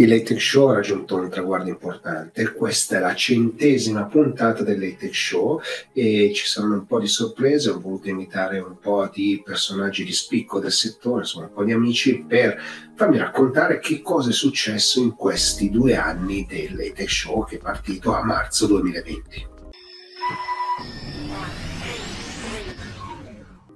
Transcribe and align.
Il 0.00 0.10
Late 0.10 0.38
Show 0.38 0.68
ha 0.68 0.74
raggiunto 0.74 1.16
un 1.16 1.28
traguardo 1.28 1.68
importante, 1.68 2.52
questa 2.52 2.98
è 2.98 3.00
la 3.00 3.16
centesima 3.16 4.04
puntata 4.04 4.62
del 4.62 4.78
Late 4.78 5.12
Show 5.12 5.60
e 5.92 6.30
ci 6.32 6.46
saranno 6.46 6.74
un 6.74 6.86
po' 6.86 7.00
di 7.00 7.08
sorprese, 7.08 7.70
ho 7.70 7.80
voluto 7.80 8.08
invitare 8.08 8.60
un 8.60 8.78
po' 8.78 9.10
di 9.12 9.42
personaggi 9.44 10.04
di 10.04 10.12
spicco 10.12 10.60
del 10.60 10.70
settore, 10.70 11.22
insomma 11.22 11.46
un 11.46 11.52
po' 11.52 11.64
di 11.64 11.72
amici 11.72 12.24
per 12.24 12.62
farmi 12.94 13.18
raccontare 13.18 13.80
che 13.80 14.00
cosa 14.00 14.30
è 14.30 14.32
successo 14.32 15.00
in 15.00 15.16
questi 15.16 15.68
due 15.68 15.96
anni 15.96 16.46
del 16.48 16.76
Late 16.76 17.08
Show 17.08 17.44
che 17.44 17.56
è 17.56 17.58
partito 17.58 18.14
a 18.14 18.22
marzo 18.22 18.68
2020. 18.68 19.57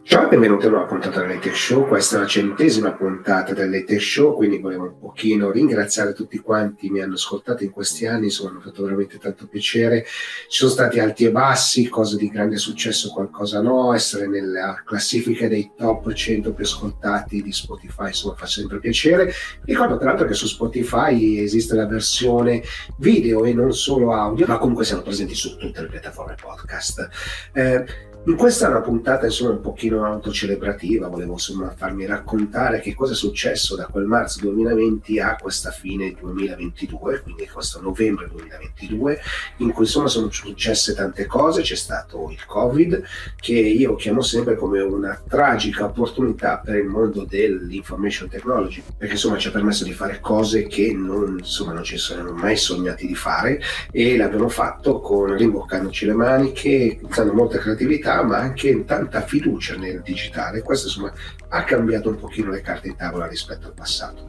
Ciao 0.05 0.25
e 0.25 0.29
benvenuti 0.29 0.65
a 0.65 0.69
una 0.69 0.79
nuova 0.79 0.91
puntata 0.91 1.21
del 1.21 1.37
Late 1.37 1.55
Show, 1.55 1.87
questa 1.87 2.17
è 2.17 2.21
la 2.21 2.27
centesima 2.27 2.93
puntata 2.93 3.55
del 3.55 3.71
Late 3.71 4.01
Show, 4.01 4.35
quindi 4.35 4.59
volevo 4.59 4.83
un 4.83 4.99
pochino 4.99 5.53
ringraziare 5.53 6.13
tutti 6.13 6.39
quanti 6.39 6.91
mi 6.91 7.01
hanno 7.01 7.15
ascoltato 7.15 7.63
in 7.63 7.71
questi 7.71 8.07
anni, 8.07 8.25
insomma 8.25 8.51
mi 8.51 8.59
ha 8.59 8.63
fatto 8.63 8.83
veramente 8.83 9.19
tanto 9.19 9.47
piacere, 9.47 10.05
ci 10.49 10.59
sono 10.59 10.73
stati 10.73 10.99
alti 10.99 11.25
e 11.25 11.31
bassi, 11.31 11.89
cose 11.89 12.17
di 12.17 12.29
grande 12.29 12.57
successo, 12.57 13.13
qualcosa 13.13 13.63
no, 13.63 13.95
essere 13.95 14.27
nella 14.27 14.83
classifica 14.85 15.47
dei 15.47 15.71
top 15.77 16.13
100 16.13 16.53
più 16.53 16.65
ascoltati 16.65 17.41
di 17.41 17.53
Spotify, 17.53 18.09
insomma 18.09 18.35
fa 18.35 18.47
sempre 18.47 18.81
piacere. 18.81 19.33
Ricordo 19.65 19.99
tra 19.99 20.07
l'altro 20.07 20.27
che 20.27 20.35
su 20.35 20.49
Spotify 20.49 21.39
esiste 21.39 21.77
la 21.77 21.87
versione 21.87 22.63
video 22.97 23.45
e 23.45 23.55
non 23.55 23.73
solo 23.73 24.13
audio, 24.13 24.47
ma 24.49 24.59
comunque 24.59 24.85
siamo 24.85 25.03
presenti 25.03 25.37
su 25.37 25.57
tutte 25.57 25.81
le 25.81 25.87
piattaforme 25.87 26.35
podcast. 26.35 27.09
Eh, 27.53 28.11
in 28.25 28.37
questa 28.37 28.67
è 28.67 28.69
una 28.69 28.83
puntata 28.83 29.27
insomma 29.27 29.51
un 29.51 29.61
pochino 29.61 30.05
autocelebrativa, 30.05 31.09
volevo 31.09 31.33
insomma 31.33 31.75
farmi 31.77 32.07
raccontare 32.07 32.79
che 32.79 32.95
cosa 32.95 33.15
è 33.15 33.17
successo 33.17 33.75
da 33.75 33.87
quel 33.87 34.05
marzo 34.05 34.39
2020 34.43 35.19
a 35.19 35.37
questa 35.41 35.73
fine 35.73 36.15
2022, 36.21 37.23
quindi 37.23 37.49
questo 37.49 37.81
novembre 37.81 38.29
2022, 38.29 39.21
in 39.57 39.73
cui 39.73 39.85
insomma 39.87 40.07
sono 40.07 40.31
successe 40.31 40.95
tante 40.95 41.27
cose, 41.27 41.63
c'è 41.63 41.75
stato 41.75 42.31
il 42.31 42.47
Covid 42.47 43.03
che 43.41 43.55
io 43.55 43.97
chiamo 43.97 44.21
sempre 44.21 44.55
come 44.55 44.81
una 44.81 45.21
tragica 45.29 45.87
opportunità 45.87 46.59
per 46.65 46.77
il 46.77 46.87
mondo 46.87 47.25
dell'information 47.25 48.29
technology, 48.29 48.85
perché 48.97 49.15
insomma 49.15 49.37
ci 49.37 49.49
ha 49.49 49.51
permesso 49.51 49.83
di 49.83 49.93
fare 49.93 50.21
cose 50.21 50.69
che 50.69 50.93
non, 50.93 51.39
insomma, 51.41 51.73
non 51.73 51.83
ci 51.83 51.99
saremmo 51.99 52.31
mai 52.31 52.57
sognati 52.57 53.05
di 53.05 53.17
fare 53.17 53.61
e 53.91 54.17
l'abbiamo 54.17 54.49
fatto 54.49 55.01
con 55.01 55.37
rimboccandoci 55.37 56.07
le 56.07 56.15
maniche, 56.15 57.01
usando 57.03 57.33
molta 57.33 57.59
creatività 57.59 58.11
ma 58.21 58.39
anche 58.39 58.85
tanta 58.85 59.23
fiducia 59.23 59.77
nel 59.77 60.03
digitale. 60.03 60.61
Questo 60.61 60.89
insomma 60.89 61.13
ha 61.49 61.65
cambiato 61.65 62.09
un 62.09 62.17
pochino 62.17 62.51
le 62.51 62.61
carte 62.61 62.89
in 62.89 62.97
tavola 62.97 63.27
rispetto 63.27 63.69
al 63.69 63.75
passato. 63.75 64.27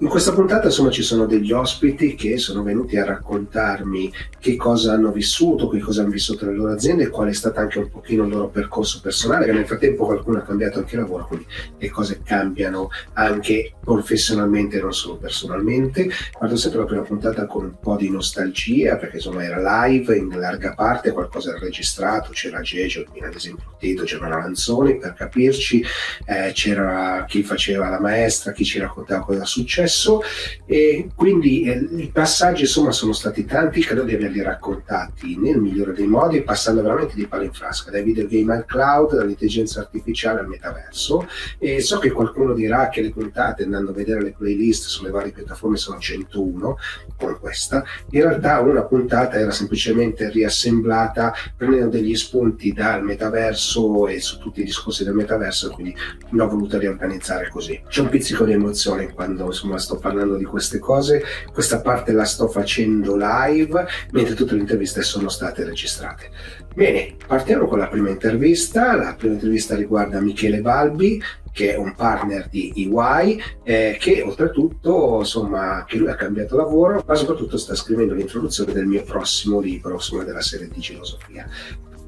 In 0.00 0.08
questa 0.08 0.32
puntata 0.32 0.66
insomma 0.66 0.90
ci 0.90 1.02
sono 1.02 1.24
degli 1.24 1.52
ospiti 1.52 2.14
che 2.14 2.36
sono 2.36 2.62
venuti 2.62 2.98
a 2.98 3.06
raccontarmi 3.06 4.12
che 4.38 4.54
cosa 4.54 4.92
hanno 4.92 5.10
vissuto, 5.10 5.68
che 5.68 5.78
cosa 5.78 6.02
hanno 6.02 6.10
vissuto 6.10 6.44
le 6.44 6.54
loro 6.54 6.72
aziende 6.72 7.04
e 7.04 7.08
qual 7.08 7.28
è 7.28 7.32
stato 7.32 7.60
anche 7.60 7.78
un 7.78 7.88
pochino 7.88 8.24
il 8.24 8.30
loro 8.30 8.48
percorso 8.48 9.00
personale, 9.00 9.46
che 9.46 9.52
nel 9.52 9.66
frattempo 9.66 10.04
qualcuno 10.04 10.36
ha 10.36 10.42
cambiato 10.42 10.80
anche 10.80 10.96
lavoro, 10.96 11.26
quindi 11.26 11.46
le 11.78 11.88
cose 11.88 12.20
cambiano 12.22 12.90
anche 13.14 13.72
professionalmente 13.80 14.76
e 14.76 14.82
non 14.82 14.92
solo 14.92 15.16
personalmente. 15.16 16.10
Guardo 16.36 16.56
sempre 16.56 16.80
la 16.80 16.86
prima 16.86 17.02
puntata 17.02 17.46
con 17.46 17.64
un 17.64 17.78
po' 17.80 17.96
di 17.96 18.10
nostalgia 18.10 18.96
perché 18.96 19.16
insomma 19.16 19.44
era 19.44 19.86
live 19.86 20.14
in 20.14 20.28
larga 20.28 20.74
parte, 20.74 21.12
qualcosa 21.12 21.50
era 21.50 21.58
registrato, 21.58 22.32
c'era 22.32 22.60
Gegio, 23.04 23.26
ad 23.26 23.34
esempio 23.34 23.76
Tito, 23.78 24.04
c'erano 24.04 24.38
Lanzoni 24.38 24.96
per 24.96 25.12
capirci, 25.14 25.84
eh, 26.24 26.52
c'era 26.52 27.24
chi 27.26 27.42
faceva 27.42 27.88
la 27.88 28.00
maestra, 28.00 28.52
chi 28.52 28.64
ci 28.64 28.78
raccontava 28.78 29.24
cosa 29.24 29.42
è 29.42 29.46
successo 29.46 30.22
e 30.64 31.08
quindi 31.14 31.62
eh, 31.64 31.86
i 31.96 32.10
passaggi 32.12 32.62
insomma 32.62 32.92
sono 32.92 33.12
stati 33.12 33.44
tanti, 33.44 33.82
credo 33.82 34.02
di 34.02 34.14
averli 34.14 34.42
raccontati 34.42 35.36
nel 35.38 35.58
migliore 35.58 35.92
dei 35.92 36.06
modi, 36.06 36.42
passando 36.42 36.82
veramente 36.82 37.14
di 37.14 37.26
palo 37.26 37.44
in 37.44 37.52
frasca, 37.52 37.90
dai 37.90 38.02
videogame 38.02 38.54
al 38.54 38.64
cloud, 38.64 39.14
dall'intelligenza 39.14 39.80
artificiale 39.80 40.40
al 40.40 40.48
metaverso. 40.48 41.28
E 41.58 41.80
so 41.80 41.98
che 41.98 42.10
qualcuno 42.10 42.54
dirà 42.54 42.88
che 42.88 43.02
le 43.02 43.10
puntate 43.10 43.64
andando 43.64 43.90
a 43.90 43.94
vedere 43.94 44.22
le 44.22 44.34
playlist 44.36 44.86
sulle 44.86 45.10
varie 45.10 45.32
piattaforme 45.32 45.76
sono 45.76 45.98
101 45.98 46.78
con 47.16 47.38
questa, 47.38 47.84
in 48.10 48.22
realtà 48.22 48.60
una 48.60 48.82
puntata 48.84 49.38
era 49.38 49.50
semplicemente 49.50 50.30
riassemblata 50.30 51.34
prendendo 51.56 51.88
degli 51.88 52.14
spunti 52.14 52.72
dal 52.86 53.02
metaverso 53.02 54.06
e 54.06 54.20
su 54.20 54.38
tutti 54.38 54.60
i 54.60 54.64
discorsi 54.64 55.02
del 55.02 55.14
metaverso, 55.14 55.70
quindi 55.70 55.94
l'ho 56.30 56.48
voluta 56.48 56.78
riorganizzare 56.78 57.48
così. 57.48 57.80
C'è 57.88 58.00
un 58.00 58.08
pizzico 58.08 58.44
di 58.44 58.52
emozione 58.52 59.12
quando 59.12 59.46
insomma 59.46 59.78
sto 59.78 59.98
parlando 59.98 60.36
di 60.36 60.44
queste 60.44 60.78
cose, 60.78 61.22
questa 61.52 61.80
parte 61.80 62.12
la 62.12 62.24
sto 62.24 62.46
facendo 62.46 63.16
live, 63.16 63.86
mentre 64.12 64.34
tutte 64.34 64.54
le 64.54 64.60
interviste 64.60 65.02
sono 65.02 65.28
state 65.28 65.64
registrate. 65.64 66.30
Bene, 66.74 67.16
partiamo 67.26 67.66
con 67.66 67.78
la 67.78 67.88
prima 67.88 68.10
intervista. 68.10 68.94
La 68.94 69.14
prima 69.14 69.34
intervista 69.34 69.74
riguarda 69.74 70.20
Michele 70.20 70.60
Balbi, 70.60 71.20
che 71.50 71.72
è 71.72 71.76
un 71.76 71.94
partner 71.94 72.48
di 72.50 72.70
EY, 72.76 73.40
eh, 73.62 73.96
che 73.98 74.22
oltretutto, 74.22 75.20
insomma, 75.20 75.84
che 75.86 75.96
lui 75.96 76.08
ha 76.08 76.14
cambiato 76.14 76.54
lavoro, 76.54 77.02
ma 77.06 77.14
soprattutto 77.14 77.56
sta 77.56 77.74
scrivendo 77.74 78.12
l'introduzione 78.12 78.74
del 78.74 78.84
mio 78.84 79.02
prossimo 79.04 79.58
libro, 79.58 79.94
insomma, 79.94 80.24
della 80.24 80.42
serie 80.42 80.68
di 80.68 80.82
filosofia. 80.82 81.48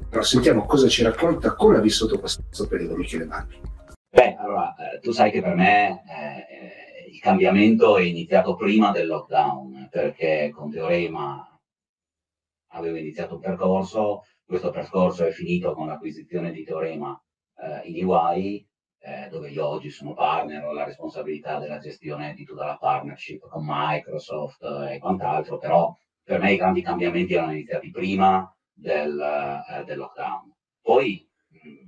Però 0.09 0.23
sentiamo 0.23 0.65
cosa 0.65 0.87
ci 0.87 1.03
racconta, 1.03 1.53
come 1.53 1.77
ha 1.77 1.81
vissuto 1.81 2.19
questo 2.19 2.67
periodo 2.67 2.95
Michele 2.95 3.25
Balbi. 3.25 3.61
Beh, 4.09 4.35
allora, 4.35 4.73
eh, 4.75 4.99
tu 4.99 5.11
sai 5.11 5.29
che 5.29 5.39
per 5.39 5.53
me 5.53 6.03
eh, 6.09 7.11
il 7.11 7.19
cambiamento 7.19 7.95
è 7.95 8.01
iniziato 8.01 8.55
prima 8.55 8.89
del 8.91 9.05
lockdown, 9.05 9.87
perché 9.91 10.49
con 10.51 10.71
Teorema 10.71 11.47
avevo 12.71 12.97
iniziato 12.97 13.35
un 13.35 13.41
percorso, 13.41 14.23
questo 14.43 14.71
percorso 14.71 15.25
è 15.25 15.31
finito 15.31 15.73
con 15.73 15.85
l'acquisizione 15.85 16.51
di 16.51 16.63
Teorema 16.63 17.15
eh, 17.57 17.87
in 17.87 18.09
EY, 18.09 18.67
eh, 19.01 19.29
dove 19.29 19.51
io 19.51 19.67
oggi 19.67 19.91
sono 19.91 20.15
partner, 20.15 20.65
ho 20.65 20.73
la 20.73 20.85
responsabilità 20.85 21.59
della 21.59 21.77
gestione 21.77 22.33
di 22.33 22.45
tutta 22.45 22.65
la 22.65 22.77
partnership 22.77 23.47
con 23.47 23.63
Microsoft 23.63 24.63
e 24.89 24.97
quant'altro, 24.97 25.59
però 25.59 25.95
per 26.23 26.39
me 26.39 26.53
i 26.53 26.57
grandi 26.57 26.81
cambiamenti 26.81 27.35
erano 27.35 27.51
iniziati 27.51 27.91
prima 27.91 28.51
del, 28.79 29.19
eh, 29.19 29.83
del 29.83 29.97
lockdown. 29.97 30.53
Poi 30.81 31.27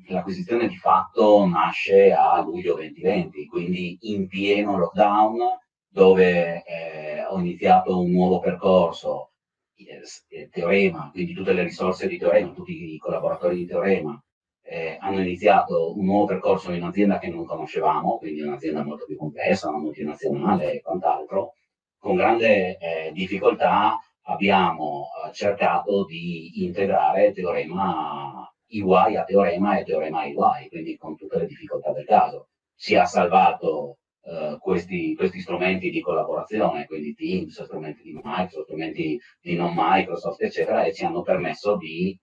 l'acquisizione 0.07 0.67
di 0.67 0.75
fatto 0.75 1.45
nasce 1.47 2.11
a 2.11 2.41
luglio 2.41 2.75
2020, 2.75 3.45
quindi 3.45 3.97
in 4.01 4.27
pieno 4.27 4.77
lockdown, 4.77 5.39
dove 5.87 6.63
eh, 6.63 7.23
ho 7.25 7.39
iniziato 7.39 7.99
un 7.99 8.11
nuovo 8.11 8.39
percorso, 8.39 9.31
eh, 9.75 10.49
Teorema, 10.49 11.09
quindi 11.11 11.33
tutte 11.33 11.53
le 11.53 11.63
risorse 11.63 12.07
di 12.07 12.17
Teorema, 12.17 12.51
tutti 12.53 12.93
i 12.93 12.97
collaboratori 12.97 13.55
di 13.57 13.65
Teorema, 13.65 14.21
eh, 14.63 14.97
hanno 14.99 15.21
iniziato 15.21 15.97
un 15.97 16.05
nuovo 16.05 16.25
percorso 16.25 16.71
in 16.71 16.81
un'azienda 16.81 17.19
che 17.19 17.29
non 17.29 17.45
conoscevamo, 17.45 18.17
quindi 18.17 18.41
un'azienda 18.41 18.83
molto 18.83 19.05
più 19.05 19.17
complessa, 19.17 19.69
una 19.69 19.79
multinazionale 19.79 20.73
e 20.73 20.81
quant'altro. 20.81 21.53
Con 21.97 22.15
grande 22.15 22.77
eh, 22.77 23.11
difficoltà 23.13 23.97
abbiamo 24.23 25.07
eh, 25.25 25.33
cercato 25.33 26.05
di 26.05 26.63
integrare 26.65 27.31
Teorema 27.31 28.51
EY 28.71 29.15
a 29.17 29.23
teorema 29.25 29.77
e 29.77 29.83
teorema 29.83 30.23
EY, 30.25 30.69
quindi 30.69 30.97
con 30.97 31.15
tutte 31.17 31.37
le 31.39 31.45
difficoltà 31.45 31.91
del 31.91 32.05
caso. 32.05 32.47
Si 32.73 32.95
è 32.95 33.05
salvato 33.05 33.97
uh, 34.21 34.57
questi, 34.59 35.13
questi, 35.15 35.39
strumenti 35.41 35.89
di 35.89 36.01
collaborazione, 36.01 36.85
quindi 36.85 37.13
Teams, 37.13 37.61
strumenti 37.63 38.01
di 38.03 38.13
Microsoft, 38.13 38.63
strumenti 38.63 39.19
di 39.41 39.55
non 39.55 39.73
Microsoft, 39.75 40.41
eccetera, 40.41 40.85
e 40.85 40.93
ci 40.93 41.03
hanno 41.05 41.21
permesso 41.21 41.75
di 41.77 42.17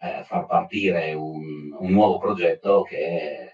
eh, 0.00 0.24
far 0.24 0.46
partire 0.46 1.12
un, 1.12 1.72
un 1.78 1.90
nuovo 1.90 2.18
progetto 2.18 2.82
che 2.82 3.52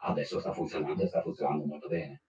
adesso 0.00 0.40
sta 0.40 0.52
funzionando 0.52 1.02
e 1.02 1.06
sta 1.08 1.22
funzionando 1.22 1.64
molto 1.64 1.88
bene 1.88 2.25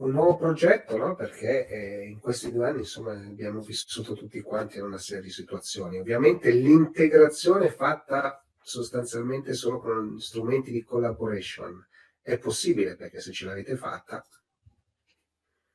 un 0.00 0.12
nuovo 0.12 0.36
progetto, 0.36 0.96
no? 0.96 1.14
perché 1.14 1.66
eh, 1.66 2.06
in 2.06 2.20
questi 2.20 2.50
due 2.50 2.68
anni 2.68 2.80
insomma, 2.80 3.12
abbiamo 3.12 3.60
vissuto 3.60 4.14
tutti 4.14 4.40
quanti 4.40 4.78
in 4.78 4.84
una 4.84 4.98
serie 4.98 5.22
di 5.22 5.30
situazioni. 5.30 5.98
Ovviamente 5.98 6.50
l'integrazione 6.50 7.70
fatta 7.70 8.42
sostanzialmente 8.62 9.52
solo 9.54 9.78
con 9.78 10.18
strumenti 10.18 10.70
di 10.70 10.84
collaboration. 10.84 11.86
È 12.22 12.38
possibile 12.38 12.96
perché 12.96 13.20
se 13.20 13.32
ce 13.32 13.44
l'avete 13.46 13.76
fatta. 13.76 14.24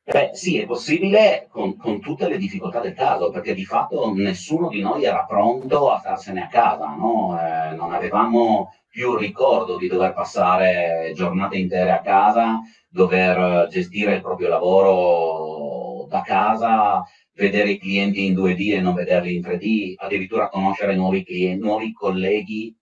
Beh, 0.08 0.32
sì, 0.34 0.60
è 0.60 0.66
possibile 0.68 1.48
con, 1.50 1.76
con, 1.78 2.00
tutte 2.00 2.28
le 2.30 2.38
difficoltà 2.38 2.80
del 2.80 2.94
caso, 2.94 3.32
perché 3.32 3.56
di 3.56 3.66
fatto 3.66 4.14
nessuno 4.14 4.70
di 4.70 4.80
noi 4.80 5.04
era 5.04 5.26
pronto 5.26 5.90
a 5.90 5.98
starsene 5.98 6.44
a 6.44 6.48
casa, 6.48 6.94
no? 6.94 7.36
eh, 7.40 7.74
non 7.76 7.92
avevamo 7.92 8.72
più 8.88 9.16
ricordo 9.18 9.78
di 9.78 9.88
dover 9.88 10.14
passare 10.14 11.12
giornate 11.16 11.58
intere 11.58 11.90
a 11.90 12.02
casa, 12.02 12.60
dover 12.88 13.68
gestire 13.68 14.14
il 14.14 14.22
proprio 14.22 14.48
lavoro 14.48 16.06
da 16.08 16.22
casa, 16.22 17.04
vedere 17.34 17.72
i 17.72 17.80
clienti 17.80 18.26
in 18.28 18.36
2D 18.36 18.76
e 18.76 18.82
non 18.82 18.94
vederli 18.94 19.36
in 19.36 19.42
3D, 19.42 19.96
addirittura 19.98 20.50
conoscere 20.50 20.96
nuovi 20.96 21.24
clienti, 21.24 21.66
nuovi 21.66 21.92
colleghi 21.94 22.76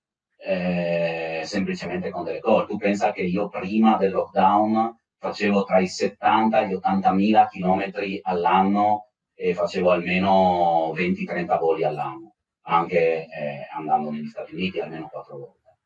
eh, 0.46 1.42
semplicemente 1.46 2.10
con 2.10 2.26
delle 2.26 2.42
call. 2.42 2.68
Tu 2.68 2.76
pensa 2.76 3.14
che 3.14 3.22
io 3.22 3.48
prima 3.48 3.96
del 3.96 4.12
lockdown 4.12 4.94
facevo 5.24 5.64
tra 5.64 5.80
i 5.80 5.88
70 5.88 6.60
e 6.60 6.68
gli 6.68 6.74
80 6.74 7.14
mila 7.14 7.48
chilometri 7.48 8.20
all'anno 8.24 9.12
e 9.34 9.54
facevo 9.54 9.92
almeno 9.92 10.92
20-30 10.94 11.60
voli 11.60 11.86
all'anno, 11.86 12.36
anche 12.64 13.28
eh, 13.28 13.68
andando 13.74 14.12
negli 14.12 14.28
Stati 14.28 14.54
Uniti 14.54 14.82
almeno 14.82 15.08
quattro 15.08 15.38
volte. 15.38 15.78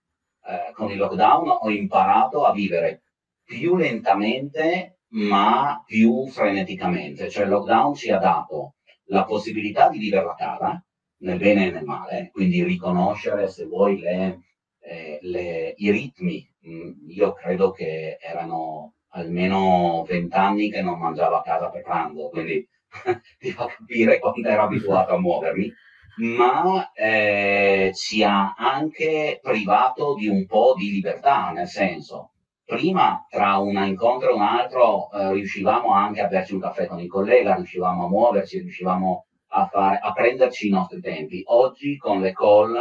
Eh, 0.43 0.73
con 0.73 0.89
il 0.89 0.97
lockdown 0.97 1.49
ho 1.61 1.69
imparato 1.69 2.45
a 2.45 2.51
vivere 2.51 3.03
più 3.43 3.75
lentamente 3.75 5.01
ma 5.09 5.83
più 5.85 6.27
freneticamente, 6.27 7.29
cioè 7.29 7.43
il 7.43 7.51
lockdown 7.51 7.93
ci 7.93 8.09
ha 8.11 8.17
dato 8.17 8.77
la 9.09 9.23
possibilità 9.23 9.87
di 9.87 9.99
vivere 9.99 10.25
la 10.25 10.35
cara 10.35 10.83
nel 11.19 11.37
bene 11.37 11.67
e 11.67 11.71
nel 11.71 11.85
male, 11.85 12.31
quindi 12.31 12.63
riconoscere 12.63 13.47
se 13.49 13.65
vuoi 13.65 13.99
le, 13.99 14.39
eh, 14.79 15.19
le, 15.21 15.75
i 15.77 15.91
ritmi. 15.91 16.43
Mm, 16.67 17.09
io 17.09 17.33
credo 17.33 17.71
che 17.71 18.17
erano 18.19 18.96
almeno 19.17 20.05
vent'anni 20.07 20.69
che 20.69 20.81
non 20.81 20.99
mangiavo 20.99 21.35
a 21.35 21.41
casa 21.41 21.69
per 21.69 21.81
pranzo, 21.81 22.29
quindi 22.29 22.67
ti 23.39 23.51
fa 23.51 23.65
capire 23.65 24.19
quando 24.19 24.47
ero 24.47 24.63
abituato 24.63 25.13
a 25.13 25.19
muovermi, 25.19 25.73
ma 26.17 26.91
eh, 26.93 27.91
ci 27.93 28.23
ha 28.23 28.53
anche 28.55 29.39
privato 29.41 30.15
di 30.15 30.27
un 30.27 30.45
po' 30.45 30.73
di 30.75 30.91
libertà, 30.91 31.51
nel 31.51 31.67
senso, 31.67 32.31
prima 32.65 33.25
tra 33.29 33.57
un 33.57 33.75
incontro 33.85 34.29
e 34.29 34.33
un 34.33 34.41
altro 34.41 35.11
eh, 35.11 35.33
riuscivamo 35.33 35.91
anche 35.93 36.21
a 36.21 36.27
berci 36.27 36.53
un 36.53 36.61
caffè 36.61 36.87
con 36.87 36.99
il 36.99 37.07
collega, 37.07 37.55
riuscivamo 37.55 38.05
a 38.05 38.09
muoverci, 38.09 38.59
riuscivamo 38.59 39.25
a, 39.49 39.67
fare, 39.67 39.99
a 40.01 40.11
prenderci 40.11 40.67
i 40.67 40.71
nostri 40.71 40.99
tempi. 41.01 41.41
Oggi 41.45 41.97
con 41.97 42.19
le 42.19 42.33
call, 42.33 42.75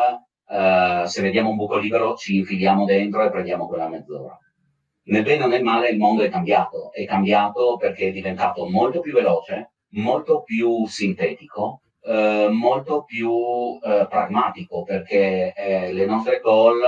eh, 0.48 1.02
se 1.06 1.22
vediamo 1.22 1.50
un 1.50 1.56
buco 1.56 1.76
libero, 1.76 2.14
ci 2.14 2.36
infiliamo 2.36 2.84
dentro 2.84 3.22
e 3.22 3.30
prendiamo 3.30 3.66
quella 3.66 3.88
mezz'ora. 3.88 4.38
Nel 5.08 5.22
bene 5.22 5.44
o 5.44 5.46
nel 5.46 5.62
male 5.62 5.90
il 5.90 5.98
mondo 5.98 6.22
è 6.22 6.28
cambiato, 6.28 6.92
è 6.92 7.04
cambiato 7.04 7.76
perché 7.76 8.08
è 8.08 8.12
diventato 8.12 8.68
molto 8.68 9.00
più 9.00 9.12
veloce, 9.12 9.74
molto 9.90 10.42
più 10.42 10.84
sintetico, 10.86 11.82
eh, 12.02 12.48
molto 12.50 13.04
più 13.04 13.78
eh, 13.82 14.06
pragmatico 14.08 14.82
perché 14.82 15.52
eh, 15.54 15.92
le 15.92 16.06
nostre 16.06 16.40
call, 16.40 16.82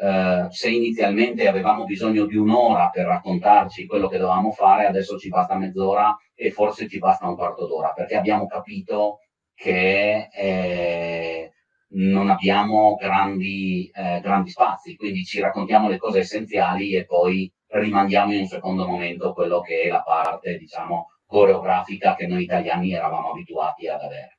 eh, 0.00 0.46
se 0.48 0.70
inizialmente 0.70 1.48
avevamo 1.48 1.84
bisogno 1.84 2.24
di 2.24 2.36
un'ora 2.36 2.88
per 2.88 3.04
raccontarci 3.04 3.86
quello 3.86 4.08
che 4.08 4.16
dovevamo 4.16 4.52
fare, 4.52 4.86
adesso 4.86 5.18
ci 5.18 5.28
basta 5.28 5.56
mezz'ora 5.56 6.16
e 6.34 6.50
forse 6.50 6.88
ci 6.88 6.98
basta 6.98 7.28
un 7.28 7.36
quarto 7.36 7.66
d'ora 7.66 7.92
perché 7.92 8.16
abbiamo 8.16 8.46
capito 8.46 9.18
che 9.54 10.28
eh, 10.32 11.52
non 11.92 12.30
abbiamo 12.30 12.94
grandi, 12.94 13.90
eh, 13.92 14.20
grandi 14.20 14.50
spazi, 14.50 14.96
quindi 14.96 15.24
ci 15.24 15.40
raccontiamo 15.40 15.88
le 15.88 15.98
cose 15.98 16.20
essenziali 16.20 16.94
e 16.94 17.04
poi 17.04 17.50
rimandiamo 17.66 18.32
in 18.32 18.40
un 18.40 18.46
secondo 18.46 18.86
momento 18.86 19.32
quello 19.32 19.60
che 19.60 19.82
è 19.82 19.88
la 19.88 20.02
parte, 20.02 20.56
diciamo, 20.58 21.06
coreografica 21.26 22.14
che 22.14 22.26
noi 22.26 22.42
italiani 22.42 22.92
eravamo 22.92 23.30
abituati 23.30 23.88
ad 23.88 24.02
avere. 24.02 24.38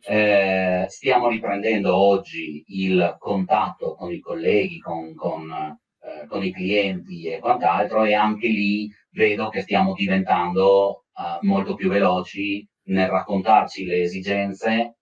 Eh, 0.00 0.86
stiamo 0.88 1.28
riprendendo 1.28 1.94
oggi 1.96 2.64
il 2.68 3.16
contatto 3.18 3.94
con 3.94 4.12
i 4.12 4.20
colleghi, 4.20 4.78
con, 4.78 5.14
con, 5.14 5.50
eh, 5.50 6.26
con, 6.28 6.44
i 6.44 6.52
clienti 6.52 7.26
e 7.26 7.40
quant'altro 7.40 8.04
e 8.04 8.14
anche 8.14 8.46
lì 8.46 8.88
vedo 9.10 9.48
che 9.48 9.62
stiamo 9.62 9.94
diventando 9.94 11.04
eh, 11.18 11.38
molto 11.44 11.74
più 11.74 11.88
veloci 11.88 12.66
nel 12.84 13.08
raccontarci 13.08 13.84
le 13.84 14.02
esigenze 14.02 14.97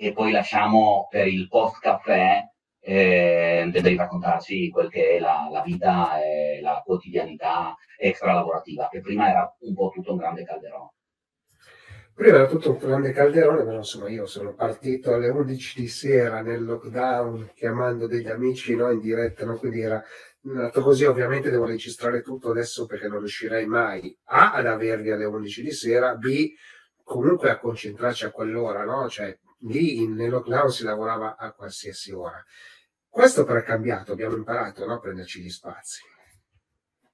e 0.00 0.12
poi 0.12 0.30
lasciamo 0.30 1.08
per 1.10 1.26
il 1.26 1.48
post 1.48 1.80
caffè 1.80 2.40
eh, 2.78 3.68
devi 3.72 3.96
raccontarci 3.96 4.70
quel 4.70 4.88
che 4.88 5.16
è 5.16 5.18
la, 5.18 5.48
la, 5.50 5.60
vita 5.62 6.22
e 6.22 6.60
la 6.62 6.80
quotidianità 6.84 7.74
extra 7.98 8.32
lavorativa, 8.32 8.88
che 8.88 9.00
prima 9.00 9.28
era 9.28 9.52
un 9.58 9.74
po' 9.74 9.90
tutto 9.92 10.12
un 10.12 10.18
grande 10.18 10.44
calderone. 10.44 10.92
Prima 12.14 12.36
era 12.36 12.46
tutto 12.46 12.70
un 12.70 12.78
grande 12.78 13.10
calderone, 13.10 13.64
però 13.64 13.78
insomma 13.78 14.08
io 14.08 14.24
sono 14.26 14.54
partito 14.54 15.12
alle 15.12 15.28
11 15.30 15.80
di 15.80 15.88
sera 15.88 16.42
nel 16.42 16.64
lockdown 16.64 17.50
chiamando 17.54 18.06
degli 18.06 18.28
amici 18.28 18.76
no, 18.76 18.90
in 18.90 19.00
diretta, 19.00 19.44
no? 19.44 19.56
quindi 19.56 19.80
era 19.80 20.02
nato 20.42 20.80
così, 20.80 21.04
ovviamente 21.04 21.50
devo 21.50 21.66
registrare 21.66 22.22
tutto 22.22 22.50
adesso 22.50 22.86
perché 22.86 23.08
non 23.08 23.18
riuscirei 23.18 23.66
mai 23.66 24.16
A 24.26 24.52
ad 24.52 24.66
avervi 24.66 25.10
alle 25.10 25.24
11 25.24 25.62
di 25.62 25.72
sera, 25.72 26.14
B 26.14 26.52
comunque 27.02 27.50
a 27.50 27.58
concentrarci 27.58 28.26
a 28.26 28.30
quell'ora, 28.30 28.84
no? 28.84 29.08
Cioè 29.08 29.36
lì 29.60 30.06
nel 30.06 30.30
lockdown 30.30 30.70
si 30.70 30.84
lavorava 30.84 31.36
a 31.36 31.52
qualsiasi 31.52 32.12
ora. 32.12 32.42
Questo 33.08 33.44
però 33.44 33.58
è 33.58 33.64
cambiato, 33.64 34.12
abbiamo 34.12 34.36
imparato 34.36 34.86
no? 34.86 34.94
a 34.94 34.98
prenderci 35.00 35.40
gli 35.40 35.50
spazi. 35.50 36.02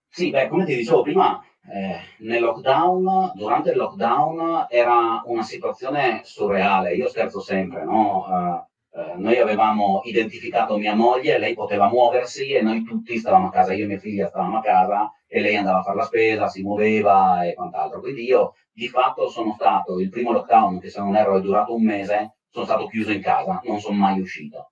Sì, 0.08 0.31
beh, 0.31 0.49
come 0.49 0.64
ti 0.64 0.76
dicevo 0.76 1.02
prima, 1.02 1.43
eh, 1.73 1.99
nel 2.19 2.43
lockdown, 2.43 3.32
durante 3.35 3.70
il 3.70 3.76
lockdown 3.76 4.67
era 4.69 5.23
una 5.25 5.43
situazione 5.43 6.20
surreale. 6.25 6.94
Io 6.94 7.08
scherzo 7.08 7.41
sempre, 7.41 7.85
no? 7.85 8.25
Uh, 8.29 9.00
uh, 9.00 9.20
noi 9.20 9.38
avevamo 9.38 10.02
identificato 10.05 10.76
mia 10.76 10.94
moglie, 10.94 11.38
lei 11.38 11.55
poteva 11.55 11.88
muoversi 11.88 12.52
e 12.52 12.61
noi 12.61 12.85
tutti 12.85 13.19
stavamo 13.19 13.49
a 13.49 13.50
casa, 13.50 13.73
io 13.73 13.85
e 13.85 13.88
mia 13.88 13.99
figlia 13.99 14.29
stavamo 14.29 14.58
a 14.58 14.62
casa 14.62 15.11
e 15.26 15.41
lei 15.41 15.56
andava 15.56 15.79
a 15.79 15.82
fare 15.82 15.96
la 15.96 16.05
spesa, 16.05 16.49
si 16.49 16.62
muoveva 16.62 17.44
e 17.44 17.55
quant'altro. 17.55 18.00
Quindi 18.00 18.25
io 18.25 18.55
di 18.73 18.88
fatto 18.88 19.29
sono 19.29 19.55
stato 19.55 19.99
il 19.99 20.11
primo 20.11 20.32
lockdown, 20.32 20.79
che 20.81 20.91
se 20.91 21.00
non 21.00 21.17
erro 21.17 21.38
è 21.38 21.41
durato 21.41 21.75
un 21.75 21.82
mese, 21.82 22.33
sono 22.54 22.66
stato 22.66 22.86
chiuso 22.86 23.10
in 23.10 23.20
casa, 23.20 23.60
non 23.64 23.80
sono 23.80 23.96
mai 23.96 24.20
uscito. 24.20 24.70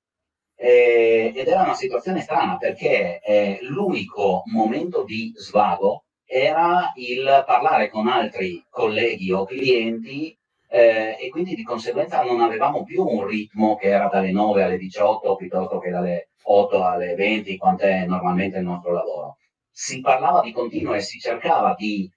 E, 0.54 1.32
ed 1.34 1.48
era 1.48 1.62
una 1.62 1.74
situazione 1.74 2.20
strana 2.20 2.56
perché 2.56 3.18
eh, 3.20 3.58
l'unico 3.62 4.44
momento 4.46 5.02
di 5.02 5.32
svago 5.34 6.04
era 6.24 6.92
il 6.94 7.42
parlare 7.44 7.90
con 7.90 8.06
altri 8.06 8.64
colleghi 8.70 9.32
o 9.32 9.44
clienti 9.44 10.38
eh, 10.68 11.16
e 11.20 11.28
quindi 11.28 11.56
di 11.56 11.64
conseguenza 11.64 12.22
non 12.22 12.40
avevamo 12.40 12.84
più 12.84 13.04
un 13.04 13.26
ritmo 13.26 13.74
che 13.74 13.88
era 13.88 14.06
dalle 14.06 14.30
9 14.30 14.62
alle 14.62 14.78
18 14.78 15.34
piuttosto 15.34 15.80
che 15.80 15.90
dalle 15.90 16.28
8 16.44 16.84
alle 16.84 17.14
20, 17.16 17.56
quant'è 17.56 18.06
normalmente 18.06 18.58
il 18.58 18.64
nostro 18.64 18.92
lavoro. 18.92 19.38
Si 19.68 20.00
parlava 20.00 20.40
di 20.40 20.52
continuo 20.52 20.94
e 20.94 21.00
si 21.00 21.18
cercava 21.18 21.74
di 21.76 22.08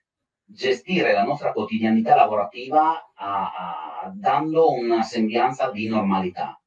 gestire 0.46 1.12
la 1.12 1.24
nostra 1.24 1.52
quotidianità 1.52 2.16
lavorativa 2.16 3.12
a, 3.16 4.04
a, 4.04 4.12
dando 4.14 4.72
una 4.72 5.02
sembianza 5.02 5.72
di 5.72 5.88
normalità. 5.88 6.60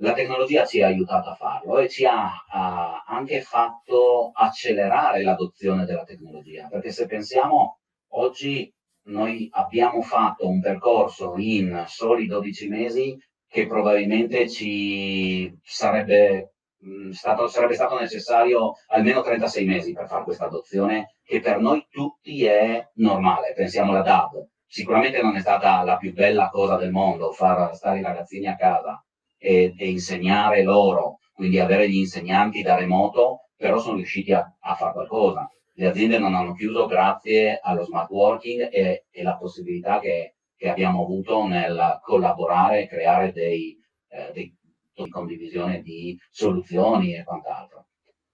La 0.00 0.12
tecnologia 0.12 0.64
ci 0.64 0.80
ha 0.80 0.86
aiutato 0.86 1.30
a 1.30 1.34
farlo 1.34 1.78
e 1.78 1.88
ci 1.88 2.04
ha, 2.06 2.44
ha 2.48 3.04
anche 3.06 3.40
fatto 3.40 4.30
accelerare 4.32 5.22
l'adozione 5.22 5.84
della 5.84 6.04
tecnologia, 6.04 6.68
perché 6.68 6.92
se 6.92 7.06
pensiamo 7.06 7.80
oggi 8.12 8.72
noi 9.08 9.48
abbiamo 9.52 10.02
fatto 10.02 10.46
un 10.48 10.60
percorso 10.60 11.34
in 11.36 11.84
soli 11.86 12.26
12 12.26 12.68
mesi 12.68 13.18
che 13.48 13.66
probabilmente 13.66 14.48
ci 14.48 15.52
sarebbe 15.62 16.52
Mm, 16.86 17.10
stato, 17.10 17.48
sarebbe 17.48 17.74
stato 17.74 17.98
necessario 17.98 18.74
almeno 18.88 19.20
36 19.20 19.64
mesi 19.66 19.92
per 19.92 20.06
fare 20.06 20.22
questa 20.22 20.46
adozione, 20.46 21.14
che 21.24 21.40
per 21.40 21.58
noi 21.58 21.86
tutti 21.90 22.44
è 22.44 22.88
normale. 22.94 23.52
Pensiamo 23.54 23.90
alla 23.90 24.02
DAB. 24.02 24.46
Sicuramente 24.66 25.20
non 25.22 25.34
è 25.34 25.40
stata 25.40 25.82
la 25.82 25.96
più 25.96 26.12
bella 26.12 26.48
cosa 26.50 26.76
del 26.76 26.90
mondo 26.90 27.32
far 27.32 27.74
stare 27.74 27.98
i 27.98 28.02
ragazzini 28.02 28.46
a 28.46 28.54
casa 28.56 29.02
e, 29.38 29.74
e 29.76 29.88
insegnare 29.88 30.62
loro, 30.62 31.18
quindi 31.32 31.58
avere 31.58 31.88
gli 31.88 31.96
insegnanti 31.96 32.62
da 32.62 32.76
remoto, 32.76 33.48
però 33.56 33.78
sono 33.78 33.96
riusciti 33.96 34.32
a, 34.32 34.44
a 34.60 34.74
fare 34.74 34.92
qualcosa. 34.92 35.50
Le 35.74 35.86
aziende 35.86 36.18
non 36.18 36.34
hanno 36.34 36.54
chiuso 36.54 36.86
grazie 36.86 37.58
allo 37.62 37.84
smart 37.84 38.10
working 38.10 38.68
e, 38.70 39.06
e 39.10 39.22
la 39.22 39.36
possibilità 39.36 40.00
che, 40.00 40.34
che, 40.56 40.68
abbiamo 40.68 41.02
avuto 41.02 41.46
nel 41.46 42.00
collaborare 42.02 42.82
e 42.82 42.88
creare 42.88 43.32
dei, 43.32 43.76
eh, 44.08 44.30
dei 44.32 44.57
di 45.04 45.10
condivisione 45.10 45.80
di 45.82 46.18
soluzioni 46.30 47.14
e 47.14 47.24
quant'altro. 47.24 47.86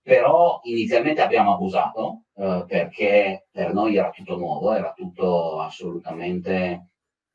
Però 0.02 0.61
inizialmente 0.64 1.23
abbiamo 1.23 1.54
abusato 1.54 2.25
eh, 2.37 2.64
perché 2.66 3.47
per 3.50 3.73
noi 3.73 3.97
era 3.97 4.11
tutto 4.11 4.37
nuovo, 4.37 4.73
era 4.73 4.92
tutto 4.92 5.61
assolutamente 5.61 6.88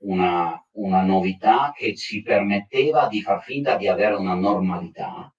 una, 0.04 0.64
una 0.74 1.02
novità 1.04 1.72
che 1.76 1.96
ci 1.96 2.22
permetteva 2.22 3.08
di 3.08 3.22
far 3.22 3.42
finta 3.42 3.76
di 3.76 3.88
avere 3.88 4.16
una 4.16 4.36
normalità, 4.36 5.34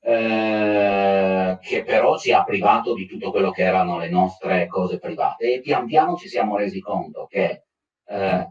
eh, 0.00 1.58
che 1.60 1.84
però 1.84 2.18
ci 2.18 2.32
ha 2.32 2.44
privato 2.44 2.94
di 2.94 3.06
tutto 3.06 3.30
quello 3.30 3.50
che 3.50 3.62
erano 3.62 3.98
le 3.98 4.08
nostre 4.08 4.66
cose 4.66 4.98
private 4.98 5.54
e 5.54 5.60
pian 5.60 5.86
piano 5.86 6.16
ci 6.16 6.28
siamo 6.28 6.56
resi 6.56 6.80
conto 6.80 7.26
che 7.26 7.64
eh, 8.06 8.50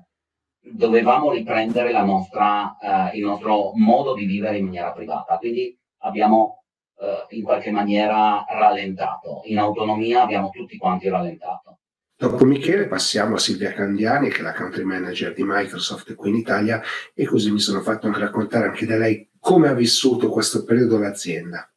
dovevamo 0.61 1.31
riprendere 1.31 1.91
nostra, 2.03 2.77
eh, 3.11 3.17
il 3.17 3.25
nostro 3.25 3.71
modo 3.75 4.13
di 4.13 4.25
vivere 4.25 4.57
in 4.57 4.65
maniera 4.65 4.91
privata. 4.91 5.37
Quindi 5.37 5.77
abbiamo 5.99 6.63
eh, 6.99 7.35
in 7.35 7.43
qualche 7.43 7.71
maniera 7.71 8.45
rallentato. 8.47 9.41
In 9.45 9.57
autonomia 9.57 10.21
abbiamo 10.21 10.49
tutti 10.49 10.77
quanti 10.77 11.09
rallentato. 11.09 11.79
Dopo 12.15 12.45
Michele 12.45 12.87
passiamo 12.87 13.35
a 13.35 13.39
Silvia 13.39 13.73
Candiani, 13.73 14.29
che 14.29 14.39
è 14.39 14.41
la 14.43 14.53
country 14.53 14.83
manager 14.83 15.33
di 15.33 15.43
Microsoft 15.43 16.13
qui 16.13 16.29
in 16.29 16.35
Italia, 16.35 16.79
e 17.15 17.25
così 17.25 17.51
mi 17.51 17.59
sono 17.59 17.81
fatto 17.81 18.05
anche 18.05 18.19
raccontare 18.19 18.67
anche 18.67 18.85
da 18.85 18.95
lei 18.95 19.27
come 19.39 19.69
ha 19.69 19.73
vissuto 19.73 20.29
questo 20.29 20.63
periodo 20.63 20.99
l'azienda. 20.99 21.67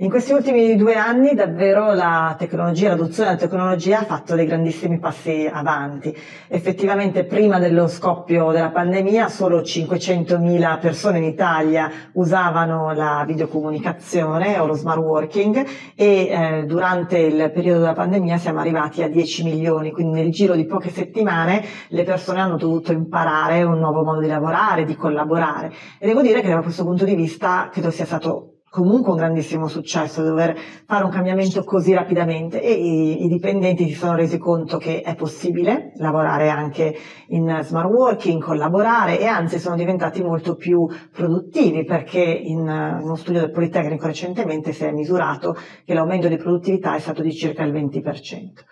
In 0.00 0.10
questi 0.10 0.32
ultimi 0.32 0.76
due 0.76 0.94
anni 0.94 1.34
davvero 1.34 1.92
la 1.92 2.36
tecnologia, 2.38 2.90
l'adozione 2.90 3.30
della 3.30 3.40
tecnologia 3.40 3.98
ha 3.98 4.04
fatto 4.04 4.36
dei 4.36 4.46
grandissimi 4.46 5.00
passi 5.00 5.50
avanti. 5.52 6.16
Effettivamente 6.46 7.24
prima 7.24 7.58
dello 7.58 7.88
scoppio 7.88 8.52
della 8.52 8.70
pandemia 8.70 9.28
solo 9.28 9.58
500.000 9.58 10.78
persone 10.78 11.18
in 11.18 11.24
Italia 11.24 11.90
usavano 12.12 12.94
la 12.94 13.24
videocomunicazione 13.26 14.60
o 14.60 14.66
lo 14.66 14.74
smart 14.74 15.00
working 15.00 15.66
e 15.96 16.28
eh, 16.28 16.64
durante 16.64 17.18
il 17.18 17.50
periodo 17.50 17.80
della 17.80 17.92
pandemia 17.94 18.36
siamo 18.38 18.60
arrivati 18.60 19.02
a 19.02 19.08
10 19.08 19.42
milioni, 19.42 19.90
quindi 19.90 20.20
nel 20.20 20.30
giro 20.30 20.54
di 20.54 20.64
poche 20.64 20.90
settimane 20.90 21.60
le 21.88 22.04
persone 22.04 22.38
hanno 22.38 22.56
dovuto 22.56 22.92
imparare 22.92 23.64
un 23.64 23.80
nuovo 23.80 24.04
modo 24.04 24.20
di 24.20 24.28
lavorare, 24.28 24.84
di 24.84 24.94
collaborare 24.94 25.72
e 25.98 26.06
devo 26.06 26.22
dire 26.22 26.40
che 26.40 26.50
da 26.50 26.62
questo 26.62 26.84
punto 26.84 27.04
di 27.04 27.16
vista 27.16 27.68
credo 27.72 27.90
sia 27.90 28.04
stato 28.04 28.52
comunque 28.70 29.12
un 29.12 29.18
grandissimo 29.18 29.66
successo 29.66 30.22
dover 30.22 30.56
fare 30.86 31.04
un 31.04 31.10
cambiamento 31.10 31.64
così 31.64 31.94
rapidamente 31.94 32.62
e 32.62 32.72
i, 32.72 33.24
i, 33.24 33.28
dipendenti 33.28 33.88
si 33.88 33.94
sono 33.94 34.14
resi 34.14 34.38
conto 34.38 34.78
che 34.78 35.00
è 35.00 35.14
possibile 35.14 35.92
lavorare 35.96 36.48
anche 36.50 36.94
in 37.28 37.60
smart 37.62 37.90
working, 37.90 38.42
collaborare 38.42 39.18
e 39.18 39.26
anzi 39.26 39.58
sono 39.58 39.76
diventati 39.76 40.22
molto 40.22 40.54
più 40.54 40.86
produttivi 41.12 41.84
perché 41.84 42.20
in 42.20 42.60
uno 42.60 43.14
studio 43.14 43.40
del 43.40 43.50
Politecnico 43.50 44.06
recentemente 44.06 44.72
si 44.72 44.84
è 44.84 44.92
misurato 44.92 45.56
che 45.84 45.94
l'aumento 45.94 46.28
di 46.28 46.36
produttività 46.36 46.94
è 46.94 46.98
stato 46.98 47.22
di 47.22 47.32
circa 47.32 47.62
il 47.64 47.72
20%. 47.72 48.64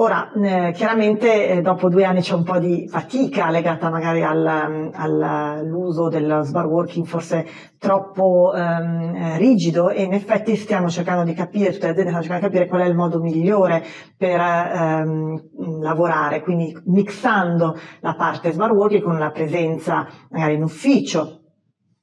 Ora, 0.00 0.30
eh, 0.30 0.70
chiaramente 0.76 1.48
eh, 1.48 1.60
dopo 1.60 1.88
due 1.88 2.04
anni 2.04 2.20
c'è 2.20 2.34
un 2.34 2.44
po' 2.44 2.60
di 2.60 2.86
fatica 2.86 3.50
legata 3.50 3.90
magari 3.90 4.22
al, 4.22 4.92
all'uso 4.94 6.06
del 6.06 6.42
smart 6.44 6.68
working 6.68 7.04
forse 7.04 7.44
troppo 7.78 8.54
ehm, 8.54 9.16
eh, 9.16 9.38
rigido 9.38 9.90
e 9.90 10.04
in 10.04 10.12
effetti 10.12 10.54
stiamo 10.54 10.88
cercando 10.88 11.24
di 11.24 11.34
capire, 11.34 11.72
tutte 11.72 11.86
le 11.86 11.90
aziende 11.90 12.10
stanno 12.10 12.22
cercando 12.22 12.46
di 12.46 12.52
capire 12.52 12.68
qual 12.68 12.82
è 12.82 12.88
il 12.88 12.94
modo 12.94 13.18
migliore 13.18 13.82
per 14.16 14.38
ehm, 14.38 15.80
lavorare, 15.82 16.42
quindi 16.42 16.80
mixando 16.84 17.74
la 17.98 18.14
parte 18.14 18.52
smart 18.52 18.72
working 18.72 19.02
con 19.02 19.18
la 19.18 19.32
presenza 19.32 20.06
magari 20.30 20.54
in 20.54 20.62
ufficio, 20.62 21.37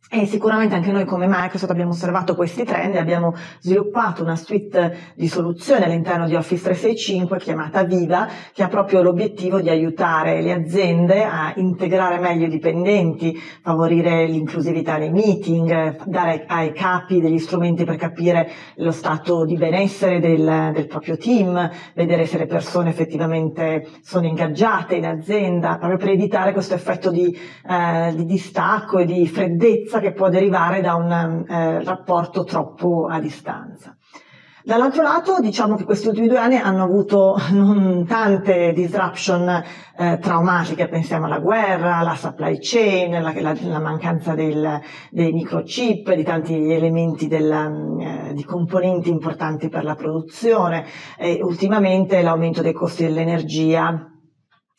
e 0.08 0.28
sicuramente 0.28 0.76
anche 0.76 0.92
noi 0.92 1.04
come 1.04 1.26
Microsoft 1.28 1.72
abbiamo 1.72 1.90
osservato 1.90 2.36
questi 2.36 2.64
trend 2.64 2.94
e 2.94 3.00
abbiamo 3.00 3.34
sviluppato 3.60 4.22
una 4.22 4.36
suite 4.36 5.14
di 5.16 5.28
soluzioni 5.28 5.84
all'interno 5.84 6.28
di 6.28 6.36
Office 6.36 6.62
365 6.62 7.40
chiamata 7.40 7.84
Viva, 7.84 8.28
che 8.54 8.62
ha 8.62 8.68
proprio 8.68 9.02
l'obiettivo 9.02 9.62
di 9.62 9.70
aiutare 9.70 10.42
le 10.42 10.52
aziende 10.52 11.24
a 11.24 11.54
integrare 11.56 12.20
meglio 12.20 12.46
i 12.46 12.50
dipendenti, 12.50 13.36
favorire 13.64 14.28
l'inclusività 14.28 14.98
nei 14.98 15.10
meeting, 15.10 16.06
dare 16.06 16.46
ai 16.48 16.72
capi 16.72 17.20
degli 17.20 17.40
strumenti 17.40 17.84
per 17.84 17.96
capire 17.96 18.50
lo 18.76 18.92
stato 18.92 19.44
di 19.44 19.58
benessere 19.58 20.20
del, 20.20 20.72
del 20.72 20.86
proprio 20.86 21.18
team, 21.18 21.70
vedere 21.96 22.28
se 22.28 22.38
le 22.38 22.46
persone 22.46 22.90
effettivamente 22.90 23.88
sono 24.04 24.28
ingaggiate 24.28 24.96
in 24.96 25.06
azienda, 25.08 25.78
proprio 25.78 25.98
per 25.98 26.10
evitare 26.10 26.54
questo 26.54 26.76
effetto 26.76 27.10
di, 27.10 27.36
eh, 27.68 28.14
di 28.16 28.26
distacco 28.26 29.00
e 29.00 29.06
di 29.06 29.28
freddezza 29.28 29.95
che 30.00 30.14
può 30.14 30.30
derivare 30.30 30.82
da 30.82 30.96
un 30.96 31.12
eh, 31.48 31.84
rapporto 31.84 32.44
troppo 32.44 33.08
a 33.10 33.20
distanza. 33.20 33.96
Dall'altro 34.66 35.04
lato 35.04 35.40
diciamo 35.40 35.76
che 35.76 35.84
questi 35.84 36.08
ultimi 36.08 36.28
due 36.28 36.40
anni 36.40 36.56
hanno 36.56 36.82
avuto 36.82 37.36
non 37.54 38.04
tante 38.08 38.74
disruption 38.74 39.64
eh, 39.96 40.18
traumatiche, 40.20 40.88
pensiamo 40.88 41.26
alla 41.26 41.38
guerra, 41.38 41.98
alla 41.98 42.16
supply 42.16 42.58
chain, 42.60 43.22
la, 43.22 43.32
la, 43.40 43.56
la 43.62 43.80
mancanza 43.80 44.34
del, 44.34 44.82
dei 45.12 45.32
microchip, 45.34 46.12
di 46.16 46.24
tanti 46.24 46.72
elementi 46.72 47.28
del, 47.28 47.52
eh, 47.52 48.34
di 48.34 48.44
componenti 48.44 49.12
importanti 49.12 49.70
per 49.70 49.84
la 49.84 49.94
produzione 49.94 50.86
e 51.16 51.42
ultimamente 51.44 52.24
l'aumento 52.24 52.64
dei 52.64 52.74
costi 52.74 53.04
dell'energia 53.04 54.15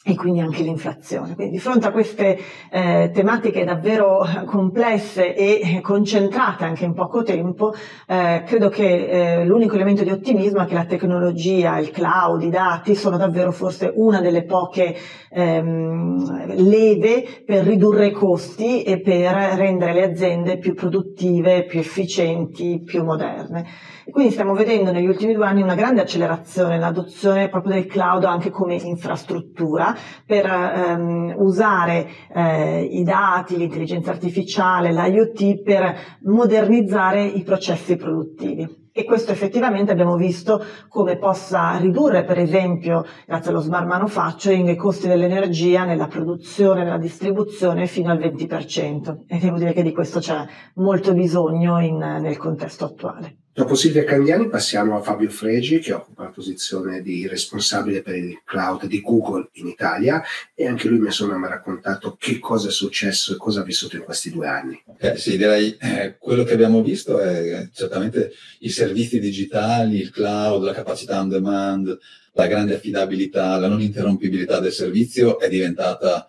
e 0.08 0.14
quindi 0.14 0.38
anche 0.38 0.62
l'inflazione. 0.62 1.34
Quindi 1.34 1.54
di 1.54 1.58
fronte 1.58 1.88
a 1.88 1.90
queste 1.90 2.38
eh, 2.70 3.10
tematiche 3.12 3.64
davvero 3.64 4.24
complesse 4.46 5.34
e 5.34 5.80
concentrate 5.82 6.62
anche 6.62 6.84
in 6.84 6.94
poco 6.94 7.24
tempo, 7.24 7.74
eh, 8.06 8.44
credo 8.46 8.68
che 8.68 9.40
eh, 9.40 9.44
l'unico 9.44 9.74
elemento 9.74 10.04
di 10.04 10.10
ottimismo 10.10 10.62
è 10.62 10.66
che 10.66 10.74
la 10.74 10.84
tecnologia, 10.84 11.78
il 11.78 11.90
cloud, 11.90 12.42
i 12.42 12.50
dati 12.50 12.94
sono 12.94 13.16
davvero 13.16 13.50
forse 13.50 13.92
una 13.96 14.20
delle 14.20 14.44
poche 14.44 14.94
ehm, 15.28 16.54
leve 16.54 17.42
per 17.44 17.64
ridurre 17.64 18.06
i 18.06 18.12
costi 18.12 18.84
e 18.84 19.00
per 19.00 19.34
rendere 19.56 19.92
le 19.92 20.04
aziende 20.04 20.58
più 20.58 20.74
produttive, 20.74 21.64
più 21.64 21.80
efficienti, 21.80 22.80
più 22.84 23.02
moderne. 23.02 23.64
Quindi 24.10 24.32
stiamo 24.32 24.54
vedendo 24.54 24.92
negli 24.92 25.06
ultimi 25.06 25.34
due 25.34 25.46
anni 25.46 25.62
una 25.62 25.74
grande 25.74 26.00
accelerazione 26.00 26.74
nell'adozione 26.74 27.48
proprio 27.48 27.72
del 27.72 27.86
cloud 27.86 28.24
anche 28.24 28.50
come 28.50 28.74
infrastruttura 28.74 29.94
per 30.24 30.46
ehm, 30.46 31.34
usare 31.38 32.06
eh, 32.32 32.82
i 32.82 33.02
dati, 33.02 33.56
l'intelligenza 33.56 34.10
artificiale, 34.10 34.92
l'IoT 34.92 35.62
per 35.62 35.96
modernizzare 36.22 37.24
i 37.24 37.42
processi 37.42 37.96
produttivi 37.96 38.84
e 38.98 39.04
questo 39.04 39.30
effettivamente 39.30 39.92
abbiamo 39.92 40.16
visto 40.16 40.64
come 40.88 41.18
possa 41.18 41.76
ridurre, 41.76 42.24
per 42.24 42.38
esempio, 42.38 43.04
grazie 43.26 43.50
allo 43.50 43.60
smart 43.60 43.86
manufacturing, 43.86 44.70
i 44.70 44.74
costi 44.74 45.06
dell'energia 45.06 45.84
nella 45.84 46.06
produzione, 46.06 46.82
nella 46.82 46.96
distribuzione 46.96 47.86
fino 47.86 48.10
al 48.10 48.18
20%. 48.18 49.24
E 49.26 49.38
devo 49.38 49.58
dire 49.58 49.74
che 49.74 49.82
di 49.82 49.92
questo 49.92 50.20
c'è 50.20 50.46
molto 50.76 51.12
bisogno 51.12 51.78
in, 51.78 51.98
nel 51.98 52.38
contesto 52.38 52.86
attuale. 52.86 53.40
Dopo 53.56 53.74
Silvia 53.74 54.04
Candiani 54.04 54.50
passiamo 54.50 54.98
a 54.98 55.00
Fabio 55.00 55.30
Fregi 55.30 55.78
che 55.78 55.94
occupa 55.94 56.24
la 56.24 56.28
posizione 56.28 57.00
di 57.00 57.26
responsabile 57.26 58.02
per 58.02 58.14
il 58.14 58.42
cloud 58.44 58.84
di 58.84 59.00
Google 59.00 59.48
in 59.52 59.66
Italia 59.66 60.22
e 60.54 60.66
anche 60.66 60.88
lui 60.88 60.98
mi 60.98 61.08
ha 61.08 61.48
raccontato 61.48 62.18
che 62.20 62.38
cosa 62.38 62.68
è 62.68 62.70
successo 62.70 63.32
e 63.32 63.38
cosa 63.38 63.62
ha 63.62 63.64
vissuto 63.64 63.96
in 63.96 64.02
questi 64.02 64.30
due 64.30 64.46
anni. 64.46 64.78
Eh, 64.98 65.16
sì, 65.16 65.38
direi 65.38 65.74
eh, 65.80 66.16
quello 66.18 66.44
che 66.44 66.52
abbiamo 66.52 66.82
visto 66.82 67.18
è 67.18 67.66
certamente 67.72 68.32
i 68.58 68.68
servizi 68.68 69.18
digitali, 69.18 70.00
il 70.00 70.10
cloud, 70.10 70.62
la 70.62 70.74
capacità 70.74 71.18
on 71.18 71.30
demand, 71.30 71.98
la 72.34 72.46
grande 72.48 72.74
affidabilità, 72.74 73.56
la 73.56 73.68
non 73.68 73.80
interrompibilità 73.80 74.60
del 74.60 74.72
servizio 74.72 75.38
è 75.38 75.48
diventata 75.48 76.28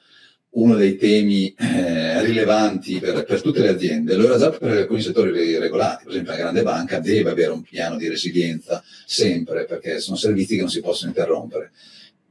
uno 0.58 0.76
dei 0.76 0.98
temi 0.98 1.54
eh, 1.58 2.22
rilevanti 2.24 3.00
per, 3.00 3.24
per, 3.26 3.42
tutte 3.42 3.62
le 3.62 3.70
aziende, 3.70 4.16
lo 4.16 4.26
era 4.26 4.38
già 4.38 4.50
per 4.50 4.78
alcuni 4.78 5.02
settori 5.02 5.58
regolati, 5.58 6.04
per 6.04 6.14
esempio 6.14 6.34
la 6.34 6.40
grande 6.40 6.64
banca 6.64 7.00
deve 7.00 7.30
avere 7.30 7.52
un 7.52 7.62
piano 7.62 7.96
di 7.96 8.08
resilienza 8.10 8.84
sempre 9.06 9.66
perché 9.66 10.00
sono 10.00 10.18
servizi 10.18 10.56
che 10.56 10.62
non 10.62 10.70
si 10.70 10.82
possono 10.82 11.10
interrompere. 11.10 11.72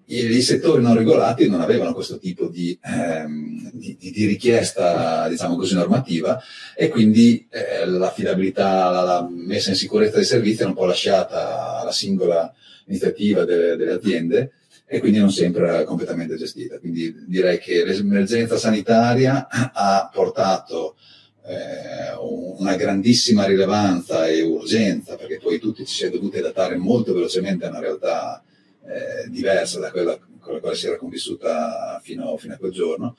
I, 0.08 0.24
i 0.24 0.42
settori 0.42 0.82
non 0.82 0.96
regolati 0.96 1.48
non 1.48 1.60
avevano 1.60 1.92
questo 1.92 2.18
tipo 2.18 2.48
di, 2.48 2.76
ehm, 2.82 3.70
di, 3.72 3.96
di 3.98 4.26
richiesta, 4.26 5.28
diciamo 5.28 5.56
così, 5.56 5.74
normativa 5.74 6.40
e 6.76 6.88
quindi 6.88 7.46
eh, 7.50 7.86
l'affidabilità, 7.86 8.90
la, 8.90 9.02
la, 9.02 9.28
messa 9.30 9.70
in 9.70 9.76
sicurezza 9.76 10.16
dei 10.16 10.24
servizi 10.24 10.60
era 10.60 10.68
un 10.68 10.76
po' 10.76 10.84
lasciata 10.84 11.78
alla 11.78 11.92
singola 11.92 12.52
iniziativa 12.86 13.44
delle, 13.44 13.76
delle 13.76 13.92
aziende 13.92 14.50
e 14.86 15.00
quindi 15.00 15.18
non 15.18 15.32
sempre 15.32 15.66
era 15.66 15.84
completamente 15.84 16.36
gestita. 16.36 16.78
Quindi 16.78 17.24
direi 17.26 17.58
che 17.58 17.84
l'emergenza 17.84 18.56
sanitaria 18.56 19.48
ha 19.74 20.08
portato 20.12 20.96
eh, 21.44 22.14
una 22.58 22.76
grandissima 22.76 23.44
rilevanza 23.44 24.26
e 24.28 24.42
urgenza, 24.42 25.16
perché 25.16 25.38
poi 25.38 25.58
tutti 25.58 25.84
ci 25.84 25.94
si 25.94 26.04
è 26.04 26.10
dovuti 26.10 26.38
adattare 26.38 26.76
molto 26.76 27.12
velocemente 27.12 27.66
a 27.66 27.70
una 27.70 27.80
realtà 27.80 28.42
eh, 28.84 29.28
diversa 29.28 29.80
da 29.80 29.90
quella 29.90 30.18
con 30.46 30.54
la 30.54 30.60
quale 30.60 30.76
si 30.76 30.86
era 30.86 30.96
convissuta 30.96 32.00
fino, 32.02 32.36
fino 32.36 32.54
a 32.54 32.56
quel 32.56 32.70
giorno. 32.70 33.16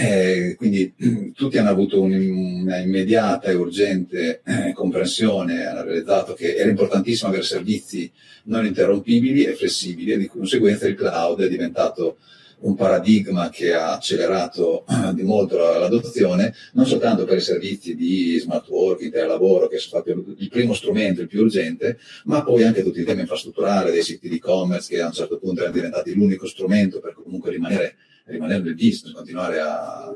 Eh, 0.00 0.54
quindi 0.56 0.94
tutti 1.34 1.58
hanno 1.58 1.70
avuto 1.70 2.00
una 2.00 2.78
immediata 2.78 3.48
e 3.48 3.54
urgente 3.54 4.42
eh, 4.44 4.72
comprensione, 4.72 5.66
hanno 5.66 5.82
realizzato 5.82 6.34
che 6.34 6.54
era 6.54 6.70
importantissimo 6.70 7.30
avere 7.30 7.42
servizi 7.42 8.08
non 8.44 8.64
interrompibili 8.64 9.42
e 9.42 9.54
flessibili 9.54 10.12
e 10.12 10.18
di 10.18 10.28
conseguenza 10.28 10.86
il 10.86 10.94
cloud 10.94 11.40
è 11.40 11.48
diventato 11.48 12.18
un 12.60 12.76
paradigma 12.76 13.48
che 13.48 13.74
ha 13.74 13.94
accelerato 13.94 14.84
eh, 14.86 15.14
di 15.14 15.22
molto 15.24 15.56
l'adozione, 15.56 16.54
non 16.74 16.86
soltanto 16.86 17.24
per 17.24 17.38
i 17.38 17.40
servizi 17.40 17.96
di 17.96 18.38
smart 18.38 18.68
working, 18.68 19.10
telelavoro, 19.10 19.66
che 19.66 19.78
sono 19.78 20.00
stati 20.00 20.16
il 20.38 20.48
primo 20.48 20.74
strumento, 20.74 21.22
il 21.22 21.26
più 21.26 21.40
urgente, 21.40 21.98
ma 22.26 22.44
poi 22.44 22.62
anche 22.62 22.84
tutti 22.84 23.00
i 23.00 23.04
temi 23.04 23.22
infrastrutturali, 23.22 23.90
dei 23.90 24.04
siti 24.04 24.28
di 24.28 24.36
e-commerce 24.36 24.94
che 24.94 25.00
a 25.00 25.06
un 25.06 25.12
certo 25.12 25.38
punto 25.38 25.62
erano 25.62 25.74
diventati 25.74 26.14
l'unico 26.14 26.46
strumento 26.46 27.00
per 27.00 27.14
comunque 27.14 27.50
rimanere 27.50 27.96
rimanere 28.28 28.62
nel 28.62 28.74
business, 28.74 29.12
continuare 29.12 29.60
a, 29.60 30.14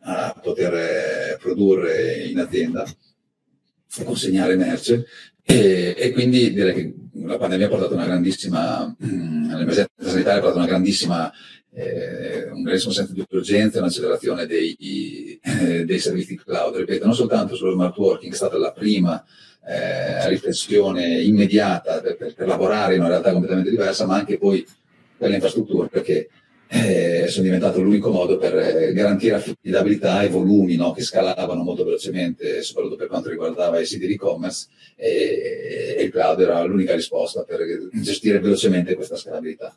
a 0.00 0.40
poter 0.42 0.74
eh, 0.74 1.36
produrre 1.40 2.24
in 2.24 2.38
azienda 2.38 2.84
consegnare 4.02 4.56
merce. 4.56 5.06
E, 5.46 5.94
e, 5.96 6.12
quindi 6.12 6.52
direi 6.52 6.74
che 6.74 6.94
la 7.24 7.36
pandemia 7.36 7.66
ha 7.66 7.68
portato 7.68 7.94
una 7.94 8.06
grandissima, 8.06 8.86
mm, 9.04 9.50
l'emergenza 9.50 9.90
sanitaria 10.00 10.38
ha 10.38 10.40
portato 10.40 10.58
una 10.58 10.66
grandissima, 10.66 11.30
eh, 11.74 12.48
un 12.50 12.62
grandissimo 12.62 12.92
senso 12.92 13.12
di 13.12 13.24
urgenza 13.28 13.76
e 13.76 13.80
un'accelerazione 13.80 14.46
dei, 14.46 15.38
eh, 15.42 15.84
dei 15.84 15.98
servizi 15.98 16.36
cloud. 16.36 16.76
Ripeto, 16.76 17.04
non 17.04 17.14
soltanto 17.14 17.54
sullo 17.54 17.72
smart 17.72 17.96
working, 17.96 18.32
è 18.32 18.36
stata 18.36 18.56
la 18.56 18.72
prima 18.72 19.22
eh, 19.66 20.28
riflessione 20.28 21.20
immediata 21.20 22.00
per, 22.00 22.16
per, 22.16 22.34
per, 22.34 22.46
lavorare 22.46 22.94
in 22.94 23.00
una 23.00 23.08
realtà 23.10 23.32
completamente 23.32 23.70
diversa, 23.70 24.06
ma 24.06 24.16
anche 24.16 24.38
poi 24.38 24.66
per 25.16 25.28
le 25.28 25.34
infrastrutture, 25.34 25.88
perché 25.88 26.28
eh, 26.68 27.26
sono 27.28 27.44
diventato 27.44 27.80
l'unico 27.80 28.10
modo 28.10 28.36
per 28.36 28.56
eh, 28.56 28.92
garantire 28.92 29.36
affidabilità 29.36 30.22
e 30.22 30.28
volumi 30.28 30.76
no, 30.76 30.92
che 30.92 31.02
scalavano 31.02 31.62
molto 31.62 31.84
velocemente, 31.84 32.62
soprattutto 32.62 32.96
per 32.96 33.06
quanto 33.06 33.28
riguardava 33.28 33.78
i 33.80 33.86
siti 33.86 34.06
di 34.06 34.14
e-commerce, 34.14 34.68
e, 34.96 35.96
e 35.98 36.02
il 36.02 36.10
cloud 36.10 36.40
era 36.40 36.62
l'unica 36.64 36.94
risposta 36.94 37.42
per 37.42 37.60
gestire 37.92 38.40
velocemente 38.40 38.94
questa 38.94 39.16
scalabilità. 39.16 39.76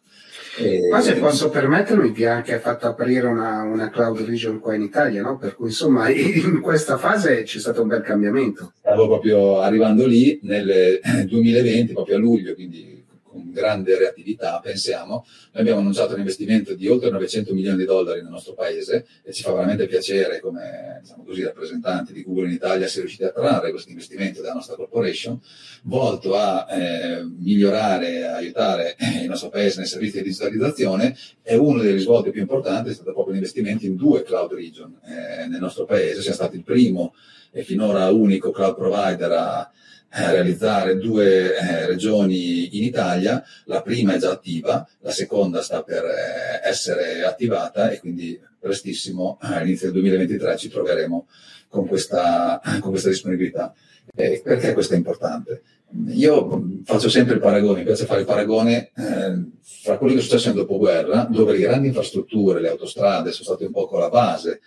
Ma 0.89 1.01
se 1.01 1.15
posso 1.15 1.49
permettermi, 1.49 2.09
vi 2.09 2.25
ha 2.25 2.35
anche 2.35 2.57
fatto 2.59 2.87
aprire 2.87 3.27
una, 3.27 3.61
una, 3.61 3.89
cloud 3.91 4.21
region 4.21 4.59
qua 4.59 4.73
in 4.73 4.81
Italia, 4.81 5.21
no? 5.21 5.37
Per 5.37 5.55
cui 5.55 5.67
insomma 5.67 6.09
in 6.09 6.61
questa 6.61 6.97
fase 6.97 7.43
c'è 7.43 7.59
stato 7.59 7.83
un 7.83 7.87
bel 7.89 8.01
cambiamento. 8.01 8.73
Stavo 8.79 9.07
proprio 9.07 9.59
arrivando 9.59 10.07
lì 10.07 10.39
nel 10.43 10.99
2020, 11.27 11.93
proprio 11.93 12.15
a 12.15 12.19
luglio, 12.19 12.55
quindi 12.55 12.96
con 13.37 13.51
grande 13.51 13.97
reattività, 13.97 14.59
pensiamo. 14.61 15.25
Noi 15.51 15.61
abbiamo 15.61 15.79
annunciato 15.79 16.13
un 16.13 16.19
investimento 16.19 16.73
di 16.73 16.87
oltre 16.87 17.11
900 17.11 17.53
milioni 17.53 17.77
di 17.77 17.85
dollari 17.85 18.21
nel 18.21 18.31
nostro 18.31 18.53
paese 18.53 19.05
e 19.23 19.31
ci 19.31 19.43
fa 19.43 19.53
veramente 19.53 19.85
piacere 19.85 20.39
come 20.39 20.99
diciamo 21.01 21.23
così, 21.23 21.43
rappresentanti 21.43 22.13
di 22.13 22.23
Google 22.23 22.47
in 22.47 22.53
Italia 22.53 22.87
è 22.87 22.89
riusciti 22.89 23.23
a 23.23 23.31
trarre 23.31 23.69
questo 23.69 23.89
investimento 23.89 24.41
dalla 24.41 24.55
nostra 24.55 24.75
corporation, 24.75 25.39
volto 25.83 26.35
a 26.35 26.65
eh, 26.69 27.23
migliorare, 27.23 28.25
a 28.25 28.35
aiutare 28.35 28.95
il 29.21 29.27
nostro 29.27 29.49
paese 29.49 29.79
nei 29.79 29.87
servizi 29.87 30.17
di 30.17 30.23
digitalizzazione 30.23 31.15
e 31.43 31.55
uno 31.55 31.81
dei 31.81 31.91
risvolti 31.91 32.31
più 32.31 32.41
importanti 32.41 32.89
è 32.89 32.93
stato 32.93 33.13
proprio 33.13 33.33
l'investimento 33.33 33.85
in 33.85 33.95
due 33.95 34.23
cloud 34.23 34.51
region 34.53 34.97
eh, 35.05 35.47
nel 35.47 35.59
nostro 35.59 35.85
paese. 35.85 36.21
Siamo 36.21 36.35
stati 36.35 36.55
il 36.55 36.63
primo 36.63 37.13
e 37.51 37.63
finora 37.63 38.09
unico 38.09 38.51
cloud 38.51 38.75
provider 38.75 39.31
a 39.31 39.71
eh, 40.17 40.31
realizzare 40.31 40.97
due 40.97 41.55
eh, 41.55 41.85
regioni 41.85 42.75
in 42.77 42.83
Italia, 42.83 43.43
la 43.65 43.83
prima 43.83 44.15
è 44.15 44.17
già 44.17 44.31
attiva, 44.31 44.87
la 45.01 45.11
seconda 45.11 45.61
sta 45.61 45.83
per 45.83 46.03
eh, 46.05 46.67
essere 46.67 47.23
attivata 47.23 47.91
e 47.91 47.99
quindi 47.99 48.39
prestissimo 48.59 49.37
all'inizio 49.39 49.91
del 49.91 50.01
2023 50.01 50.57
ci 50.57 50.69
troveremo 50.69 51.27
con 51.69 51.85
questa, 51.85 52.59
con 52.79 52.89
questa 52.89 53.09
disponibilità. 53.09 53.73
Eh, 54.15 54.41
perché 54.43 54.73
questo 54.73 54.95
è 54.95 54.97
importante? 54.97 55.61
Io 56.07 56.79
faccio 56.83 57.09
sempre 57.09 57.35
il 57.35 57.39
paragone, 57.39 57.79
mi 57.79 57.85
piace 57.85 58.05
fare 58.05 58.21
il 58.21 58.25
paragone 58.25 58.91
eh, 58.95 59.45
fra 59.61 59.97
quello 59.97 60.13
che 60.13 60.19
è 60.19 60.23
successo 60.23 60.47
nel 60.47 60.57
dopoguerra, 60.57 61.27
dove 61.29 61.51
le 61.53 61.59
grandi 61.59 61.87
infrastrutture, 61.87 62.59
le 62.59 62.69
autostrade 62.69 63.31
sono 63.31 63.55
state 63.55 63.65
un 63.65 63.71
po' 63.71 63.87
la 63.99 64.09
base 64.09 64.61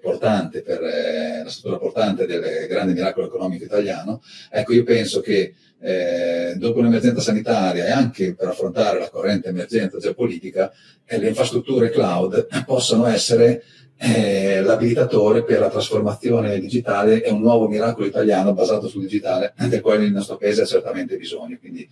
portante 0.00 0.62
per 0.62 0.82
eh, 0.82 1.42
la 1.44 1.50
struttura 1.50 1.78
portante 1.78 2.26
del 2.26 2.66
grande 2.68 2.94
miracolo 2.94 3.26
economico 3.26 3.64
italiano. 3.64 4.22
Ecco, 4.50 4.72
io 4.72 4.82
penso 4.82 5.20
che 5.20 5.54
eh, 5.80 6.54
dopo 6.56 6.78
un'emergenza 6.78 7.20
sanitaria 7.20 7.84
e 7.84 7.90
anche 7.90 8.34
per 8.34 8.48
affrontare 8.48 8.98
la 8.98 9.10
corrente 9.10 9.48
emergenza 9.48 9.98
geopolitica, 9.98 10.72
eh, 11.04 11.18
le 11.18 11.28
infrastrutture 11.28 11.90
cloud 11.90 12.46
possono 12.64 13.06
essere 13.06 13.62
eh, 13.96 14.62
l'abilitatore 14.62 15.44
per 15.44 15.60
la 15.60 15.68
trasformazione 15.68 16.58
digitale 16.58 17.22
e 17.22 17.30
un 17.30 17.40
nuovo 17.40 17.68
miracolo 17.68 18.06
italiano 18.06 18.54
basato 18.54 18.88
sul 18.88 19.02
digitale, 19.02 19.52
del 19.68 19.80
quale 19.80 20.04
il 20.04 20.12
nostro 20.12 20.36
paese 20.36 20.62
ha 20.62 20.66
certamente 20.66 21.16
bisogno. 21.16 21.58
Quindi 21.60 21.88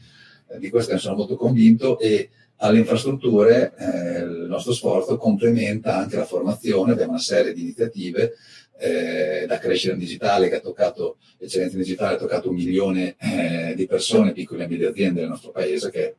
eh, 0.48 0.58
di 0.58 0.70
questo 0.70 0.92
ne 0.92 0.98
sono 0.98 1.16
molto 1.16 1.36
convinto 1.36 1.98
e 1.98 2.30
alle 2.62 2.78
infrastrutture 2.78 3.72
eh, 3.76 4.18
il 4.20 4.46
nostro 4.48 4.72
sforzo 4.72 5.16
complementa 5.16 5.96
anche 5.96 6.16
la 6.16 6.24
formazione, 6.24 6.92
abbiamo 6.92 7.10
una 7.10 7.20
serie 7.20 7.52
di 7.52 7.62
iniziative 7.62 8.34
eh, 8.78 9.46
da 9.48 9.58
crescere 9.58 9.94
in 9.94 9.98
digitale 9.98 10.48
che 10.48 10.56
ha 10.56 10.60
toccato, 10.60 11.16
eccellenza 11.38 11.76
digitale 11.76 12.14
ha 12.14 12.18
toccato 12.18 12.48
un 12.48 12.54
milione 12.54 13.16
eh, 13.18 13.74
di 13.74 13.86
persone, 13.86 14.32
piccole 14.32 14.64
e 14.64 14.68
medie 14.68 14.88
aziende 14.88 15.20
nel 15.20 15.30
nostro 15.30 15.50
paese, 15.50 15.90
che 15.90 16.04
è 16.04 16.14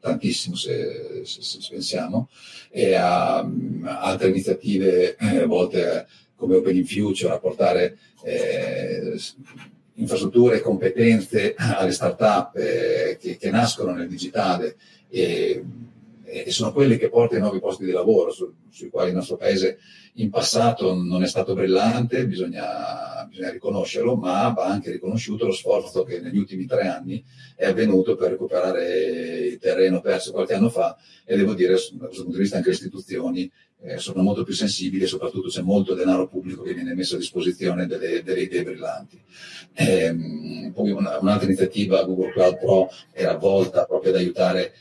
tantissimo 0.00 0.56
se, 0.56 1.22
se, 1.24 1.42
se 1.42 1.58
pensiamo, 1.70 2.28
e 2.70 2.94
a 2.94 3.40
um, 3.42 3.86
altre 3.88 4.28
iniziative 4.28 5.16
eh, 5.16 5.44
volte 5.46 6.06
come 6.34 6.56
Open 6.56 6.76
in 6.76 6.86
Future 6.86 7.32
a 7.32 7.38
portare 7.38 7.98
eh, 8.24 9.16
infrastrutture 9.94 10.56
e 10.56 10.60
competenze 10.60 11.54
alle 11.56 11.92
start-up 11.92 12.56
eh, 12.56 13.16
che, 13.20 13.36
che, 13.36 13.50
nascono 13.50 13.92
nel 13.92 14.08
digitale 14.08 14.76
e, 15.14 15.64
e, 16.24 16.50
sono 16.50 16.72
quelle 16.72 16.98
che 16.98 17.08
portano 17.08 17.36
ai 17.36 17.42
nuovi 17.42 17.60
posti 17.60 17.84
di 17.84 17.92
lavoro 17.92 18.32
su, 18.32 18.52
sui 18.68 18.90
quali 18.90 19.10
il 19.10 19.14
nostro 19.14 19.36
paese 19.36 19.78
in 20.14 20.30
passato 20.30 20.92
non 20.94 21.22
è 21.22 21.28
stato 21.28 21.54
brillante, 21.54 22.26
bisogna, 22.26 23.24
bisogna, 23.28 23.50
riconoscerlo, 23.50 24.16
ma 24.16 24.48
va 24.48 24.66
anche 24.66 24.90
riconosciuto 24.90 25.46
lo 25.46 25.52
sforzo 25.52 26.02
che 26.02 26.20
negli 26.20 26.38
ultimi 26.38 26.66
tre 26.66 26.88
anni 26.88 27.22
è 27.54 27.66
avvenuto 27.66 28.16
per 28.16 28.30
recuperare 28.30 29.46
il 29.46 29.58
terreno 29.58 30.00
perso 30.00 30.32
qualche 30.32 30.54
anno 30.54 30.68
fa 30.68 30.96
e 31.24 31.36
devo 31.36 31.54
dire 31.54 31.74
da 31.92 32.06
questo 32.06 32.22
punto 32.22 32.36
di 32.36 32.42
vista 32.42 32.56
anche 32.56 32.70
le 32.70 32.74
istituzioni 32.74 33.50
eh, 33.86 33.98
sono 33.98 34.22
molto 34.22 34.44
più 34.44 34.54
sensibili 34.54 35.04
e 35.04 35.06
soprattutto 35.06 35.48
c'è 35.48 35.60
molto 35.60 35.94
denaro 35.94 36.26
pubblico 36.26 36.62
che 36.62 36.74
viene 36.74 36.94
messo 36.94 37.16
a 37.16 37.18
disposizione 37.18 37.86
delle, 37.86 38.22
delle 38.22 38.40
idee 38.40 38.62
brillanti. 38.62 39.20
Ehm, 39.74 40.72
poi 40.72 40.90
una, 40.90 41.18
un'altra 41.18 41.46
iniziativa, 41.46 42.02
Google 42.04 42.32
Cloud 42.32 42.58
Pro, 42.58 42.88
era 43.12 43.36
volta 43.36 43.84
proprio 43.84 44.12
ad 44.12 44.18
aiutare 44.18 44.72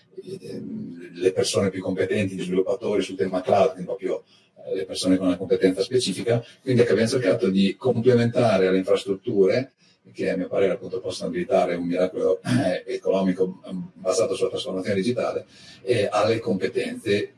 le 1.13 1.31
persone 1.31 1.69
più 1.69 1.81
competenti, 1.81 2.35
gli 2.35 2.43
sviluppatori 2.43 3.01
sul 3.01 3.15
tema 3.15 3.41
cloud, 3.41 3.83
proprio 3.83 4.23
eh, 4.65 4.75
le 4.75 4.85
persone 4.85 5.17
con 5.17 5.27
una 5.27 5.37
competenza 5.37 5.81
specifica, 5.81 6.43
quindi 6.61 6.81
abbiamo 6.81 7.07
cercato 7.07 7.49
di 7.49 7.75
complementare 7.77 8.71
le 8.71 8.77
infrastrutture 8.77 9.73
che 10.11 10.29
a 10.29 10.35
mio 10.35 10.47
parere 10.47 10.73
appunto 10.73 10.99
possono 10.99 11.29
abilitare 11.29 11.75
un 11.75 11.85
miracolo 11.85 12.41
eh, 12.41 12.83
economico 12.93 13.61
mm, 13.71 13.81
basato 13.93 14.35
sulla 14.35 14.49
trasformazione 14.49 14.95
digitale 14.95 15.45
e 15.81 16.07
alle 16.11 16.39
competenze 16.39 17.33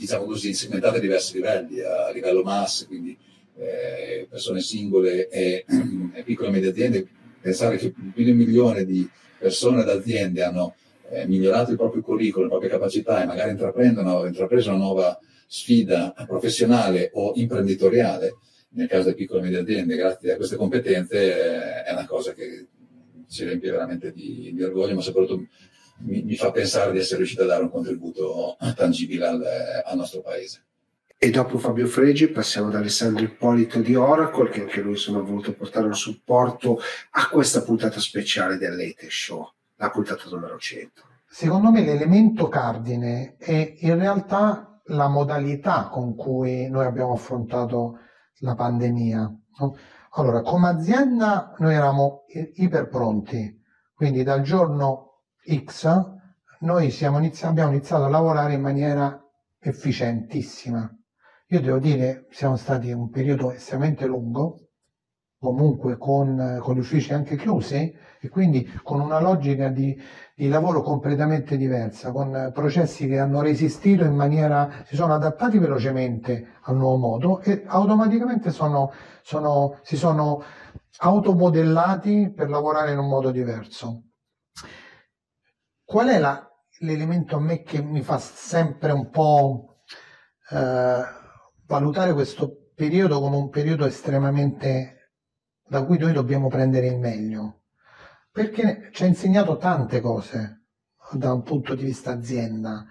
diciamo 0.00 0.24
così, 0.24 0.54
segmentate 0.54 0.96
a 0.96 1.00
diversi 1.00 1.34
livelli, 1.34 1.80
a 1.80 2.10
livello 2.10 2.42
mass, 2.42 2.86
quindi 2.86 3.16
eh, 3.58 4.26
persone 4.30 4.60
singole 4.60 5.28
e, 5.28 5.66
e, 6.14 6.22
piccole 6.22 6.48
e 6.48 6.52
medie 6.52 6.70
aziende, 6.70 7.06
pensare 7.38 7.76
che 7.76 7.90
più 7.90 8.24
di 8.24 8.30
un 8.30 8.36
milione 8.36 8.86
di 8.86 9.06
persone 9.38 9.82
ed 9.82 9.88
aziende 9.88 10.42
hanno 10.42 10.74
eh, 11.10 11.26
migliorato 11.26 11.70
il 11.70 11.76
proprio 11.76 12.02
curriculum, 12.02 12.44
le 12.44 12.50
proprie 12.50 12.70
capacità 12.70 13.22
e 13.22 13.26
magari 13.26 13.50
intraprendono, 13.50 14.26
intrapreso 14.26 14.70
una 14.70 14.78
nuova 14.78 15.18
sfida 15.46 16.14
professionale 16.26 17.10
o 17.14 17.32
imprenditoriale, 17.34 18.36
nel 18.70 18.88
caso 18.88 19.04
delle 19.04 19.16
piccole 19.16 19.40
e 19.40 19.42
medie 19.42 19.58
aziende, 19.58 19.96
grazie 19.96 20.32
a 20.32 20.36
queste 20.36 20.56
competenze, 20.56 21.16
eh, 21.16 21.82
è 21.84 21.92
una 21.92 22.06
cosa 22.06 22.32
che 22.32 22.66
ci 23.28 23.44
riempie 23.44 23.70
veramente 23.70 24.12
di, 24.12 24.52
di 24.54 24.62
orgoglio, 24.62 24.94
ma 24.94 25.00
soprattutto 25.00 25.46
mi, 25.98 26.22
mi, 26.22 26.36
fa 26.36 26.50
pensare 26.50 26.92
di 26.92 26.98
essere 26.98 27.18
riuscito 27.18 27.42
a 27.42 27.46
dare 27.46 27.62
un 27.62 27.70
contributo 27.70 28.56
tangibile 28.74 29.26
al, 29.26 29.44
al 29.84 29.96
nostro 29.96 30.20
paese. 30.20 30.64
E 31.22 31.30
dopo 31.30 31.58
Fabio 31.58 31.86
Fregi 31.86 32.28
passiamo 32.28 32.68
ad 32.68 32.76
Alessandro 32.76 33.22
Ippolito 33.22 33.80
di 33.80 33.94
Oracle, 33.94 34.48
che 34.48 34.62
anche 34.62 34.80
lui 34.80 34.96
sono 34.96 35.22
voluto 35.22 35.52
portare 35.52 35.86
un 35.86 35.94
supporto 35.94 36.80
a 37.10 37.28
questa 37.28 37.62
puntata 37.62 38.00
speciale 38.00 38.56
dell'Ete 38.56 39.08
Show, 39.10 39.52
la 39.80 39.88
puntata 39.88 40.28
numero 40.30 40.58
100. 40.58 41.02
Secondo 41.26 41.70
me 41.70 41.82
l'elemento 41.82 42.48
cardine 42.48 43.36
è 43.38 43.76
in 43.78 43.98
realtà 43.98 44.78
la 44.86 45.08
modalità 45.08 45.88
con 45.88 46.14
cui 46.14 46.68
noi 46.68 46.84
abbiamo 46.84 47.14
affrontato 47.14 47.98
la 48.40 48.54
pandemia. 48.54 49.34
Allora, 50.10 50.42
come 50.42 50.68
azienda 50.68 51.54
noi 51.58 51.74
eravamo 51.74 52.24
iper 52.54 52.88
pronti, 52.88 53.58
quindi 53.94 54.22
dal 54.22 54.42
giorno 54.42 55.22
X, 55.42 55.86
noi 56.60 56.94
inizi- 56.98 57.46
abbiamo 57.46 57.70
iniziato 57.70 58.04
a 58.04 58.08
lavorare 58.08 58.54
in 58.54 58.60
maniera 58.60 59.18
efficientissima. 59.58 60.94
Io 61.46 61.60
devo 61.60 61.78
dire, 61.78 62.26
siamo 62.30 62.56
stati 62.56 62.92
un 62.92 63.08
periodo 63.08 63.50
estremamente 63.50 64.04
lungo, 64.04 64.68
comunque 65.40 65.96
con, 65.96 66.58
con, 66.60 66.74
gli 66.74 66.80
uffici 66.80 67.14
anche 67.14 67.36
chiusi 67.36 67.96
e 68.20 68.28
quindi 68.28 68.70
con 68.82 69.00
una 69.00 69.20
logica 69.20 69.68
di, 69.68 69.98
di, 70.34 70.48
lavoro 70.48 70.82
completamente 70.82 71.56
diversa, 71.56 72.12
con 72.12 72.50
processi 72.52 73.08
che 73.08 73.18
hanno 73.18 73.40
resistito 73.40 74.04
in 74.04 74.14
maniera, 74.14 74.84
si 74.84 74.96
sono 74.96 75.14
adattati 75.14 75.58
velocemente 75.58 76.58
al 76.64 76.76
nuovo 76.76 76.98
modo 76.98 77.40
e 77.40 77.64
automaticamente 77.66 78.50
sono, 78.50 78.92
sono, 79.22 79.78
si 79.82 79.96
sono 79.96 80.42
automodellati 80.98 82.30
per 82.36 82.50
lavorare 82.50 82.92
in 82.92 82.98
un 82.98 83.08
modo 83.08 83.30
diverso. 83.30 84.02
Qual 85.82 86.06
è 86.08 86.18
la, 86.18 86.46
l'elemento 86.80 87.36
a 87.36 87.40
me 87.40 87.62
che 87.62 87.80
mi 87.80 88.02
fa 88.02 88.18
sempre 88.18 88.92
un 88.92 89.08
po' 89.08 89.78
eh, 90.50 91.02
valutare 91.66 92.12
questo 92.12 92.72
periodo 92.74 93.20
come 93.20 93.36
un 93.36 93.48
periodo 93.48 93.86
estremamente 93.86 94.99
da 95.70 95.84
cui 95.84 95.98
noi 95.98 96.12
dobbiamo 96.12 96.48
prendere 96.48 96.88
il 96.88 96.98
meglio? 96.98 97.60
Perché 98.32 98.90
ci 98.92 99.04
ha 99.04 99.06
insegnato 99.06 99.56
tante 99.56 100.00
cose 100.00 100.64
da 101.12 101.32
un 101.32 101.42
punto 101.42 101.76
di 101.76 101.84
vista 101.84 102.10
azienda. 102.10 102.84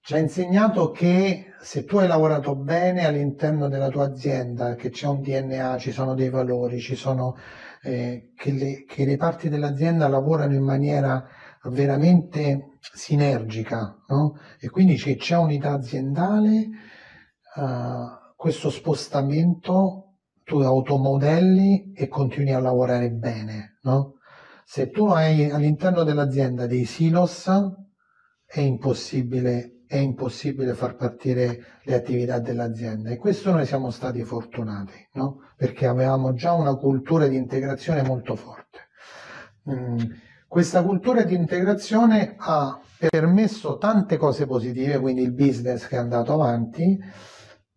Ci 0.00 0.14
ha 0.14 0.18
insegnato 0.18 0.92
che 0.92 1.52
se 1.60 1.84
tu 1.84 1.98
hai 1.98 2.08
lavorato 2.08 2.56
bene 2.56 3.04
all'interno 3.04 3.68
della 3.68 3.90
tua 3.90 4.04
azienda, 4.06 4.76
che 4.76 4.88
c'è 4.88 5.06
un 5.06 5.20
DNA, 5.20 5.76
ci 5.76 5.92
sono 5.92 6.14
dei 6.14 6.30
valori, 6.30 6.80
ci 6.80 6.96
sono 6.96 7.36
eh, 7.82 8.32
che, 8.34 8.52
le, 8.52 8.84
che 8.84 9.04
le 9.04 9.18
parti 9.18 9.50
dell'azienda 9.50 10.08
lavorano 10.08 10.54
in 10.54 10.64
maniera 10.64 11.22
veramente 11.64 12.78
sinergica, 12.80 14.04
no? 14.06 14.38
E 14.58 14.70
quindi 14.70 14.96
se 14.96 15.16
c'è 15.16 15.36
unità 15.36 15.72
aziendale, 15.72 16.68
uh, 17.56 18.34
questo 18.36 18.70
spostamento 18.70 20.05
tu 20.46 20.60
automodelli 20.60 21.90
e 21.92 22.06
continui 22.06 22.52
a 22.52 22.60
lavorare 22.60 23.10
bene, 23.10 23.78
no? 23.82 24.14
Se 24.64 24.90
tu 24.90 25.06
hai 25.06 25.50
all'interno 25.50 26.04
dell'azienda 26.04 26.68
dei 26.68 26.84
silos, 26.84 27.50
è 28.46 28.60
impossibile, 28.60 29.82
è 29.88 29.96
impossibile 29.96 30.74
far 30.74 30.94
partire 30.94 31.80
le 31.82 31.94
attività 31.96 32.38
dell'azienda 32.38 33.10
e 33.10 33.16
questo 33.16 33.50
noi 33.50 33.66
siamo 33.66 33.90
stati 33.90 34.22
fortunati, 34.22 35.08
no? 35.14 35.40
Perché 35.56 35.86
avevamo 35.86 36.32
già 36.32 36.52
una 36.52 36.76
cultura 36.76 37.26
di 37.26 37.34
integrazione 37.34 38.02
molto 38.02 38.36
forte. 38.36 38.78
Mm. 39.68 39.98
Questa 40.46 40.84
cultura 40.84 41.24
di 41.24 41.34
integrazione 41.34 42.36
ha 42.38 42.80
permesso 43.00 43.78
tante 43.78 44.16
cose 44.16 44.46
positive, 44.46 45.00
quindi 45.00 45.22
il 45.22 45.32
business 45.32 45.88
che 45.88 45.96
è 45.96 45.98
andato 45.98 46.34
avanti, 46.34 46.96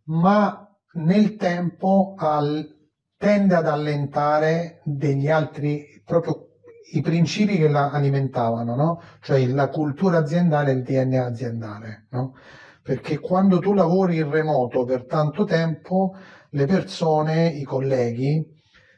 ma 0.04 0.69
nel 1.00 1.36
tempo 1.36 2.16
al, 2.18 2.68
tende 3.18 3.56
ad 3.56 3.68
allentare 3.68 4.82
degli 4.84 5.30
altri 5.30 6.02
proprio 6.06 6.48
i 6.92 7.02
principi 7.02 7.58
che 7.58 7.68
la 7.68 7.92
alimentavano, 7.92 8.76
no? 8.76 9.02
cioè 9.22 9.46
la 9.48 9.70
cultura 9.70 10.20
aziendale 10.20 10.72
e 10.72 10.74
il 10.76 10.84
DNA 10.84 11.26
aziendale. 11.26 12.08
No? 12.12 12.36
Perché 12.82 13.20
quando 13.20 13.60
tu 13.60 13.74
lavori 13.74 14.18
in 14.18 14.30
remoto 14.30 14.84
per 14.86 15.06
tanto 15.06 15.44
tempo, 15.44 16.16
le 16.52 16.66
persone, 16.66 17.48
i 17.48 17.64
colleghi, 17.64 18.44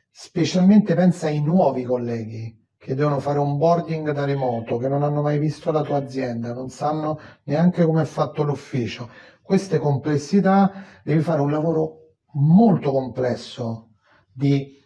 specialmente 0.10 0.94
pensa 0.96 1.28
ai 1.28 1.42
nuovi 1.42 1.84
colleghi 1.84 2.60
che 2.78 2.96
devono 2.96 3.20
fare 3.20 3.38
un 3.38 3.58
boarding 3.58 4.10
da 4.10 4.26
remoto, 4.26 4.78
che 4.78 4.88
non 4.88 5.04
hanno 5.04 5.22
mai 5.22 5.38
visto 5.38 5.72
la 5.72 5.84
tua 5.84 5.98
azienda, 5.98 6.52
non 6.52 6.70
sanno 6.70 7.20
neanche 7.44 7.86
come 7.86 8.02
è 8.02 8.06
fatto 8.06 8.42
l'ufficio. 8.42 9.08
Queste 9.42 9.80
complessità 9.80 10.72
devi 11.04 11.22
fare 11.22 11.42
un 11.42 11.52
lavoro 11.52 12.16
molto 12.34 12.92
complesso 12.92 13.92
di, 14.32 14.78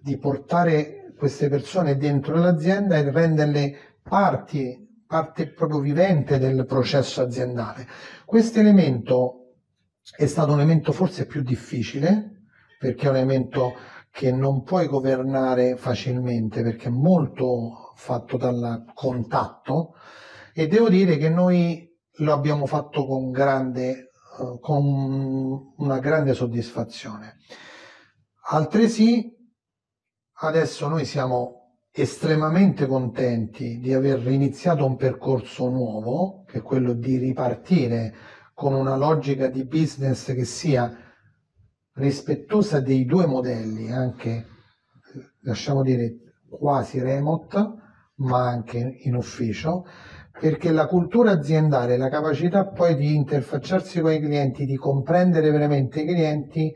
di 0.00 0.16
portare 0.18 1.12
queste 1.16 1.48
persone 1.48 1.96
dentro 1.96 2.36
l'azienda 2.36 2.96
e 2.96 3.10
renderle 3.10 3.98
parti, 4.02 5.02
parte 5.06 5.52
proprio 5.52 5.80
vivente 5.80 6.38
del 6.38 6.66
processo 6.66 7.22
aziendale. 7.22 7.86
Questo 8.24 8.60
elemento 8.60 9.54
è 10.16 10.26
stato 10.26 10.52
un 10.52 10.58
elemento 10.58 10.92
forse 10.92 11.26
più 11.26 11.42
difficile, 11.42 12.42
perché 12.78 13.06
è 13.06 13.10
un 13.10 13.16
elemento 13.16 13.72
che 14.10 14.30
non 14.30 14.62
puoi 14.62 14.86
governare 14.86 15.76
facilmente, 15.76 16.62
perché 16.62 16.88
è 16.88 16.92
molto 16.92 17.92
fatto 17.96 18.36
dal 18.36 18.84
contatto, 18.92 19.94
e 20.52 20.68
devo 20.68 20.88
dire 20.88 21.16
che 21.16 21.28
noi 21.28 21.93
lo 22.18 22.32
abbiamo 22.32 22.66
fatto 22.66 23.06
con 23.06 23.30
grande, 23.30 23.90
eh, 23.90 24.58
con 24.60 25.72
una 25.76 25.98
grande 25.98 26.34
soddisfazione. 26.34 27.36
Altresì 28.50 29.34
Adesso 30.36 30.88
noi 30.88 31.04
siamo 31.04 31.78
estremamente 31.92 32.86
contenti 32.86 33.78
di 33.78 33.94
aver 33.94 34.26
iniziato 34.26 34.84
un 34.84 34.96
percorso 34.96 35.68
nuovo, 35.68 36.42
che 36.44 36.58
è 36.58 36.62
quello 36.62 36.92
di 36.92 37.18
ripartire 37.18 38.12
con 38.52 38.74
una 38.74 38.96
logica 38.96 39.46
di 39.46 39.64
business 39.64 40.34
che 40.34 40.44
sia 40.44 40.92
rispettosa 41.94 42.80
dei 42.80 43.04
due 43.04 43.26
modelli, 43.26 43.92
anche 43.92 44.46
lasciamo 45.42 45.82
dire 45.82 46.34
quasi 46.50 47.00
remote, 47.00 47.72
ma 48.16 48.48
anche 48.48 48.98
in 49.04 49.14
ufficio, 49.14 49.86
perché 50.38 50.72
la 50.72 50.86
cultura 50.86 51.30
aziendale, 51.30 51.96
la 51.96 52.08
capacità 52.08 52.66
poi 52.66 52.96
di 52.96 53.14
interfacciarsi 53.14 54.00
con 54.00 54.12
i 54.12 54.20
clienti, 54.20 54.64
di 54.64 54.76
comprendere 54.76 55.50
veramente 55.50 56.00
i 56.00 56.06
clienti, 56.06 56.74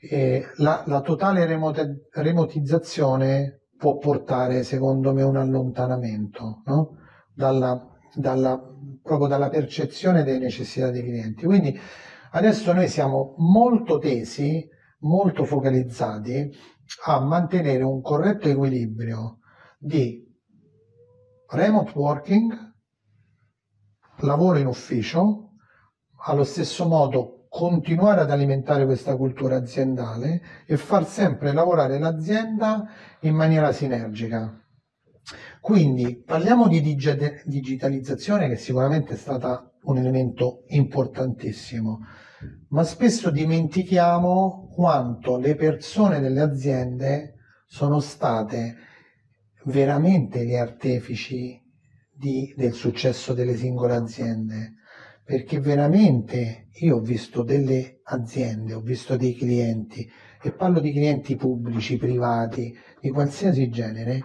eh, 0.00 0.44
la, 0.56 0.84
la, 0.86 1.00
totale 1.00 1.44
remote, 1.44 2.06
remotizzazione 2.12 3.62
può 3.76 3.98
portare, 3.98 4.62
secondo 4.62 5.12
me, 5.12 5.22
un 5.22 5.36
allontanamento 5.36 6.62
no? 6.64 6.96
dalla, 7.34 7.86
dalla, 8.14 8.58
proprio 9.02 9.28
dalla 9.28 9.48
percezione 9.48 10.24
delle 10.24 10.38
necessità 10.38 10.90
dei 10.90 11.02
clienti. 11.02 11.44
Quindi 11.44 11.78
adesso 12.32 12.72
noi 12.72 12.88
siamo 12.88 13.34
molto 13.36 13.98
tesi, 13.98 14.66
molto 15.00 15.44
focalizzati 15.44 16.50
a 17.04 17.20
mantenere 17.20 17.82
un 17.82 18.00
corretto 18.00 18.48
equilibrio 18.48 19.40
di 19.78 20.26
remote 21.50 21.92
working, 21.94 22.67
lavoro 24.20 24.58
in 24.58 24.66
ufficio, 24.66 25.50
allo 26.24 26.44
stesso 26.44 26.86
modo 26.86 27.46
continuare 27.48 28.20
ad 28.20 28.30
alimentare 28.30 28.84
questa 28.84 29.16
cultura 29.16 29.56
aziendale 29.56 30.42
e 30.66 30.76
far 30.76 31.06
sempre 31.06 31.52
lavorare 31.52 31.98
l'azienda 31.98 32.86
in 33.20 33.34
maniera 33.34 33.72
sinergica. 33.72 34.62
Quindi 35.60 36.22
parliamo 36.24 36.68
di 36.68 36.80
digitalizzazione 36.80 38.48
che 38.48 38.56
sicuramente 38.56 39.14
è 39.14 39.16
stata 39.16 39.72
un 39.82 39.98
elemento 39.98 40.64
importantissimo, 40.68 42.00
ma 42.68 42.84
spesso 42.84 43.30
dimentichiamo 43.30 44.70
quanto 44.72 45.36
le 45.36 45.54
persone 45.54 46.20
delle 46.20 46.40
aziende 46.40 47.34
sono 47.66 48.00
state 48.00 48.76
veramente 49.64 50.44
gli 50.44 50.54
artefici 50.54 51.60
di, 52.18 52.52
del 52.56 52.72
successo 52.72 53.32
delle 53.32 53.56
singole 53.56 53.94
aziende 53.94 54.74
perché 55.28 55.60
veramente 55.60 56.68
io 56.80 56.96
ho 56.96 57.00
visto 57.00 57.42
delle 57.42 58.00
aziende, 58.04 58.72
ho 58.72 58.80
visto 58.80 59.14
dei 59.14 59.34
clienti, 59.34 60.10
e 60.42 60.52
parlo 60.52 60.80
di 60.80 60.90
clienti 60.90 61.36
pubblici, 61.36 61.98
privati, 61.98 62.74
di 62.98 63.10
qualsiasi 63.10 63.68
genere, 63.68 64.24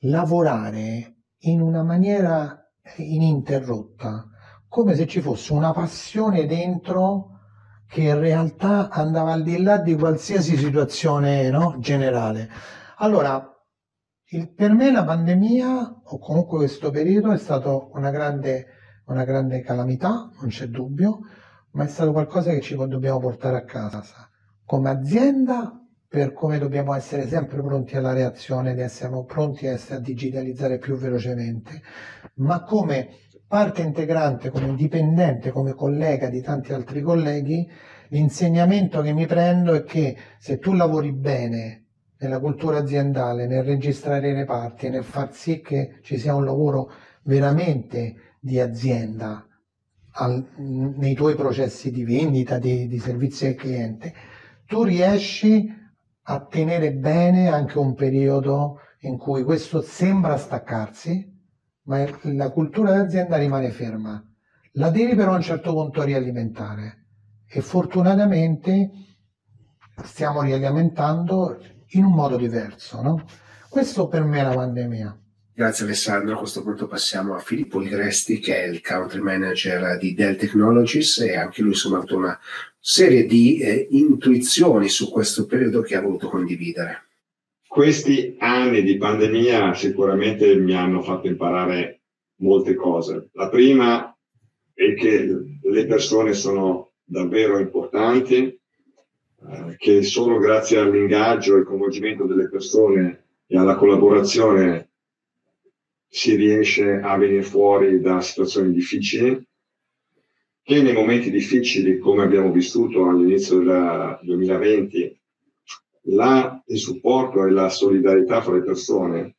lavorare 0.00 1.18
in 1.42 1.60
una 1.60 1.84
maniera 1.84 2.68
ininterrotta, 2.96 4.28
come 4.68 4.96
se 4.96 5.06
ci 5.06 5.20
fosse 5.20 5.52
una 5.52 5.70
passione 5.70 6.46
dentro 6.46 7.38
che 7.86 8.02
in 8.02 8.18
realtà 8.18 8.88
andava 8.88 9.30
al 9.30 9.44
di 9.44 9.62
là 9.62 9.78
di 9.78 9.94
qualsiasi 9.94 10.56
situazione 10.56 11.48
no? 11.50 11.76
generale. 11.78 12.50
Allora, 12.96 13.49
il, 14.30 14.52
per 14.52 14.72
me 14.72 14.90
la 14.90 15.04
pandemia, 15.04 16.00
o 16.04 16.18
comunque 16.18 16.58
questo 16.58 16.90
periodo, 16.90 17.32
è 17.32 17.38
stato 17.38 17.90
una 17.94 18.10
grande 18.10 18.78
una 19.10 19.24
grande 19.24 19.60
calamità, 19.60 20.30
non 20.40 20.48
c'è 20.48 20.66
dubbio, 20.66 21.20
ma 21.72 21.84
è 21.84 21.88
stato 21.88 22.12
qualcosa 22.12 22.50
che 22.52 22.60
ci 22.60 22.76
dobbiamo 22.76 23.18
portare 23.18 23.56
a 23.56 23.64
casa. 23.64 24.02
Come 24.64 24.88
azienda 24.88 25.74
per 26.08 26.32
come 26.32 26.58
dobbiamo 26.58 26.94
essere 26.94 27.26
sempre 27.28 27.62
pronti 27.62 27.96
alla 27.96 28.12
reazione, 28.12 28.74
di 28.74 28.80
essere 28.80 29.24
pronti 29.26 29.66
a, 29.66 29.72
essere, 29.72 29.96
a 29.96 30.00
digitalizzare 30.00 30.78
più 30.78 30.96
velocemente, 30.96 31.82
ma 32.36 32.62
come 32.62 33.10
parte 33.46 33.82
integrante, 33.82 34.50
come 34.50 34.74
dipendente, 34.74 35.50
come 35.50 35.74
collega 35.74 36.28
di 36.28 36.40
tanti 36.40 36.72
altri 36.72 37.00
colleghi, 37.00 37.68
l'insegnamento 38.08 39.02
che 39.02 39.12
mi 39.12 39.26
prendo 39.26 39.74
è 39.74 39.84
che 39.84 40.16
se 40.38 40.58
tu 40.58 40.72
lavori 40.72 41.12
bene 41.12 41.89
nella 42.20 42.38
cultura 42.38 42.78
aziendale, 42.78 43.46
nel 43.46 43.62
registrare 43.62 44.28
i 44.28 44.34
reparti, 44.34 44.88
nel 44.90 45.04
far 45.04 45.32
sì 45.32 45.60
che 45.60 45.98
ci 46.02 46.18
sia 46.18 46.34
un 46.34 46.44
lavoro 46.44 46.90
veramente 47.22 48.36
di 48.38 48.60
azienda 48.60 49.46
al, 50.12 50.46
nei 50.56 51.14
tuoi 51.14 51.34
processi 51.34 51.90
di 51.90 52.04
vendita, 52.04 52.58
di, 52.58 52.86
di 52.86 52.98
servizi 52.98 53.46
al 53.46 53.54
cliente, 53.54 54.12
tu 54.66 54.82
riesci 54.82 55.66
a 56.22 56.44
tenere 56.44 56.92
bene 56.92 57.48
anche 57.48 57.78
un 57.78 57.94
periodo 57.94 58.80
in 59.00 59.16
cui 59.16 59.42
questo 59.42 59.80
sembra 59.80 60.36
staccarsi, 60.36 61.26
ma 61.84 62.04
la 62.22 62.50
cultura 62.50 62.92
dell'azienda 62.92 63.36
rimane 63.36 63.70
ferma. 63.70 64.22
La 64.74 64.90
devi 64.90 65.14
però 65.14 65.32
a 65.32 65.36
un 65.36 65.42
certo 65.42 65.72
punto 65.72 66.02
rialimentare 66.02 67.06
e 67.48 67.60
fortunatamente 67.60 68.90
stiamo 70.04 70.42
rialimentando 70.42 71.58
in 71.90 72.04
un 72.04 72.12
modo 72.12 72.36
diverso. 72.36 73.00
No? 73.02 73.24
Questo 73.68 74.08
per 74.08 74.22
me 74.22 74.40
è 74.40 74.42
la 74.42 74.54
pandemia. 74.54 75.18
Grazie 75.52 75.84
Alessandro, 75.84 76.34
a 76.34 76.38
questo 76.38 76.62
punto 76.62 76.86
passiamo 76.86 77.34
a 77.34 77.38
Filippo 77.38 77.78
Ligresti 77.78 78.38
che 78.38 78.64
è 78.64 78.66
il 78.66 78.80
country 78.80 79.20
manager 79.20 79.98
di 79.98 80.14
Dell 80.14 80.36
Technologies 80.36 81.18
e 81.18 81.36
anche 81.36 81.60
lui 81.60 81.72
insomma, 81.72 81.96
ha 81.96 81.98
avuto 81.98 82.16
una 82.16 82.38
serie 82.78 83.26
di 83.26 83.58
eh, 83.58 83.88
intuizioni 83.90 84.88
su 84.88 85.10
questo 85.10 85.44
periodo 85.46 85.82
che 85.82 85.96
ha 85.96 86.00
voluto 86.00 86.28
condividere. 86.28 87.08
Questi 87.66 88.36
anni 88.38 88.82
di 88.82 88.96
pandemia 88.96 89.74
sicuramente 89.74 90.56
mi 90.56 90.74
hanno 90.74 91.02
fatto 91.02 91.26
imparare 91.26 92.00
molte 92.36 92.74
cose. 92.74 93.28
La 93.32 93.48
prima 93.48 94.16
è 94.72 94.94
che 94.94 95.58
le 95.62 95.86
persone 95.86 96.32
sono 96.32 96.92
davvero 97.04 97.58
importanti, 97.58 98.59
eh, 99.48 99.76
che 99.76 100.02
solo 100.02 100.38
grazie 100.38 100.78
all'ingaggio 100.78 101.54
e 101.54 101.58
al 101.60 101.64
coinvolgimento 101.64 102.24
delle 102.26 102.48
persone 102.48 103.24
e 103.46 103.56
alla 103.56 103.76
collaborazione 103.76 104.90
si 106.06 106.34
riesce 106.34 106.92
a 106.92 107.16
venire 107.16 107.42
fuori 107.42 108.00
da 108.00 108.20
situazioni 108.20 108.72
difficili 108.72 109.46
che 110.62 110.82
nei 110.82 110.92
momenti 110.92 111.30
difficili 111.30 111.98
come 111.98 112.22
abbiamo 112.22 112.52
vissuto 112.52 113.08
all'inizio 113.08 113.58
del 113.58 114.18
2020 114.22 115.20
la, 116.04 116.62
il 116.66 116.78
supporto 116.78 117.44
e 117.44 117.50
la 117.50 117.68
solidarietà 117.68 118.40
fra 118.40 118.54
le 118.54 118.62
persone 118.62 119.36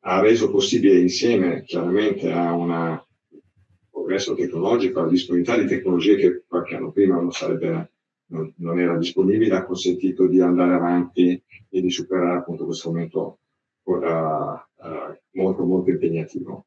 ha 0.00 0.20
reso 0.20 0.50
possibile 0.50 0.98
insieme 0.98 1.62
chiaramente 1.64 2.30
a 2.32 2.52
un 2.52 3.00
progresso 3.90 4.34
tecnologico, 4.34 5.00
alla 5.00 5.10
disponibilità 5.10 5.60
di 5.60 5.68
tecnologie 5.68 6.16
che 6.16 6.42
qualche 6.46 6.74
anno 6.74 6.90
prima 6.90 7.14
non, 7.14 7.30
sarebbe, 7.30 7.91
non, 8.32 8.52
non 8.56 8.80
era 8.80 8.96
disponibile, 8.96 9.54
ha 9.54 9.64
consentito 9.64 10.26
di 10.26 10.40
andare 10.40 10.74
avanti 10.74 11.40
e 11.68 11.80
di 11.80 11.90
superare 11.90 12.38
appunto 12.38 12.64
questo 12.64 12.88
momento 12.88 13.38
uh, 13.84 13.92
uh, 13.92 15.18
molto 15.32 15.64
molto 15.64 15.90
impegnativo. 15.90 16.66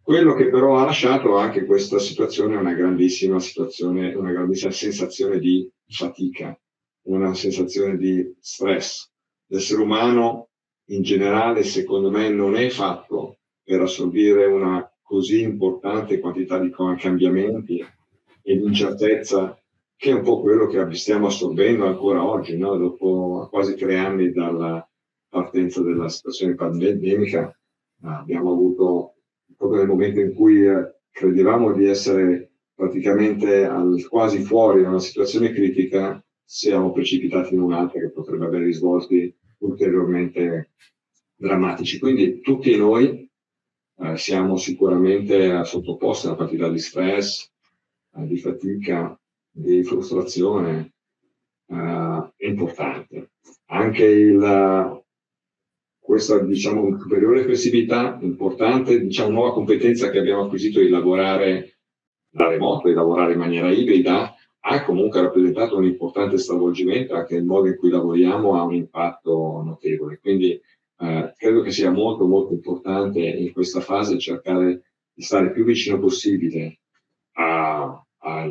Quello 0.00 0.34
che 0.34 0.48
però 0.50 0.76
ha 0.76 0.84
lasciato 0.84 1.36
anche 1.36 1.64
questa 1.64 1.98
situazione 1.98 2.54
è 2.54 2.58
una 2.58 2.74
grandissima 2.74 3.40
situazione, 3.40 4.14
una 4.14 4.30
grandissima 4.30 4.70
sensazione 4.70 5.40
di 5.40 5.68
fatica, 5.88 6.56
una 7.06 7.34
sensazione 7.34 7.96
di 7.96 8.32
stress. 8.38 9.10
L'essere 9.46 9.82
umano 9.82 10.50
in 10.90 11.02
generale, 11.02 11.64
secondo 11.64 12.10
me, 12.10 12.28
non 12.28 12.54
è 12.54 12.68
fatto 12.68 13.38
per 13.64 13.80
assorbire 13.80 14.46
una 14.46 14.88
così 15.02 15.42
importante 15.42 16.20
quantità 16.20 16.58
di 16.58 16.70
cambiamenti 16.70 17.84
e 18.42 18.56
di 18.56 18.64
incertezza 18.64 19.60
che 19.96 20.10
è 20.10 20.14
un 20.14 20.22
po' 20.22 20.40
quello 20.40 20.66
che 20.66 20.94
stiamo 20.94 21.26
assorbendo 21.26 21.86
ancora 21.86 22.24
oggi, 22.24 22.56
no? 22.56 22.76
dopo 22.76 23.48
quasi 23.50 23.74
tre 23.76 23.96
anni 23.96 24.30
dalla 24.30 24.86
partenza 25.28 25.82
della 25.82 26.08
situazione 26.08 26.54
pandemica, 26.54 27.58
abbiamo 28.02 28.52
avuto 28.52 29.14
proprio 29.56 29.80
nel 29.80 29.88
momento 29.88 30.20
in 30.20 30.34
cui 30.34 30.66
eh, 30.66 30.96
credevamo 31.10 31.72
di 31.72 31.86
essere 31.86 32.52
praticamente 32.74 33.64
al, 33.64 34.06
quasi 34.08 34.42
fuori 34.42 34.82
da 34.82 34.90
una 34.90 34.98
situazione 34.98 35.50
critica, 35.52 36.22
siamo 36.44 36.92
precipitati 36.92 37.54
in 37.54 37.62
un'altra 37.62 37.98
che 38.00 38.10
potrebbe 38.10 38.44
avere 38.44 38.64
risvolti 38.64 39.34
ulteriormente 39.58 40.72
drammatici. 41.34 41.98
Quindi 41.98 42.40
tutti 42.40 42.76
noi 42.76 43.28
eh, 43.98 44.16
siamo 44.18 44.56
sicuramente 44.56 45.64
sottoposti 45.64 46.26
a 46.26 46.30
una 46.30 46.38
partita 46.38 46.68
di 46.68 46.78
stress, 46.78 47.50
eh, 48.14 48.26
di 48.26 48.38
fatica, 48.38 49.18
di 49.56 49.82
frustrazione 49.82 50.92
eh, 51.68 52.32
importante. 52.36 53.30
Anche 53.68 54.04
il, 54.04 55.02
questa 55.98 56.38
diciamo 56.40 56.82
ulteriore 56.82 57.42
flessibilità 57.42 58.18
importante, 58.20 59.00
diciamo 59.00 59.30
nuova 59.30 59.54
competenza 59.54 60.10
che 60.10 60.18
abbiamo 60.18 60.44
acquisito 60.44 60.80
di 60.80 60.88
lavorare 60.88 61.78
da 62.28 62.48
remoto, 62.48 62.88
di 62.88 62.94
lavorare 62.94 63.32
in 63.32 63.38
maniera 63.38 63.70
ibrida, 63.70 64.34
ha 64.68 64.84
comunque 64.84 65.22
rappresentato 65.22 65.76
un 65.76 65.84
importante 65.84 66.36
stravolgimento, 66.36 67.14
anche 67.14 67.36
il 67.36 67.44
modo 67.44 67.68
in 67.68 67.76
cui 67.76 67.88
lavoriamo 67.88 68.56
ha 68.56 68.62
un 68.62 68.74
impatto 68.74 69.62
notevole. 69.64 70.18
Quindi 70.20 70.60
eh, 70.98 71.32
credo 71.36 71.62
che 71.62 71.70
sia 71.70 71.90
molto 71.90 72.26
molto 72.26 72.52
importante 72.52 73.20
in 73.20 73.52
questa 73.52 73.80
fase 73.80 74.18
cercare 74.18 74.82
di 75.14 75.22
stare 75.22 75.50
più 75.50 75.64
vicino 75.64 75.98
possibile 75.98 76.80
a, 77.36 78.04
a, 78.18 78.44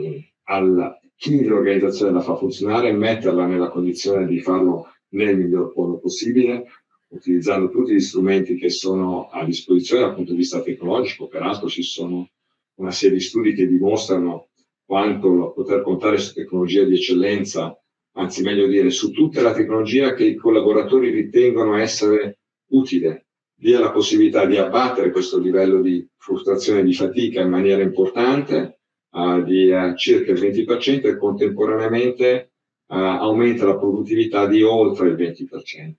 al 0.45 0.99
chi 1.15 1.43
l'organizzazione 1.45 2.12
la 2.12 2.21
fa 2.21 2.36
funzionare 2.36 2.91
metterla 2.91 3.45
nella 3.45 3.69
condizione 3.69 4.25
di 4.27 4.41
farlo 4.41 4.88
nel 5.10 5.38
miglior 5.38 5.71
modo 5.75 5.97
possibile, 5.99 6.65
utilizzando 7.08 7.69
tutti 7.69 7.93
gli 7.93 7.99
strumenti 7.99 8.55
che 8.55 8.69
sono 8.69 9.29
a 9.29 9.45
disposizione 9.45 10.03
dal 10.03 10.15
punto 10.15 10.31
di 10.31 10.38
vista 10.38 10.62
tecnologico. 10.62 11.27
Peraltro 11.27 11.67
ci 11.67 11.84
sono 11.84 12.29
una 12.75 12.91
serie 12.91 13.17
di 13.17 13.23
studi 13.23 13.53
che 13.53 13.67
dimostrano 13.67 14.49
quanto 14.86 15.53
poter 15.55 15.81
contare 15.81 16.17
su 16.17 16.34
tecnologia 16.34 16.84
di 16.84 16.95
eccellenza, 16.95 17.77
anzi 18.17 18.43
meglio 18.43 18.67
dire 18.67 18.89
su 18.89 19.12
tutta 19.12 19.41
la 19.41 19.53
tecnologia 19.53 20.13
che 20.13 20.25
i 20.25 20.36
collaboratori 20.36 21.10
ritengono 21.10 21.77
essere 21.77 22.39
utile, 22.71 23.27
dia 23.55 23.79
la 23.79 23.91
possibilità 23.91 24.45
di 24.45 24.58
abbattere 24.58 25.12
questo 25.12 25.39
livello 25.39 25.81
di 25.81 26.05
frustrazione 26.17 26.81
e 26.81 26.84
di 26.84 26.93
fatica 26.93 27.41
in 27.41 27.49
maniera 27.49 27.81
importante, 27.81 28.74
uh, 29.15 29.43
di 29.43 29.69
uh, 29.69 29.95
circa 29.95 30.32
il 30.32 30.39
20% 30.39 31.08
e 31.08 31.17
contemporaneamente 31.17 32.51
uh, 32.88 32.95
aumenta 32.95 33.65
la 33.65 33.78
produttività 33.78 34.45
di 34.47 34.62
oltre 34.62 35.10
il 35.10 35.15
20% 35.15 35.93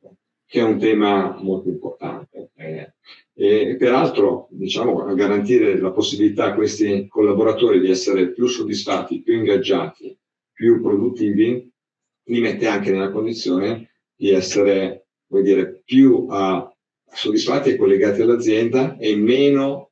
che 0.46 0.60
è 0.60 0.62
un 0.62 0.78
tema 0.78 1.36
molto 1.40 1.68
importante. 1.68 2.50
Eh, 2.54 2.92
e 3.34 3.76
peraltro, 3.76 4.46
diciamo, 4.50 5.12
garantire 5.14 5.78
la 5.78 5.90
possibilità 5.90 6.46
a 6.46 6.54
questi 6.54 7.06
collaboratori 7.08 7.80
di 7.80 7.90
essere 7.90 8.30
più 8.30 8.46
soddisfatti, 8.46 9.22
più 9.22 9.34
ingaggiati, 9.34 10.16
più 10.52 10.80
produttivi, 10.80 11.70
li 12.28 12.40
mette 12.40 12.66
anche 12.66 12.92
nella 12.92 13.10
condizione 13.10 13.90
di 14.14 14.30
essere, 14.30 15.08
vuol 15.26 15.42
dire, 15.42 15.82
più 15.84 16.26
soddisfatti 17.12 17.70
e 17.70 17.76
collegati 17.76 18.22
all'azienda 18.22 18.96
e 18.96 19.16
meno 19.16 19.85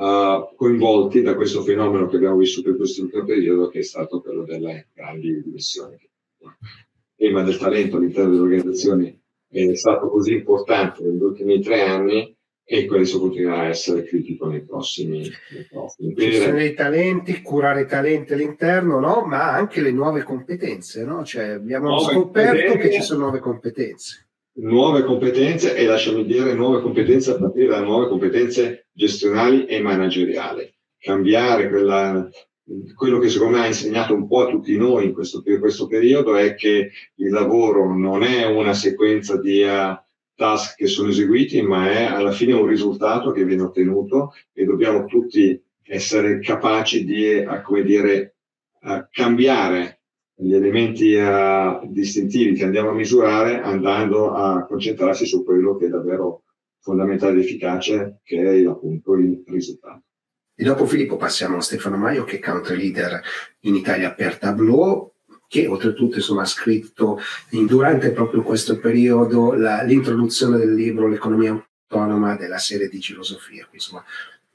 uh, 0.00 0.54
coinvolti 0.56 1.20
da 1.20 1.34
questo 1.34 1.62
fenomeno 1.62 2.08
che 2.08 2.16
abbiamo 2.16 2.36
vissuto 2.36 2.70
in 2.70 2.76
questo 2.76 3.06
periodo, 3.24 3.68
che 3.68 3.80
è 3.80 3.82
stato 3.82 4.20
quello 4.20 4.44
delle 4.44 4.88
grandi 4.94 5.42
dimissioni. 5.42 5.96
Il 6.40 7.28
tema 7.28 7.42
del 7.42 7.58
talento 7.58 7.98
all'interno 7.98 8.30
delle 8.30 8.42
organizzazioni 8.42 9.20
è 9.48 9.74
stato 9.74 10.08
così 10.08 10.34
importante 10.34 11.02
negli 11.02 11.20
ultimi 11.20 11.60
tre 11.60 11.82
anni 11.82 12.34
e 12.64 12.86
questo 12.86 13.18
continuerà 13.18 13.62
a 13.62 13.68
essere 13.68 14.04
critico 14.04 14.46
nei 14.46 14.62
prossimi, 14.62 15.28
nei 15.50 15.66
prossimi. 15.68 16.14
Gestione 16.14 16.58
dei 16.58 16.72
talenti, 16.72 17.42
curare 17.42 17.82
i 17.82 17.86
talenti 17.86 18.32
all'interno, 18.32 19.00
no? 19.00 19.24
ma 19.26 19.52
anche 19.52 19.80
le 19.80 19.90
nuove 19.90 20.22
competenze. 20.22 21.04
No? 21.04 21.24
Cioè, 21.24 21.48
abbiamo 21.48 21.88
nuove 21.88 22.12
scoperto 22.12 22.78
che 22.78 22.92
ci 22.92 23.02
sono 23.02 23.22
nuove 23.22 23.40
competenze. 23.40 24.29
Nuove 24.62 25.04
competenze 25.04 25.74
e 25.74 25.86
lasciami 25.86 26.26
dire 26.26 26.52
nuove 26.52 26.82
competenze 26.82 27.30
a 27.30 27.38
partire 27.38 27.68
da 27.68 27.80
nuove 27.80 28.08
competenze 28.08 28.88
gestionali 28.92 29.64
e 29.64 29.80
manageriali. 29.80 30.70
Cambiare 30.98 31.70
quella, 31.70 32.28
quello 32.94 33.18
che 33.18 33.30
secondo 33.30 33.56
me 33.56 33.64
ha 33.64 33.68
insegnato 33.68 34.12
un 34.12 34.28
po' 34.28 34.46
a 34.46 34.50
tutti 34.50 34.76
noi 34.76 35.06
in 35.06 35.12
questo, 35.14 35.42
in 35.46 35.60
questo 35.60 35.86
periodo 35.86 36.36
è 36.36 36.54
che 36.56 36.90
il 37.14 37.30
lavoro 37.30 37.96
non 37.96 38.22
è 38.22 38.44
una 38.44 38.74
sequenza 38.74 39.40
di 39.40 39.62
uh, 39.62 39.98
task 40.34 40.76
che 40.76 40.88
sono 40.88 41.08
eseguiti, 41.08 41.62
ma 41.62 41.90
è 41.90 42.04
alla 42.04 42.32
fine 42.32 42.52
un 42.52 42.66
risultato 42.66 43.32
che 43.32 43.46
viene 43.46 43.62
ottenuto 43.62 44.34
e 44.52 44.66
dobbiamo 44.66 45.06
tutti 45.06 45.58
essere 45.84 46.38
capaci 46.40 47.06
di, 47.06 47.32
uh, 47.32 47.62
come 47.62 47.82
dire, 47.82 48.34
uh, 48.82 49.06
cambiare 49.10 49.99
gli 50.40 50.54
elementi 50.54 51.14
distintivi 51.88 52.54
che 52.54 52.64
andiamo 52.64 52.90
a 52.90 52.94
misurare 52.94 53.60
andando 53.60 54.32
a 54.32 54.64
concentrarsi 54.64 55.26
su 55.26 55.44
quello 55.44 55.76
che 55.76 55.86
è 55.86 55.88
davvero 55.88 56.44
fondamentale 56.80 57.32
ed 57.32 57.44
efficace, 57.44 58.20
che 58.24 58.40
è 58.40 58.66
appunto 58.66 59.14
il 59.14 59.42
risultato. 59.46 60.02
E 60.54 60.64
dopo 60.64 60.86
Filippo 60.86 61.16
passiamo 61.16 61.58
a 61.58 61.60
Stefano 61.60 61.96
Maio 61.96 62.24
che 62.24 62.36
è 62.36 62.40
country 62.40 62.76
leader 62.76 63.20
in 63.60 63.74
Italia 63.74 64.12
per 64.12 64.38
Tableau 64.38 65.12
che 65.46 65.66
oltretutto 65.66 66.16
insomma, 66.16 66.42
ha 66.42 66.46
scritto 66.46 67.18
in, 67.50 67.66
durante 67.66 68.12
proprio 68.12 68.42
questo 68.42 68.78
periodo 68.78 69.52
la, 69.52 69.82
l'introduzione 69.82 70.58
del 70.58 70.74
libro 70.74 71.08
L'economia 71.08 71.60
autonoma 71.88 72.36
della 72.36 72.58
serie 72.58 72.88
di 72.88 73.00
filosofia. 73.00 73.66
Quindi, 73.66 73.84
insomma, 73.84 74.04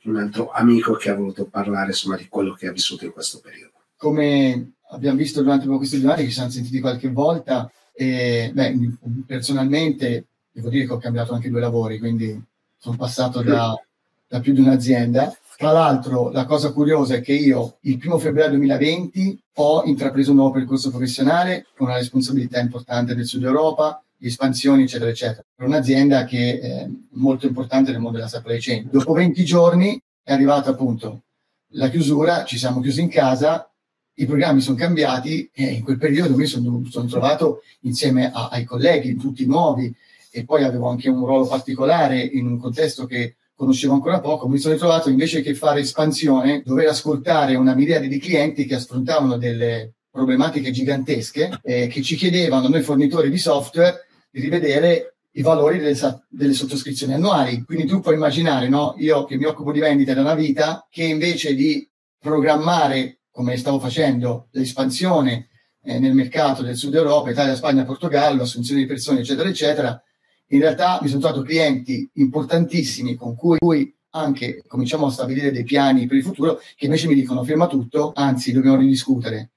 un 0.04 0.16
altro 0.16 0.52
amico 0.52 0.94
che 0.94 1.10
ha 1.10 1.16
voluto 1.16 1.48
parlare 1.48 1.88
insomma, 1.88 2.16
di 2.16 2.28
quello 2.30 2.54
che 2.54 2.68
ha 2.68 2.72
vissuto 2.72 3.04
in 3.04 3.12
questo 3.12 3.42
periodo. 3.42 3.74
Come 3.98 4.75
abbiamo 4.90 5.18
visto 5.18 5.42
durante 5.42 5.68
questi 5.68 6.00
due 6.00 6.12
anni, 6.12 6.22
che 6.24 6.28
ci 6.30 6.34
siamo 6.36 6.50
sentiti 6.50 6.80
qualche 6.80 7.10
volta, 7.10 7.72
e, 7.94 8.52
beh, 8.54 8.98
personalmente 9.26 10.26
devo 10.52 10.70
dire 10.70 10.86
che 10.86 10.94
ho 10.94 10.98
cambiato 10.98 11.34
anche 11.34 11.50
due 11.50 11.60
lavori, 11.60 12.00
quindi 12.00 12.42
sono 12.78 12.96
passato 12.96 13.42
da, 13.42 13.74
da 14.28 14.40
più 14.40 14.54
di 14.54 14.60
un'azienda 14.62 15.36
tra 15.58 15.72
l'altro, 15.72 16.32
la 16.32 16.44
cosa 16.44 16.74
curiosa 16.74 17.16
è 17.16 17.22
che 17.22 17.32
io 17.32 17.78
il 17.82 17.98
primo 17.98 18.18
febbraio 18.18 18.50
2020 18.50 19.42
ho 19.56 19.84
intrapreso 19.86 20.32
un 20.32 20.38
nuovo 20.38 20.52
percorso 20.52 20.90
professionale 20.90 21.68
con 21.78 21.88
una 21.88 21.96
responsabilità 21.96 22.60
importante 22.60 23.16
del 23.16 23.26
Sud 23.26 23.44
Europa, 23.44 24.04
espansioni, 24.20 24.84
eccetera, 24.84 25.10
eccetera, 25.10 25.46
per 25.56 25.68
un'azienda 25.68 26.26
che 26.26 26.60
è 26.60 26.90
molto 27.12 27.48
importante 27.48 27.92
nel 27.92 28.02
mondo 28.02 28.18
della 28.18 28.30
supply 28.30 28.60
chain. 28.60 28.90
Dopo 28.92 29.14
20 29.14 29.46
giorni 29.46 30.02
è 30.22 30.34
arrivata 30.34 30.72
appunto 30.72 31.22
la 31.70 31.90
chiusura, 31.90 32.44
ci 32.44 32.58
siamo 32.58 32.82
chiusi 32.82 33.00
in 33.02 33.10
casa, 33.10 33.70
i 34.16 34.26
programmi 34.26 34.62
sono 34.62 34.78
cambiati 34.78 35.50
e 35.54 35.64
in 35.66 35.84
quel 35.84 35.98
periodo 35.98 36.36
mi 36.36 36.46
sono, 36.46 36.84
sono 36.90 37.08
trovato 37.08 37.62
insieme 37.82 38.32
a, 38.32 38.50
ai 38.50 38.64
colleghi, 38.64 39.16
tutti 39.16 39.46
nuovi, 39.46 39.94
e 40.32 40.44
poi 40.44 40.64
avevo 40.64 40.90
anche 40.90 41.10
un 41.10 41.26
ruolo 41.26 41.48
particolare 41.48 42.22
in 42.22 42.46
un 42.46 42.58
contesto 42.58 43.06
che 43.06 43.36
conoscevo 43.56 43.94
ancora 43.94 44.20
poco, 44.20 44.50
mi 44.50 44.58
sono 44.58 44.74
ritrovato 44.74 45.10
invece 45.10 45.42
che 45.42 45.56
fare 45.56 45.80
espansione, 45.80 46.62
dover 46.66 46.90
ascoltare 46.90 47.56
una 47.56 47.74
miriade 47.74 48.08
di 48.08 48.20
clienti 48.20 48.66
che 48.66 48.76
affrontavano 48.76 49.38
delle 49.38 49.94
problematiche 50.12 50.72
gigantesche, 50.72 51.60
eh, 51.64 51.88
che 51.88 52.02
ci 52.02 52.16
chiedevano, 52.16 52.68
noi 52.68 52.82
fornitori 52.82 53.30
di 53.30 53.38
software, 53.38 54.08
di 54.30 54.42
rivedere 54.42 55.16
i 55.32 55.42
valori 55.42 55.80
delle, 55.80 55.98
delle, 56.30 56.54
sottoscrizioni 56.54 57.14
annuali. 57.14 57.64
Quindi 57.64 57.86
tu 57.86 58.00
puoi 58.00 58.16
immaginare, 58.16 58.68
no? 58.70 58.96
io 58.98 59.26
che 59.26 59.38
mi 59.38 59.46
occupo 59.46 59.72
di 59.72 59.80
vendita 59.80 60.14
da 60.14 60.22
una 60.22 60.36
vita, 60.36 60.88
che 60.90 61.04
invece 61.04 61.54
di 61.54 61.88
programmare, 62.20 63.20
come 63.36 63.58
stavo 63.58 63.82
facendo, 63.82 64.48
l'espansione 64.52 65.50
eh, 65.84 66.00
nel 66.00 66.14
mercato 66.14 66.62
del 66.64 66.78
Sud 66.78 66.96
Europa, 66.96 67.32
Italia, 67.32 67.54
Spagna, 67.54 67.84
Portogallo, 67.84 68.44
assunzione 68.44 68.80
di 68.80 68.88
persone, 68.88 69.20
eccetera, 69.20 69.50
eccetera, 69.50 70.04
in 70.48 70.62
realtà 70.62 71.00
mi 71.02 71.10
sono 71.10 71.20
trovato 71.20 71.42
clienti 71.42 72.10
importantissimi 72.14 73.16
con 73.16 73.36
cui 73.36 73.94
anche 74.12 74.64
cominciamo 74.66 75.08
a 75.08 75.12
stabilire 75.12 75.52
dei 75.52 75.66
piani 75.66 76.06
per 76.06 76.16
il 76.16 76.24
futuro 76.24 76.62
che 76.78 76.86
invece 76.86 77.08
mi 77.08 77.14
dicono 77.14 77.44
firma 77.44 77.68
tutto, 77.68 78.14
anzi 78.16 78.54
dobbiamo 78.54 78.78
ridiscutere. 78.78 79.52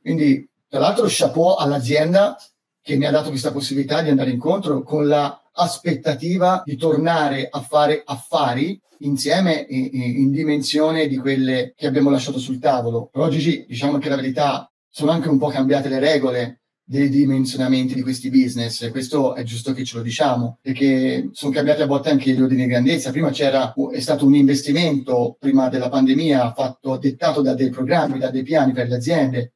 Quindi, 0.00 0.48
tra 0.68 0.80
l'altro, 0.80 1.06
chapeau 1.08 1.54
all'azienda 1.54 2.36
che 2.82 2.96
mi 2.96 3.06
ha 3.06 3.12
dato 3.12 3.28
questa 3.28 3.52
possibilità 3.52 4.02
di 4.02 4.10
andare 4.10 4.30
incontro 4.30 4.82
con 4.82 5.06
l'aspettativa 5.06 6.62
di 6.64 6.74
tornare 6.74 7.46
a 7.48 7.60
fare 7.60 8.02
affari 8.04 8.80
insieme 9.00 9.66
in, 9.68 10.30
dimensione 10.30 11.06
di 11.06 11.16
quelle 11.16 11.72
che 11.76 11.86
abbiamo 11.86 12.10
lasciato 12.10 12.38
sul 12.38 12.58
tavolo. 12.58 13.08
Però 13.12 13.28
Gigi, 13.28 13.64
diciamo 13.68 13.98
che 13.98 14.08
la 14.08 14.16
verità, 14.16 14.70
sono 14.88 15.10
anche 15.10 15.28
un 15.28 15.38
po' 15.38 15.48
cambiate 15.48 15.88
le 15.88 15.98
regole 15.98 16.60
dei 16.90 17.08
dimensionamenti 17.08 17.94
di 17.94 18.02
questi 18.02 18.30
business, 18.30 18.82
e 18.82 18.90
questo 18.90 19.36
è 19.36 19.44
giusto 19.44 19.72
che 19.72 19.84
ce 19.84 19.98
lo 19.98 20.02
diciamo, 20.02 20.58
perché 20.60 21.28
sono 21.32 21.52
cambiati 21.52 21.82
a 21.82 21.86
volte 21.86 22.10
anche 22.10 22.32
gli 22.32 22.40
ordini 22.40 22.64
di 22.64 22.68
grandezza. 22.68 23.12
Prima 23.12 23.30
c'era, 23.30 23.72
è 23.92 24.00
stato 24.00 24.26
un 24.26 24.34
investimento, 24.34 25.36
prima 25.38 25.68
della 25.68 25.88
pandemia, 25.88 26.52
fatto, 26.52 26.96
dettato 26.96 27.42
da 27.42 27.54
dei 27.54 27.70
programmi, 27.70 28.18
da 28.18 28.30
dei 28.30 28.42
piani 28.42 28.72
per 28.72 28.88
le 28.88 28.96
aziende 28.96 29.52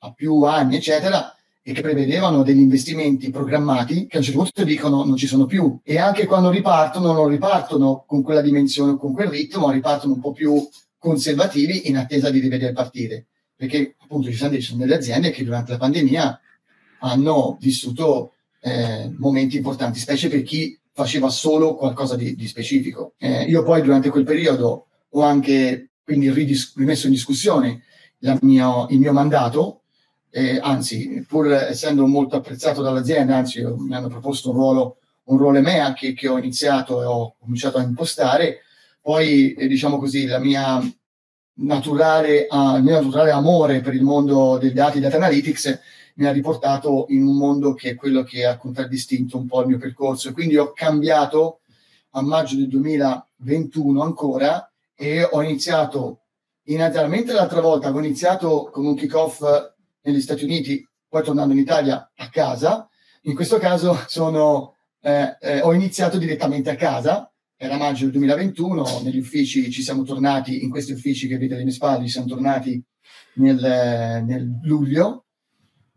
a 0.00 0.12
più 0.12 0.42
anni, 0.42 0.76
eccetera, 0.76 1.35
e 1.68 1.72
che 1.72 1.80
prevedevano 1.80 2.44
degli 2.44 2.60
investimenti 2.60 3.28
programmati 3.30 4.06
che 4.06 4.14
a 4.14 4.20
un 4.20 4.24
certo 4.24 4.40
punto 4.40 4.62
dicono 4.62 5.02
non 5.02 5.16
ci 5.16 5.26
sono 5.26 5.46
più 5.46 5.80
e 5.82 5.98
anche 5.98 6.24
quando 6.24 6.48
ripartono 6.48 7.12
non 7.12 7.26
ripartono 7.26 8.04
con 8.06 8.22
quella 8.22 8.40
dimensione 8.40 8.96
con 8.96 9.12
quel 9.12 9.26
ritmo, 9.26 9.72
ripartono 9.72 10.14
un 10.14 10.20
po' 10.20 10.30
più 10.30 10.64
conservativi 10.96 11.88
in 11.88 11.96
attesa 11.96 12.30
di 12.30 12.38
rivedere 12.38 12.72
partire 12.72 13.26
perché 13.56 13.96
appunto 13.98 14.30
ci 14.30 14.36
sono 14.36 14.78
delle 14.78 14.94
aziende 14.94 15.32
che 15.32 15.42
durante 15.42 15.72
la 15.72 15.78
pandemia 15.78 16.40
hanno 17.00 17.56
vissuto 17.60 18.34
eh, 18.60 19.12
momenti 19.18 19.56
importanti, 19.56 19.98
specie 19.98 20.28
per 20.28 20.44
chi 20.44 20.78
faceva 20.92 21.30
solo 21.30 21.74
qualcosa 21.74 22.14
di, 22.14 22.36
di 22.36 22.46
specifico. 22.46 23.14
Eh, 23.18 23.42
io 23.42 23.64
poi 23.64 23.82
durante 23.82 24.10
quel 24.10 24.24
periodo 24.24 24.86
ho 25.08 25.20
anche 25.20 25.90
quindi 26.04 26.30
ridis- 26.30 26.74
rimesso 26.76 27.06
in 27.06 27.12
discussione 27.12 27.82
mia, 28.42 28.86
il 28.88 29.00
mio 29.00 29.12
mandato 29.12 29.80
eh, 30.36 30.58
anzi, 30.60 31.24
pur 31.26 31.50
essendo 31.50 32.06
molto 32.06 32.36
apprezzato 32.36 32.82
dall'azienda, 32.82 33.36
anzi, 33.36 33.64
mi 33.64 33.94
hanno 33.94 34.08
proposto 34.08 34.50
un 34.50 34.56
ruolo, 34.56 34.98
un 35.24 35.38
ruolo 35.38 35.56
EMEA 35.56 35.94
che, 35.94 36.12
che 36.12 36.28
ho 36.28 36.36
iniziato 36.36 37.00
e 37.00 37.06
ho 37.06 37.36
cominciato 37.38 37.78
a 37.78 37.82
impostare. 37.82 38.58
Poi, 39.00 39.54
eh, 39.54 39.66
diciamo 39.66 39.96
così, 39.98 40.26
la 40.26 40.38
mia 40.38 40.78
naturale, 41.54 42.46
uh, 42.50 42.76
il 42.76 42.82
mio 42.82 43.00
naturale 43.00 43.30
amore 43.30 43.80
per 43.80 43.94
il 43.94 44.02
mondo 44.02 44.58
dei 44.58 44.74
dati, 44.74 45.00
data 45.00 45.16
analytics, 45.16 45.80
mi 46.16 46.26
ha 46.26 46.32
riportato 46.32 47.06
in 47.08 47.26
un 47.26 47.34
mondo 47.38 47.72
che 47.72 47.90
è 47.90 47.94
quello 47.94 48.22
che 48.22 48.44
ha 48.44 48.58
contraddistinto 48.58 49.38
un 49.38 49.46
po' 49.46 49.62
il 49.62 49.68
mio 49.68 49.78
percorso. 49.78 50.34
Quindi 50.34 50.58
ho 50.58 50.72
cambiato 50.74 51.60
a 52.10 52.20
maggio 52.20 52.56
del 52.56 52.68
2021 52.68 54.02
ancora 54.02 54.70
e 54.94 55.22
ho 55.24 55.42
iniziato 55.42 56.20
inizialmente 56.64 57.32
l'altra 57.32 57.62
volta, 57.62 57.88
avevo 57.88 58.04
iniziato 58.04 58.68
con 58.70 58.84
un 58.84 58.96
kick-off 58.96 59.42
negli 60.06 60.20
Stati 60.20 60.44
Uniti, 60.44 60.86
poi 61.08 61.22
tornando 61.22 61.52
in 61.52 61.60
Italia 61.60 62.10
a 62.14 62.28
casa. 62.28 62.88
In 63.22 63.34
questo 63.34 63.58
caso 63.58 63.98
sono, 64.06 64.76
eh, 65.02 65.36
eh, 65.40 65.60
ho 65.60 65.72
iniziato 65.72 66.18
direttamente 66.18 66.70
a 66.70 66.76
casa, 66.76 67.30
era 67.56 67.76
maggio 67.76 68.04
del 68.04 68.12
2021, 68.12 69.00
negli 69.02 69.18
uffici 69.18 69.70
ci 69.70 69.82
siamo 69.82 70.02
tornati, 70.02 70.62
in 70.62 70.70
questi 70.70 70.92
uffici 70.92 71.26
che 71.26 71.34
vedete 71.34 71.54
alle 71.54 71.64
mie 71.64 71.72
spalle, 71.72 72.06
siamo 72.08 72.26
tornati 72.26 72.82
nel, 73.34 74.24
nel 74.24 74.58
luglio 74.62 75.24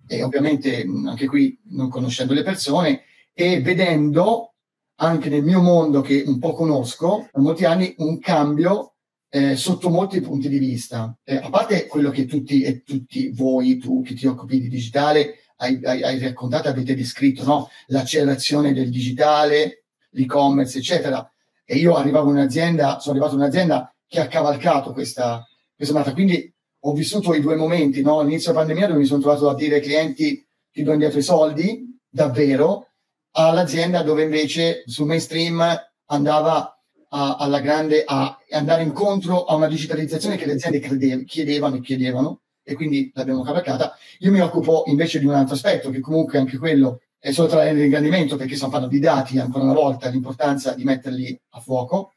e 0.07 0.23
ovviamente 0.23 0.85
anche 1.05 1.27
qui 1.27 1.59
non 1.71 1.89
conoscendo 1.89 2.33
le 2.33 2.43
persone 2.43 3.03
e 3.33 3.61
vedendo 3.61 4.53
anche 4.95 5.29
nel 5.29 5.43
mio 5.43 5.61
mondo 5.61 6.01
che 6.01 6.23
un 6.25 6.39
po' 6.39 6.53
conosco 6.53 7.29
da 7.31 7.41
molti 7.41 7.65
anni 7.65 7.93
un 7.97 8.19
cambio 8.19 8.95
eh, 9.29 9.55
sotto 9.55 9.89
molti 9.89 10.21
punti 10.21 10.49
di 10.49 10.57
vista. 10.57 11.15
Eh, 11.23 11.35
a 11.35 11.49
parte 11.49 11.87
quello 11.87 12.09
che 12.09 12.25
tutti 12.25 12.61
e 12.63 12.83
tutti 12.83 13.31
voi, 13.31 13.77
tu 13.77 14.01
che 14.01 14.15
ti 14.15 14.25
occupi 14.25 14.59
di 14.59 14.67
digitale, 14.67 15.35
hai, 15.57 15.79
hai, 15.83 16.03
hai 16.03 16.19
raccontato, 16.19 16.69
avete 16.69 16.95
descritto, 16.95 17.43
no? 17.43 17.69
l'accelerazione 17.87 18.73
del 18.73 18.89
digitale, 18.89 19.85
l'e-commerce, 20.11 20.79
eccetera. 20.79 21.31
E 21.63 21.75
io 21.75 21.95
arrivavo 21.95 22.29
in 22.29 22.37
un'azienda, 22.37 22.99
sono 22.99 23.15
arrivato 23.15 23.35
in 23.35 23.41
un'azienda 23.41 23.93
che 24.07 24.19
ha 24.19 24.27
cavalcato 24.27 24.91
questa, 24.91 25.45
questa 25.75 25.93
data. 25.93 26.13
Quindi 26.13 26.51
ho 26.83 26.93
vissuto 26.93 27.33
i 27.33 27.41
due 27.41 27.55
momenti, 27.55 28.01
no? 28.01 28.19
all'inizio 28.19 28.51
della 28.51 28.63
pandemia 28.63 28.87
dove 28.87 28.99
mi 28.99 29.05
sono 29.05 29.21
trovato 29.21 29.49
a 29.49 29.55
dire 29.55 29.75
ai 29.75 29.81
clienti 29.81 30.43
ti 30.71 30.83
do 30.83 30.93
indietro 30.93 31.19
i 31.19 31.23
soldi, 31.23 31.99
davvero, 32.07 32.87
all'azienda 33.31 34.01
dove 34.01 34.23
invece 34.23 34.83
sul 34.85 35.07
mainstream 35.07 35.63
andava 36.05 36.78
a, 37.09 37.35
alla 37.35 37.59
grande 37.59 38.03
a 38.05 38.37
andare 38.51 38.83
incontro 38.83 39.45
a 39.45 39.55
una 39.55 39.67
digitalizzazione 39.67 40.37
che 40.37 40.45
le 40.45 40.53
aziende 40.53 40.79
crede, 40.79 41.23
chiedevano 41.25 41.75
e 41.75 41.81
chiedevano 41.81 42.41
e 42.63 42.75
quindi 42.75 43.11
l'abbiamo 43.13 43.41
cavalcata. 43.41 43.95
Io 44.19 44.31
mi 44.31 44.41
occupo 44.41 44.83
invece 44.87 45.19
di 45.19 45.25
un 45.25 45.33
altro 45.33 45.55
aspetto 45.55 45.89
che 45.89 45.99
comunque 45.99 46.37
anche 46.37 46.57
quello 46.57 47.01
è 47.17 47.31
solo 47.31 47.47
tra 47.47 47.63
l'ingrandimento 47.63 48.37
perché 48.37 48.55
stiamo 48.55 48.71
parlando 48.71 48.95
di 48.95 49.01
dati 49.01 49.39
ancora 49.39 49.63
una 49.63 49.73
volta, 49.73 50.09
l'importanza 50.09 50.73
di 50.73 50.83
metterli 50.83 51.39
a 51.49 51.59
fuoco. 51.59 52.13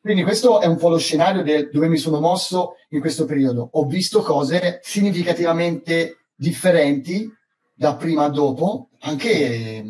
Quindi 0.00 0.22
questo 0.22 0.60
è 0.60 0.66
un 0.66 0.76
po' 0.76 0.88
lo 0.88 0.98
scenario 0.98 1.42
del, 1.42 1.68
dove 1.70 1.88
mi 1.88 1.98
sono 1.98 2.20
mosso 2.20 2.76
in 2.90 3.00
questo 3.00 3.24
periodo. 3.24 3.68
Ho 3.72 3.86
visto 3.86 4.22
cose 4.22 4.80
significativamente 4.82 6.26
differenti 6.34 7.30
da 7.74 7.96
prima 7.96 8.24
a 8.24 8.30
dopo, 8.30 8.88
anche 9.00 9.84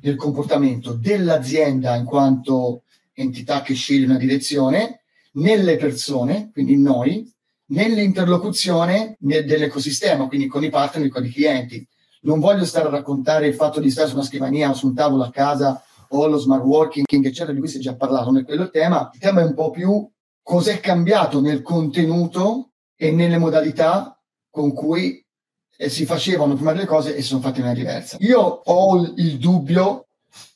nel 0.00 0.16
comportamento 0.16 0.94
dell'azienda 0.94 1.94
in 1.94 2.04
quanto 2.04 2.82
entità 3.14 3.62
che 3.62 3.74
sceglie 3.74 4.06
una 4.06 4.18
direzione, 4.18 5.02
nelle 5.34 5.76
persone, 5.76 6.50
quindi 6.52 6.76
noi, 6.76 7.30
nell'interlocuzione 7.66 9.16
dell'ecosistema, 9.18 10.26
quindi 10.28 10.46
con 10.46 10.62
i 10.64 10.70
partner 10.70 11.06
e 11.06 11.10
con 11.10 11.24
i 11.24 11.30
clienti. 11.30 11.86
Non 12.22 12.38
voglio 12.38 12.64
stare 12.64 12.86
a 12.86 12.90
raccontare 12.90 13.46
il 13.46 13.54
fatto 13.54 13.80
di 13.80 13.90
stare 13.90 14.08
su 14.08 14.14
una 14.14 14.24
scrivania 14.24 14.70
o 14.70 14.74
su 14.74 14.86
un 14.86 14.94
tavolo 14.94 15.24
a 15.24 15.30
casa 15.30 15.82
o 16.08 16.26
lo 16.26 16.36
smart 16.36 16.62
working, 16.62 17.06
eccetera, 17.24 17.52
di 17.52 17.58
cui 17.58 17.68
si 17.68 17.78
è 17.78 17.80
già 17.80 17.96
parlato, 17.96 18.30
non 18.30 18.40
è 18.40 18.44
quello 18.44 18.64
il 18.64 18.70
tema. 18.70 19.10
Il 19.12 19.20
tema 19.20 19.40
è 19.40 19.44
un 19.44 19.54
po' 19.54 19.70
più 19.70 20.08
cos'è 20.42 20.80
cambiato 20.80 21.40
nel 21.40 21.62
contenuto 21.62 22.72
e 22.96 23.10
nelle 23.10 23.38
modalità 23.38 24.20
con 24.50 24.72
cui 24.74 25.24
eh, 25.76 25.88
si 25.88 26.04
facevano 26.04 26.54
prima 26.54 26.72
delle 26.72 26.84
cose 26.84 27.16
e 27.16 27.22
sono 27.22 27.40
fatte 27.40 27.60
in 27.60 27.66
maniera 27.66 27.88
diversa. 27.88 28.16
Io 28.20 28.40
ho 28.40 29.12
il 29.16 29.38
dubbio 29.38 30.08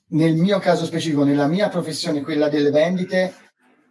nel 0.08 0.34
mio 0.34 0.58
caso 0.58 0.84
specifico, 0.84 1.24
nella 1.24 1.46
mia 1.46 1.68
professione, 1.68 2.22
quella 2.22 2.48
delle 2.48 2.70
vendite, 2.70 3.34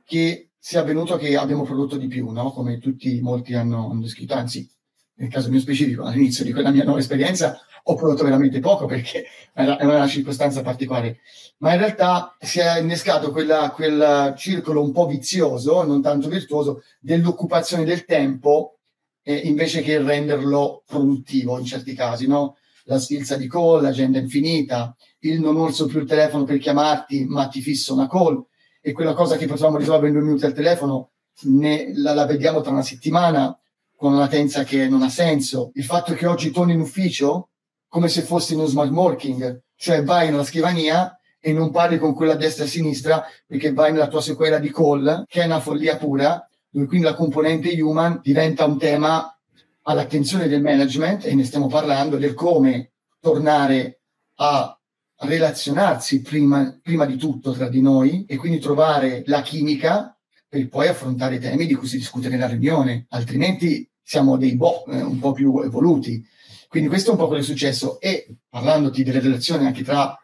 che 0.06 0.52
sia 0.58 0.82
avvenuto 0.82 1.18
che 1.18 1.36
abbiamo 1.36 1.64
prodotto 1.64 1.98
di 1.98 2.08
più, 2.08 2.30
no? 2.32 2.52
come 2.52 2.80
tutti 2.80 3.20
molti 3.22 3.54
hanno, 3.54 3.92
descritto, 4.02 4.34
anzi, 4.34 4.70
nel 5.16 5.30
caso 5.30 5.50
mio 5.50 5.60
specifico, 5.60 6.04
all'inizio 6.04 6.44
di 6.44 6.52
quella 6.52 6.72
mia 6.72 6.84
nuova 6.84 7.00
esperienza, 7.00 7.60
ho 7.88 7.96
prodotto 7.96 8.24
veramente 8.24 8.60
poco 8.60 8.86
perché 8.86 9.26
era, 9.54 9.78
una 9.82 10.08
circostanza 10.08 10.62
particolare. 10.62 11.20
Ma 11.58 11.74
in 11.74 11.80
realtà 11.80 12.36
si 12.40 12.60
è 12.60 12.80
innescato 12.80 13.32
quella, 13.32 13.72
quel 13.72 14.34
circolo 14.38 14.82
un 14.82 14.92
po' 14.92 15.06
vizioso, 15.06 15.84
non 15.84 16.02
tanto 16.02 16.30
virtuoso, 16.30 16.82
dell'occupazione 17.00 17.86
del 17.86 18.06
tempo 18.06 18.80
eh, 19.24 19.36
invece 19.36 19.82
che 19.82 20.02
renderlo 20.02 20.84
produttivo 20.86 21.58
in 21.58 21.66
certi 21.66 21.94
casi, 21.94 22.28
no? 22.28 22.58
La 22.86 23.00
sfilza 23.00 23.36
di 23.36 23.48
call, 23.48 23.82
l'agenda 23.82 24.20
infinita, 24.20 24.96
il 25.30 25.40
non 25.40 25.58
orso 25.58 25.86
più 25.86 26.00
il 26.00 26.08
telefono 26.08 26.44
per 26.44 26.58
chiamarti, 26.58 27.26
ma 27.26 27.48
ti 27.48 27.62
fisso 27.62 27.94
una 27.94 28.08
call 28.08 28.44
e 28.82 28.92
quella 28.92 29.14
cosa 29.14 29.36
che 29.38 29.48
potevamo 29.48 29.78
risolvere 29.78 30.08
in 30.08 30.14
due 30.14 30.24
minuti 30.24 30.46
al 30.46 30.54
telefono 30.54 31.12
ne, 31.44 31.92
la, 31.96 32.14
la, 32.14 32.26
vediamo 32.26 32.62
tra 32.62 32.72
una 32.72 32.84
settimana 32.84 33.58
con 33.96 34.12
una 34.12 34.22
latenza 34.22 34.64
che 34.64 34.88
non 34.88 35.02
ha 35.02 35.10
senso. 35.10 35.72
Il 35.74 35.84
fatto 35.84 36.14
che 36.14 36.28
oggi 36.28 36.52
torni 36.52 36.74
in 36.74 36.80
ufficio 36.80 37.50
come 37.88 38.08
se 38.10 38.22
fossi 38.22 38.54
in 38.54 38.60
uno 38.60 38.68
smart 38.68 38.92
working, 38.92 39.64
cioè 39.76 40.04
vai 40.04 40.30
nella 40.30 40.44
scrivania 40.44 41.18
e 41.40 41.54
non 41.54 41.72
parli 41.72 41.98
con 41.98 42.14
quella 42.14 42.34
a 42.34 42.36
destra 42.36 42.64
e 42.64 42.68
a 42.68 42.70
sinistra 42.70 43.24
perché 43.46 43.72
vai 43.72 43.92
nella 43.92 44.08
tua 44.08 44.22
sequela 44.22 44.60
di 44.60 44.72
call, 44.72 45.26
che 45.28 45.42
è 45.42 45.46
una 45.46 45.60
follia 45.60 45.98
pura, 45.98 46.48
dove 46.70 46.88
quindi 46.88 47.06
la 47.06 47.14
componente 47.14 47.80
human 47.82 48.20
diventa 48.22 48.66
un 48.66 48.78
tema 48.78 49.36
all'attenzione 49.84 50.48
del 50.48 50.62
management 50.62 51.26
e 51.26 51.34
ne 51.36 51.44
stiamo 51.44 51.68
parlando 51.68 52.18
del 52.18 52.34
come 52.34 52.92
tornare 53.20 54.02
a 54.36 54.78
relazionarsi 55.26 56.22
prima, 56.22 56.78
prima 56.82 57.06
di 57.06 57.18
tutto 57.18 57.52
tra 57.52 57.68
di 57.68 57.82
noi 57.82 58.26
e 58.28 58.38
quindi 58.38 58.60
trovare 58.60 59.24
la 59.26 59.42
chimica 59.42 60.18
per 60.48 60.68
poi 60.70 60.88
affrontare 60.88 61.36
i 61.36 61.40
temi 61.40 61.66
di 61.66 61.74
cui 61.74 61.88
si 61.88 61.98
discute 61.98 62.30
nella 62.30 62.48
riunione, 62.48 63.06
altrimenti 63.10 63.90
siamo 64.02 64.38
dei 64.38 64.56
boh 64.56 64.86
eh, 64.86 65.02
un 65.02 65.20
po' 65.20 65.32
più 65.32 65.60
evoluti. 65.62 66.24
Quindi 66.68 66.90
questo 66.90 67.10
è 67.10 67.14
un 67.14 67.20
po' 67.20 67.28
quello 67.28 67.42
che 67.42 67.48
è 67.48 67.52
successo 67.52 68.00
e 68.00 68.38
parlandoti 68.50 69.04
delle 69.04 69.20
relazioni 69.20 69.66
anche 69.66 69.84
tra 69.84 70.18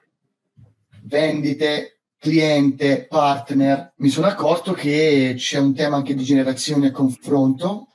vendite, 1.04 2.02
cliente, 2.18 3.08
partner, 3.08 3.94
mi 3.98 4.10
sono 4.10 4.28
accorto 4.28 4.74
che 4.74 5.34
c'è 5.36 5.58
un 5.58 5.74
tema 5.74 5.96
anche 5.96 6.14
di 6.14 6.24
generazione 6.24 6.88
e 6.88 6.92
confronto. 6.92 7.88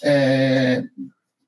Eh, 0.00 0.92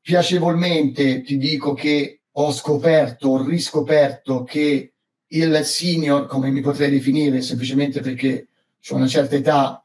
piacevolmente 0.01 1.23
ti 1.23 1.37
dico 1.37 1.75
che 1.75 2.18
ho 2.41 2.53
scoperto, 2.53 3.31
ho 3.31 3.43
riscoperto 3.45 4.45
che 4.45 4.93
il 5.27 5.61
senior, 5.65 6.27
come 6.27 6.51
mi 6.51 6.61
potrei 6.61 6.91
definire, 6.91 7.43
semplicemente 7.43 8.01
perché 8.01 8.47
ho 8.89 8.95
una 8.95 9.09
certa 9.09 9.35
età, 9.35 9.83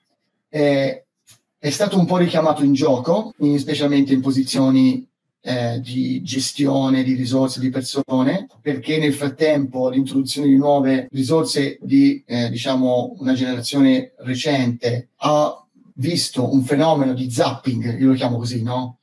eh, 0.49 1.05
è 1.57 1.69
stato 1.69 1.97
un 1.97 2.05
po' 2.05 2.17
richiamato 2.17 2.63
in 2.63 2.73
gioco, 2.73 3.33
in, 3.39 3.57
specialmente 3.57 4.13
in 4.13 4.21
posizioni 4.21 5.05
eh, 5.41 5.81
di 5.81 6.21
gestione 6.21 7.03
di 7.03 7.15
risorse 7.15 7.59
di 7.59 7.69
persone, 7.69 8.47
perché 8.61 8.99
nel 8.99 9.13
frattempo 9.13 9.89
l'introduzione 9.89 10.47
di 10.47 10.55
nuove 10.55 11.07
risorse 11.11 11.79
di 11.81 12.23
eh, 12.25 12.49
diciamo 12.49 13.15
una 13.17 13.33
generazione 13.33 14.13
recente 14.19 15.09
ha 15.17 15.65
visto 15.95 16.53
un 16.53 16.63
fenomeno 16.63 17.13
di 17.13 17.31
zapping, 17.31 17.99
io 17.99 18.07
lo 18.09 18.13
chiamo 18.13 18.37
così, 18.37 18.61
no? 18.61 18.99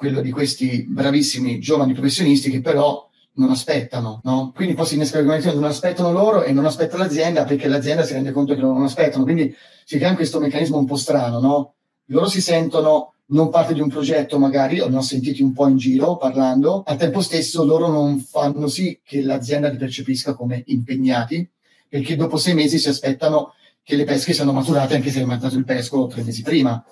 Quello 0.00 0.22
di 0.22 0.30
questi 0.30 0.86
bravissimi 0.88 1.58
giovani 1.58 1.92
professionisti 1.92 2.48
che 2.48 2.62
però 2.62 3.06
non 3.34 3.50
aspettano, 3.50 4.22
no? 4.24 4.50
Quindi 4.54 4.72
poi 4.72 4.86
si 4.86 4.94
innesca 4.94 5.16
l'argomentazione, 5.16 5.60
non 5.60 5.70
aspettano 5.70 6.10
loro 6.10 6.42
e 6.42 6.52
non 6.52 6.64
aspetta 6.64 6.96
l'azienda 6.96 7.44
perché 7.44 7.68
l'azienda 7.68 8.02
si 8.02 8.14
rende 8.14 8.32
conto 8.32 8.54
che 8.54 8.62
loro 8.62 8.78
non 8.78 8.84
aspettano, 8.84 9.24
quindi 9.24 9.54
si 9.84 9.98
crea 9.98 10.14
questo 10.14 10.40
meccanismo 10.40 10.78
un 10.78 10.86
po' 10.86 10.96
strano, 10.96 11.38
no? 11.38 11.74
Loro 12.06 12.28
si 12.28 12.40
sentono 12.40 13.16
non 13.26 13.50
parte 13.50 13.74
di 13.74 13.82
un 13.82 13.90
progetto 13.90 14.38
magari, 14.38 14.80
o 14.80 14.88
ne 14.88 14.96
ho 14.96 15.02
sentiti 15.02 15.42
un 15.42 15.52
po' 15.52 15.68
in 15.68 15.76
giro 15.76 16.16
parlando, 16.16 16.82
al 16.86 16.96
tempo 16.96 17.20
stesso 17.20 17.62
loro 17.62 17.88
non 17.88 18.20
fanno 18.20 18.68
sì 18.68 18.98
che 19.04 19.20
l'azienda 19.20 19.68
li 19.68 19.76
percepisca 19.76 20.32
come 20.32 20.62
impegnati, 20.68 21.46
perché 21.90 22.16
dopo 22.16 22.38
sei 22.38 22.54
mesi 22.54 22.78
si 22.78 22.88
aspettano 22.88 23.52
che 23.82 23.96
le 23.96 24.04
pesche 24.04 24.32
siano 24.32 24.52
maturate 24.52 24.94
anche 24.94 25.10
se 25.10 25.20
è 25.20 25.24
maturato 25.24 25.58
il 25.58 25.66
pesco 25.66 26.06
tre 26.06 26.22
mesi 26.22 26.40
prima. 26.40 26.82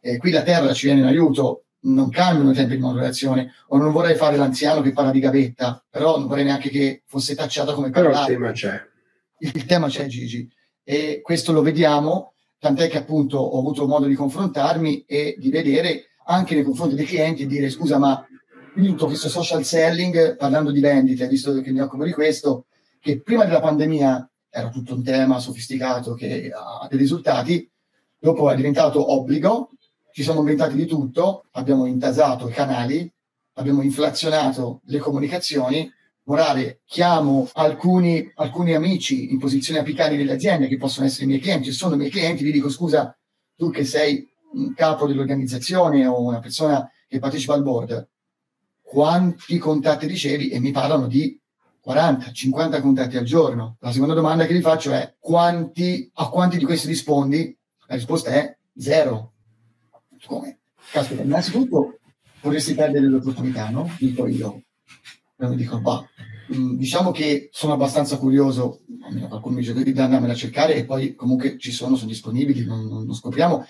E 0.00 0.18
qui 0.18 0.32
la 0.32 0.42
terra 0.42 0.72
ci 0.72 0.86
viene 0.86 1.02
in 1.02 1.06
aiuto, 1.06 1.65
non 1.86 2.10
cambiano 2.10 2.50
i 2.50 2.54
tempi 2.54 2.76
di 2.76 2.80
modulazione, 2.80 3.52
o 3.68 3.76
non 3.76 3.92
vorrei 3.92 4.14
fare 4.16 4.36
l'anziano 4.36 4.80
che 4.80 4.92
parla 4.92 5.10
di 5.10 5.20
gavetta, 5.20 5.84
però 5.88 6.18
non 6.18 6.28
vorrei 6.28 6.44
neanche 6.44 6.68
che 6.68 7.02
fosse 7.06 7.34
tacciata 7.34 7.72
come 7.72 7.90
parlare. 7.90 8.12
Però 8.12 8.20
il 8.20 8.38
tema 8.38 8.52
c'è. 8.52 8.82
Il, 9.38 9.52
il 9.54 9.64
tema 9.64 9.88
c'è, 9.88 10.06
Gigi, 10.06 10.48
e 10.82 11.20
questo 11.22 11.52
lo 11.52 11.62
vediamo 11.62 12.32
tant'è 12.58 12.88
che 12.88 12.98
appunto 12.98 13.38
ho 13.38 13.58
avuto 13.58 13.86
modo 13.86 14.06
di 14.06 14.14
confrontarmi 14.14 15.04
e 15.06 15.36
di 15.38 15.50
vedere 15.50 16.06
anche 16.26 16.54
nei 16.54 16.64
confronti 16.64 16.94
dei 16.94 17.04
clienti 17.04 17.42
e 17.42 17.46
dire 17.46 17.70
scusa 17.70 17.98
ma 17.98 18.26
quindi 18.72 18.92
tutto 18.92 19.06
questo 19.06 19.28
social 19.28 19.64
selling, 19.64 20.36
parlando 20.36 20.70
di 20.70 20.80
vendite, 20.80 21.28
visto 21.28 21.58
che 21.62 21.70
mi 21.70 21.80
occupo 21.80 22.04
di 22.04 22.12
questo, 22.12 22.66
che 23.00 23.22
prima 23.22 23.46
della 23.46 23.60
pandemia 23.60 24.30
era 24.50 24.68
tutto 24.68 24.94
un 24.94 25.02
tema 25.02 25.38
sofisticato 25.38 26.12
che 26.12 26.50
ha 26.52 26.86
dei 26.86 26.98
risultati, 26.98 27.70
dopo 28.18 28.50
è 28.50 28.56
diventato 28.56 29.12
obbligo, 29.12 29.70
ci 30.16 30.22
siamo 30.22 30.38
inventati 30.38 30.76
di 30.76 30.86
tutto, 30.86 31.44
abbiamo 31.50 31.84
intasato 31.84 32.48
i 32.48 32.50
canali, 32.50 33.06
abbiamo 33.56 33.82
inflazionato 33.82 34.80
le 34.84 34.98
comunicazioni 34.98 35.92
morale, 36.22 36.80
chiamo 36.86 37.46
alcuni, 37.52 38.32
alcuni 38.36 38.74
amici 38.74 39.30
in 39.30 39.38
posizioni 39.38 39.78
apicali 39.78 40.16
delle 40.16 40.32
aziende 40.32 40.68
che 40.68 40.78
possono 40.78 41.04
essere 41.04 41.24
i 41.24 41.26
miei 41.26 41.40
clienti, 41.40 41.70
sono 41.70 41.96
i 41.96 41.98
miei 41.98 42.08
clienti, 42.08 42.44
gli 42.44 42.50
dico 42.50 42.70
scusa, 42.70 43.14
tu 43.56 43.68
che 43.68 43.84
sei 43.84 44.26
un 44.54 44.72
capo 44.72 45.06
dell'organizzazione 45.06 46.06
o 46.06 46.22
una 46.22 46.40
persona 46.40 46.90
che 47.06 47.18
partecipa 47.18 47.52
al 47.52 47.62
board, 47.62 48.08
quanti 48.80 49.58
contatti 49.58 50.06
ricevi? 50.06 50.48
E 50.48 50.60
mi 50.60 50.70
parlano 50.70 51.08
di 51.08 51.38
40, 51.82 52.32
50 52.32 52.80
contatti 52.80 53.18
al 53.18 53.24
giorno. 53.24 53.76
La 53.80 53.92
seconda 53.92 54.14
domanda 54.14 54.46
che 54.46 54.54
gli 54.54 54.62
faccio 54.62 54.92
è 54.92 55.14
quanti, 55.18 56.10
a 56.14 56.30
quanti 56.30 56.56
di 56.56 56.64
questi 56.64 56.86
rispondi? 56.86 57.54
La 57.86 57.96
risposta 57.96 58.30
è 58.30 58.56
zero. 58.78 59.32
Come? 60.26 60.58
Caspita, 60.90 61.22
innanzitutto 61.22 61.98
vorresti 62.40 62.74
perdere 62.74 63.06
l'opportunità, 63.06 63.68
no? 63.70 63.90
Dico 63.98 64.26
io 64.26 64.62
mi 65.38 65.56
dico, 65.56 65.80
bah, 65.80 66.04
mm, 66.54 66.76
diciamo 66.76 67.10
che 67.10 67.48
sono 67.52 67.74
abbastanza 67.74 68.16
curioso, 68.16 68.80
almeno 69.02 69.28
qualcuno 69.28 69.56
mi 69.56 69.60
dice 69.60 69.74
di 69.74 70.00
andarmela 70.00 70.32
a 70.32 70.36
cercare 70.36 70.74
e 70.74 70.84
poi 70.84 71.14
comunque 71.14 71.58
ci 71.58 71.72
sono, 71.72 71.96
sono 71.96 72.08
disponibili, 72.08 72.64
non, 72.64 72.86
non, 72.86 73.04
non 73.04 73.14
scopriamo. 73.14 73.64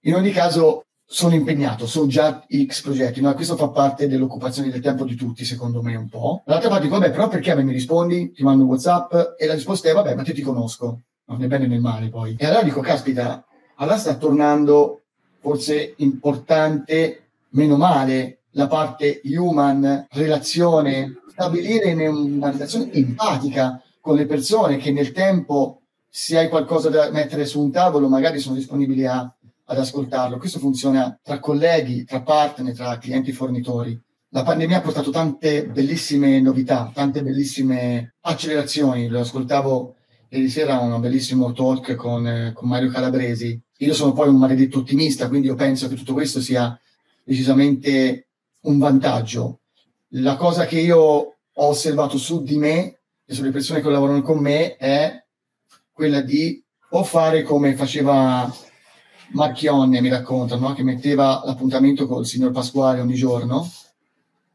In 0.00 0.14
ogni 0.14 0.30
caso 0.30 0.86
sono 1.08 1.34
impegnato, 1.34 1.86
so 1.86 2.06
già 2.08 2.44
X 2.48 2.82
progetti, 2.82 3.20
no? 3.20 3.32
questo 3.34 3.56
fa 3.56 3.68
parte 3.68 4.08
dell'occupazione 4.08 4.70
del 4.70 4.80
tempo 4.80 5.04
di 5.04 5.14
tutti, 5.14 5.44
secondo 5.44 5.80
me 5.80 5.94
un 5.94 6.08
po'. 6.08 6.42
Dall'altra 6.44 6.70
parte 6.70 6.88
vabbè, 6.88 7.10
però 7.12 7.28
perché 7.28 7.52
a 7.52 7.54
me 7.54 7.62
mi 7.62 7.72
rispondi, 7.72 8.32
ti 8.32 8.42
mando 8.42 8.64
un 8.64 8.70
WhatsApp 8.70 9.14
e 9.38 9.46
la 9.46 9.54
risposta 9.54 9.88
è, 9.88 9.92
vabbè, 9.92 10.16
ma 10.16 10.24
te 10.24 10.32
ti 10.32 10.42
conosco, 10.42 11.02
non 11.26 11.38
né 11.38 11.46
bene 11.46 11.68
né 11.68 11.78
male 11.78 12.08
poi. 12.08 12.34
E 12.36 12.46
allora 12.46 12.64
dico, 12.64 12.80
caspita, 12.80 13.44
allora 13.76 13.96
sta 13.96 14.16
tornando 14.16 15.02
forse 15.46 15.94
importante, 15.98 17.28
meno 17.50 17.76
male, 17.76 18.38
la 18.56 18.66
parte 18.66 19.20
human, 19.22 20.08
relazione, 20.10 21.20
stabilire 21.30 21.92
una 22.08 22.50
relazione 22.50 22.90
empatica 22.92 23.80
con 24.00 24.16
le 24.16 24.26
persone 24.26 24.76
che 24.76 24.90
nel 24.90 25.12
tempo, 25.12 25.82
se 26.08 26.36
hai 26.36 26.48
qualcosa 26.48 26.88
da 26.88 27.10
mettere 27.12 27.44
su 27.44 27.60
un 27.60 27.70
tavolo, 27.70 28.08
magari 28.08 28.40
sono 28.40 28.56
disponibili 28.56 29.06
a, 29.06 29.20
ad 29.66 29.78
ascoltarlo. 29.78 30.38
Questo 30.38 30.58
funziona 30.58 31.16
tra 31.22 31.38
colleghi, 31.38 32.04
tra 32.04 32.22
partner, 32.22 32.74
tra 32.74 32.98
clienti 32.98 33.30
e 33.30 33.34
fornitori. 33.34 34.00
La 34.30 34.42
pandemia 34.42 34.78
ha 34.78 34.80
portato 34.80 35.10
tante 35.10 35.64
bellissime 35.66 36.40
novità, 36.40 36.90
tante 36.92 37.22
bellissime 37.22 38.14
accelerazioni. 38.22 39.06
Lo 39.06 39.20
ascoltavo 39.20 39.94
ieri 40.28 40.48
sera 40.48 40.78
un 40.78 41.00
bellissimo 41.00 41.52
talk 41.52 41.94
con, 41.94 42.52
con 42.54 42.68
Mario 42.68 42.90
Calabresi. 42.90 43.60
Io 43.78 43.94
sono 43.94 44.12
poi 44.12 44.28
un 44.28 44.36
maledetto 44.36 44.78
ottimista, 44.78 45.28
quindi 45.28 45.46
io 45.46 45.54
penso 45.54 45.88
che 45.88 45.94
tutto 45.94 46.12
questo 46.12 46.40
sia 46.40 46.78
decisamente 47.22 48.28
un 48.62 48.78
vantaggio. 48.78 49.60
La 50.10 50.36
cosa 50.36 50.66
che 50.66 50.80
io 50.80 50.98
ho 50.98 51.34
osservato 51.52 52.18
su 52.18 52.42
di 52.42 52.56
me 52.56 53.00
e 53.24 53.34
sulle 53.34 53.50
persone 53.50 53.80
che 53.80 53.90
lavorano 53.90 54.22
con 54.22 54.38
me 54.38 54.76
è 54.76 55.24
quella 55.92 56.20
di 56.20 56.62
o 56.90 57.04
fare 57.04 57.42
come 57.42 57.74
faceva 57.74 58.52
Marchionne, 59.32 60.00
mi 60.00 60.08
raccontano, 60.08 60.68
no? 60.68 60.74
che 60.74 60.84
metteva 60.84 61.42
l'appuntamento 61.44 62.06
col 62.06 62.26
signor 62.26 62.52
Pasquale 62.52 63.00
ogni 63.00 63.14
giorno, 63.14 63.68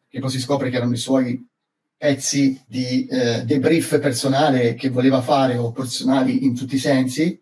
che 0.07 0.19
poi 0.19 0.29
si 0.29 0.39
scopre 0.39 0.69
che 0.69 0.77
erano 0.77 0.93
i 0.93 0.97
suoi 0.97 1.45
pezzi 2.01 2.59
di 2.65 3.05
eh, 3.05 3.43
debrief 3.45 3.99
personale 3.99 4.73
che 4.73 4.89
voleva 4.89 5.21
fare 5.21 5.55
o 5.57 5.71
personali 5.71 6.45
in 6.45 6.55
tutti 6.55 6.73
i 6.73 6.79
sensi. 6.79 7.39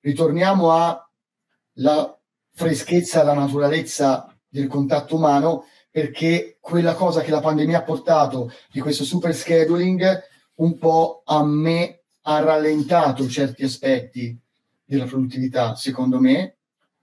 Ritorniamo 0.00 0.72
alla 0.72 2.18
freschezza, 2.54 3.20
alla 3.20 3.34
naturalezza 3.34 4.34
del 4.48 4.66
contatto 4.66 5.16
umano 5.16 5.66
perché 5.90 6.56
quella 6.58 6.94
cosa 6.94 7.20
che 7.20 7.30
la 7.30 7.40
pandemia 7.40 7.80
ha 7.80 7.82
portato 7.82 8.50
di 8.72 8.80
questo 8.80 9.04
super 9.04 9.34
scheduling 9.34 10.22
un 10.54 10.78
po' 10.78 11.20
a 11.26 11.44
me 11.44 12.00
ha 12.22 12.40
rallentato 12.40 13.28
certi 13.28 13.62
aspetti 13.62 14.40
della 14.86 15.04
produttività, 15.04 15.74
secondo 15.74 16.18
me, 16.18 16.56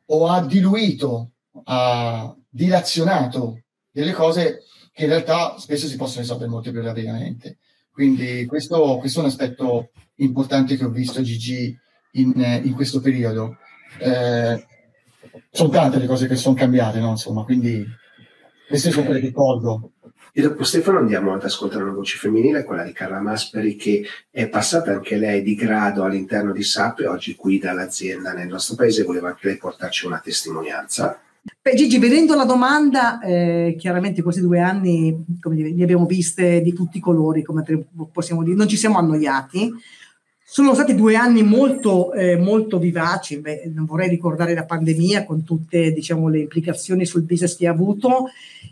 o 0.06 0.28
ha 0.28 0.44
diluito, 0.44 1.34
ha 1.66 2.36
dilazionato 2.50 3.62
delle 3.92 4.14
cose 4.14 4.64
che 4.94 5.04
in 5.04 5.10
realtà 5.10 5.58
spesso 5.58 5.88
si 5.88 5.96
possono 5.96 6.22
risolvere 6.22 6.50
molto 6.50 6.72
più 6.72 6.82
rapidamente. 6.82 7.58
Quindi 7.92 8.46
questo, 8.46 8.98
questo 8.98 9.20
è 9.20 9.24
un 9.24 9.30
aspetto 9.30 9.92
importante 10.16 10.78
che 10.78 10.86
ho 10.86 10.90
visto 10.90 11.22
Gigi 11.22 11.78
in, 12.14 12.62
in 12.64 12.74
questo 12.74 13.02
periodo. 13.02 13.58
Eh, 14.00 14.66
sono 15.52 15.70
tante 15.70 16.00
le 16.00 16.08
cose 16.08 16.28
che 16.28 16.36
sono 16.36 16.56
cambiate, 16.56 17.00
no? 17.00 17.10
Insomma, 17.10 17.44
quindi 17.44 17.86
queste 18.68 18.92
sono 18.92 19.06
quelle 19.06 19.20
che 19.20 19.32
colgo. 19.32 19.92
E 20.36 20.42
dopo 20.42 20.64
Stefano 20.64 20.98
andiamo 20.98 21.34
ad 21.34 21.44
ascoltare 21.44 21.84
una 21.84 21.94
voce 21.94 22.18
femminile, 22.18 22.64
quella 22.64 22.84
di 22.84 22.92
Carla 22.92 23.20
Masperi, 23.20 23.76
che 23.76 24.04
è 24.32 24.48
passata 24.50 24.92
anche 24.92 25.16
lei 25.16 25.44
di 25.44 25.54
grado 25.54 26.04
all'interno 26.04 26.52
di 26.52 26.64
SAP 26.64 27.02
e 27.02 27.08
oggi 27.08 27.36
guida 27.36 27.72
l'azienda 27.74 28.34
nel 28.34 28.48
nostro 28.48 28.76
paese. 28.76 29.04
Voleva 29.04 29.28
anche 29.30 29.48
lei 29.48 29.58
portarci 29.58 30.08
una 30.08 30.20
testimonianza. 30.20 31.20
Beh, 31.62 31.76
Gigi, 31.76 32.00
vedendo 32.00 32.36
la 32.36 32.46
domanda, 32.46 33.20
eh, 33.20 33.76
chiaramente 33.78 34.22
questi 34.22 34.40
due 34.40 34.62
anni 34.62 35.26
dire, 35.26 35.70
li 35.70 35.84
abbiamo 35.84 36.06
viste 36.06 36.62
di 36.62 36.72
tutti 36.72 37.00
i 37.00 37.02
colori, 37.02 37.44
come 37.44 37.64
possiamo 38.14 38.44
dire, 38.44 38.56
non 38.56 38.70
ci 38.70 38.78
siamo 38.78 38.98
annoiati. 38.98 39.70
Sono 40.42 40.74
stati 40.74 40.96
due 40.96 41.16
anni 41.16 41.44
molto, 41.44 42.14
eh, 42.14 42.38
molto 42.38 42.80
vivaci, 42.80 43.40
Beh, 43.40 43.72
non 43.74 43.84
vorrei 43.84 44.08
ricordare 44.08 44.54
la 44.54 44.64
pandemia 44.64 45.26
con 45.26 45.44
tutte 45.44 45.92
diciamo, 45.92 46.30
le 46.30 46.40
implicazioni 46.40 47.06
sul 47.06 47.24
business 47.24 47.58
che 47.58 47.68
ha 47.68 47.72
avuto 47.72 48.28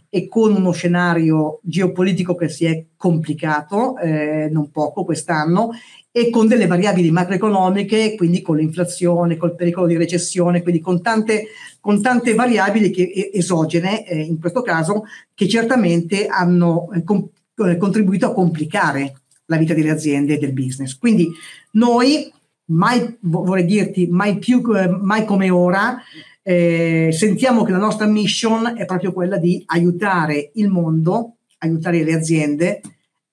e 0.10 0.28
con 0.30 0.56
uno 0.56 0.72
scenario 0.72 1.60
geopolitico 1.64 2.36
che 2.36 2.50
si 2.50 2.66
è 2.66 2.86
complicato 2.96 3.98
eh, 3.98 4.50
non 4.52 4.70
poco 4.70 5.04
quest'anno 5.06 5.72
e 6.12 6.30
con 6.30 6.48
delle 6.48 6.68
variabili 6.68 7.10
macroeconomiche, 7.10 8.16
quindi 8.16 8.42
con 8.42 8.58
l'inflazione, 8.58 9.38
col 9.38 9.56
pericolo 9.56 9.88
di 9.88 9.96
recessione, 9.96 10.62
quindi 10.62 10.82
con 10.82 11.02
tante, 11.02 11.48
con 11.80 12.02
tante 12.02 12.34
variabili 12.34 12.92
che, 12.92 13.32
esogene, 13.34 14.06
eh, 14.06 14.20
in 14.20 14.40
questo 14.40 14.62
caso, 14.62 15.06
che 15.34 15.48
certamente 15.48 16.28
hanno 16.28 16.92
eh, 16.92 17.04
com- 17.04 17.30
eh, 17.56 17.78
contribuito 17.78 18.26
a 18.26 18.34
complicare 18.34 19.22
la 19.46 19.56
vita 19.56 19.74
delle 19.74 19.90
aziende 19.90 20.36
e 20.36 20.38
del 20.38 20.52
business. 20.52 20.98
Quindi 20.98 21.30
noi, 21.72 22.30
mai, 22.66 23.18
vorrei 23.22 23.66
dirti, 23.66 24.08
mai 24.08 24.38
più, 24.38 24.62
eh, 24.76 24.90
mai 24.90 25.24
come 25.24 25.50
ora, 25.50 25.98
eh, 26.44 27.10
sentiamo 27.14 27.64
che 27.64 27.72
la 27.72 27.78
nostra 27.78 28.06
mission 28.06 28.74
è 28.76 28.84
proprio 28.86 29.14
quella 29.14 29.38
di 29.38 29.64
aiutare 29.68 30.52
il 30.56 30.68
mondo, 30.68 31.36
aiutare 31.60 32.04
le 32.04 32.14
aziende 32.14 32.82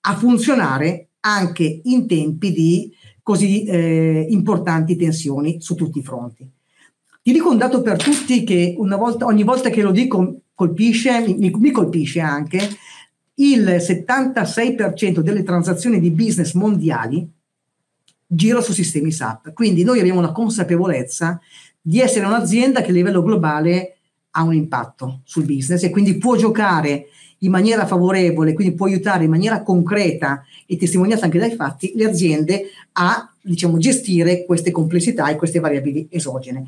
a 0.01 0.15
funzionare 0.15 1.08
anche 1.33 1.81
in 1.83 2.07
tempi 2.07 2.51
di 2.51 2.93
così 3.21 3.63
eh, 3.63 4.25
importanti 4.29 4.95
tensioni 4.95 5.61
su 5.61 5.75
tutti 5.75 5.99
i 5.99 6.03
fronti. 6.03 6.49
Ti 7.21 7.31
dico 7.31 7.49
un 7.49 7.57
dato 7.57 7.81
per 7.81 7.97
tutti 7.97 8.43
che 8.43 8.75
volta, 8.77 9.25
ogni 9.25 9.43
volta 9.43 9.69
che 9.69 9.81
lo 9.81 9.91
dico 9.91 10.41
colpisce, 10.55 11.21
mi, 11.21 11.51
mi 11.51 11.71
colpisce 11.71 12.19
anche, 12.21 12.59
il 13.35 13.63
76% 13.63 15.19
delle 15.19 15.43
transazioni 15.43 15.99
di 15.99 16.11
business 16.11 16.53
mondiali 16.53 17.29
gira 18.25 18.61
su 18.61 18.73
sistemi 18.73 19.11
SAP. 19.11 19.53
Quindi 19.53 19.83
noi 19.83 19.99
abbiamo 19.99 20.19
una 20.19 20.31
consapevolezza 20.31 21.39
di 21.81 21.99
essere 21.99 22.25
un'azienda 22.25 22.81
che 22.81 22.89
a 22.89 22.93
livello 22.93 23.23
globale 23.23 23.97
ha 24.31 24.43
un 24.43 24.53
impatto 24.53 25.21
sul 25.23 25.45
business 25.45 25.83
e 25.83 25.89
quindi 25.89 26.17
può 26.17 26.35
giocare 26.35 27.07
in 27.39 27.51
maniera 27.51 27.85
favorevole, 27.85 28.53
quindi 28.53 28.75
può 28.75 28.85
aiutare 28.85 29.23
in 29.23 29.29
maniera 29.29 29.61
concreta 29.61 30.43
e 30.65 30.77
testimoniata 30.77 31.25
anche 31.25 31.39
dai 31.39 31.55
fatti 31.55 31.93
le 31.95 32.05
aziende 32.05 32.69
a 32.93 33.31
diciamo, 33.41 33.77
gestire 33.77 34.45
queste 34.45 34.71
complessità 34.71 35.29
e 35.29 35.35
queste 35.35 35.59
variabili 35.59 36.07
esogene. 36.09 36.67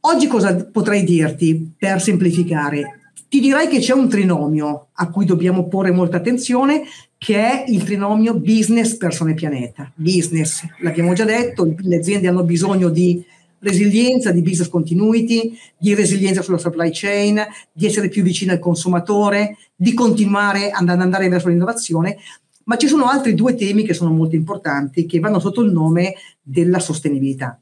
Oggi 0.00 0.26
cosa 0.26 0.54
potrei 0.54 1.04
dirti 1.04 1.72
per 1.76 2.00
semplificare? 2.00 3.00
Ti 3.28 3.40
direi 3.40 3.68
che 3.68 3.78
c'è 3.78 3.94
un 3.94 4.08
trinomio 4.08 4.88
a 4.92 5.08
cui 5.10 5.24
dobbiamo 5.24 5.66
porre 5.66 5.90
molta 5.90 6.18
attenzione, 6.18 6.82
che 7.16 7.36
è 7.36 7.64
il 7.68 7.82
trinomio 7.84 8.38
business, 8.38 8.96
persone, 8.96 9.34
pianeta. 9.34 9.90
Business, 9.94 10.62
l'abbiamo 10.80 11.14
già 11.14 11.24
detto, 11.24 11.74
le 11.78 11.96
aziende 11.96 12.28
hanno 12.28 12.44
bisogno 12.44 12.90
di 12.90 13.24
resilienza, 13.64 14.30
di 14.30 14.42
business 14.42 14.68
continuity, 14.68 15.58
di 15.76 15.94
resilienza 15.94 16.42
sulla 16.42 16.58
supply 16.58 16.90
chain, 16.92 17.42
di 17.72 17.86
essere 17.86 18.08
più 18.08 18.22
vicini 18.22 18.52
al 18.52 18.60
consumatore, 18.60 19.56
di 19.74 19.94
continuare 19.94 20.70
ad 20.70 20.88
andare 20.88 21.28
verso 21.28 21.48
l'innovazione, 21.48 22.18
ma 22.64 22.76
ci 22.76 22.86
sono 22.86 23.06
altri 23.06 23.34
due 23.34 23.54
temi 23.54 23.82
che 23.82 23.94
sono 23.94 24.12
molto 24.12 24.36
importanti, 24.36 25.06
che 25.06 25.18
vanno 25.18 25.40
sotto 25.40 25.62
il 25.62 25.72
nome 25.72 26.14
della 26.40 26.78
sostenibilità. 26.78 27.58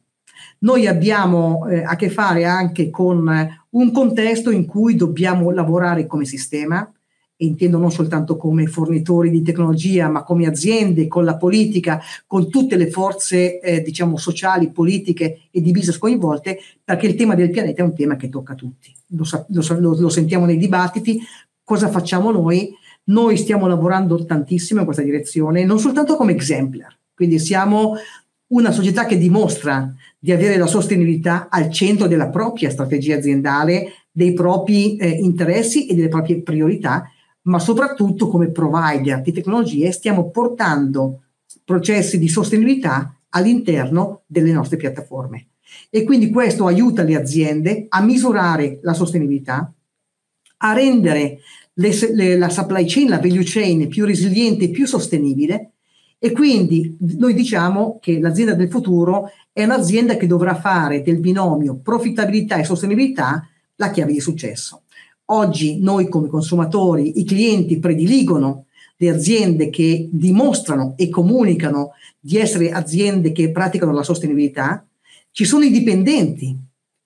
Noi 0.61 0.86
abbiamo 0.86 1.66
eh, 1.66 1.82
a 1.82 1.96
che 1.96 2.11
fare 2.11 2.44
anche 2.44 2.90
con 2.90 3.28
un 3.70 3.92
contesto 3.92 4.50
in 4.50 4.66
cui 4.66 4.94
dobbiamo 4.94 5.50
lavorare 5.50 6.07
come 6.07 6.24
sistema, 6.24 6.88
e 7.37 7.47
intendo 7.47 7.78
non 7.78 7.91
soltanto 7.91 8.37
come 8.37 8.66
fornitori 8.66 9.30
di 9.30 9.43
tecnologia, 9.43 10.09
ma 10.09 10.22
come 10.22 10.47
aziende, 10.47 11.09
con 11.09 11.24
la 11.24 11.37
politica, 11.37 12.01
con 12.26 12.49
tutte 12.49 12.76
le 12.76 12.91
forze 12.91 13.61
eh, 13.61 13.83
diciamo 13.83 14.16
sociali, 14.16 14.70
politiche 14.70 15.43
e 15.51 15.61
di 15.61 15.72
business 15.72 15.99
coinvolte, 15.99 16.59
perché 16.85 17.07
il 17.07 17.14
tema 17.14 17.35
del 17.35 17.51
pianeta 17.51 17.83
è 17.83 17.85
un 17.85 17.95
tema 17.95 18.16
che 18.16 18.28
tocca 18.28 18.53
a 18.53 18.57
tutti. 18.57 18.95
Lo, 19.09 19.24
lo, 19.49 20.01
lo 20.01 20.09
sentiamo 20.09 20.45
nei 20.45 20.59
dibattiti. 20.59 21.20
Cosa 21.64 21.89
facciamo 21.89 22.30
noi? 22.30 22.70
Noi 23.05 23.37
stiamo 23.37 23.66
lavorando 23.66 24.24
tantissimo 24.24 24.80
in 24.80 24.85
questa 24.85 25.03
direzione, 25.03 25.64
non 25.64 25.80
soltanto 25.80 26.16
come 26.16 26.33
exemplar, 26.33 26.97
quindi 27.14 27.41
siamo 27.41 27.95
una 28.53 28.70
società 28.70 29.07
che 29.07 29.18
dimostra 29.18 29.93
di 30.18 30.30
avere 30.30 30.57
la 30.57 30.66
sostenibilità 30.66 31.49
al 31.51 31.70
centro 31.70 32.07
della 32.07 32.28
propria 32.28 32.70
strategia 32.70 33.16
aziendale, 33.16 33.93
dei 34.11 34.35
propri 34.35 34.97
eh, 34.97 35.09
interessi 35.09 35.87
e 35.87 35.95
delle 35.95 36.09
proprie 36.09 36.43
priorità, 36.43 37.11
ma 37.43 37.59
soprattutto 37.59 38.28
come 38.28 38.51
provider 38.51 39.20
di 39.20 39.32
tecnologie 39.32 39.93
stiamo 39.93 40.30
portando 40.30 41.22
processi 41.64 42.18
di 42.18 42.28
sostenibilità 42.28 43.14
all'interno 43.30 44.22
delle 44.26 44.53
nostre 44.53 44.76
piattaforme. 44.76 45.49
E 45.90 46.05
quindi 46.05 46.30
questo 46.30 46.66
aiuta 46.66 47.03
le 47.03 47.16
aziende 47.16 47.86
a 47.88 48.03
misurare 48.03 48.78
la 48.82 48.93
sostenibilità, 48.93 49.72
a 50.59 50.72
rendere 50.72 51.38
le, 51.74 51.90
le, 52.12 52.36
la 52.36 52.49
supply 52.49 52.84
chain, 52.86 53.09
la 53.09 53.18
value 53.18 53.43
chain 53.45 53.88
più 53.88 54.05
resiliente 54.05 54.66
e 54.66 54.70
più 54.70 54.86
sostenibile 54.86 55.72
e 56.24 56.30
quindi 56.30 56.97
noi 57.18 57.34
diciamo 57.34 57.99
che 58.01 58.20
l'azienda 58.20 58.55
del 58.55 58.70
futuro 58.70 59.30
è 59.53 59.64
un'azienda 59.64 60.16
che 60.16 60.28
dovrà 60.28 60.55
fare 60.55 61.03
del 61.03 61.18
binomio 61.18 61.80
profittabilità 61.82 62.59
e 62.59 62.64
sostenibilità 62.64 63.45
la 63.74 63.90
chiave 63.90 64.12
di 64.12 64.20
successo. 64.20 64.82
Oggi 65.26 65.80
noi 65.80 66.08
come 66.08 66.28
consumatori, 66.28 67.20
i 67.20 67.24
clienti 67.24 67.78
prediligono 67.78 68.66
le 68.96 69.08
aziende 69.08 69.70
che 69.70 70.08
dimostrano 70.12 70.94
e 70.96 71.08
comunicano 71.08 71.92
di 72.20 72.38
essere 72.38 72.70
aziende 72.70 73.32
che 73.32 73.50
praticano 73.50 73.92
la 73.92 74.02
sostenibilità, 74.02 74.86
ci 75.30 75.44
sono 75.44 75.64
i 75.64 75.70
dipendenti 75.70 76.56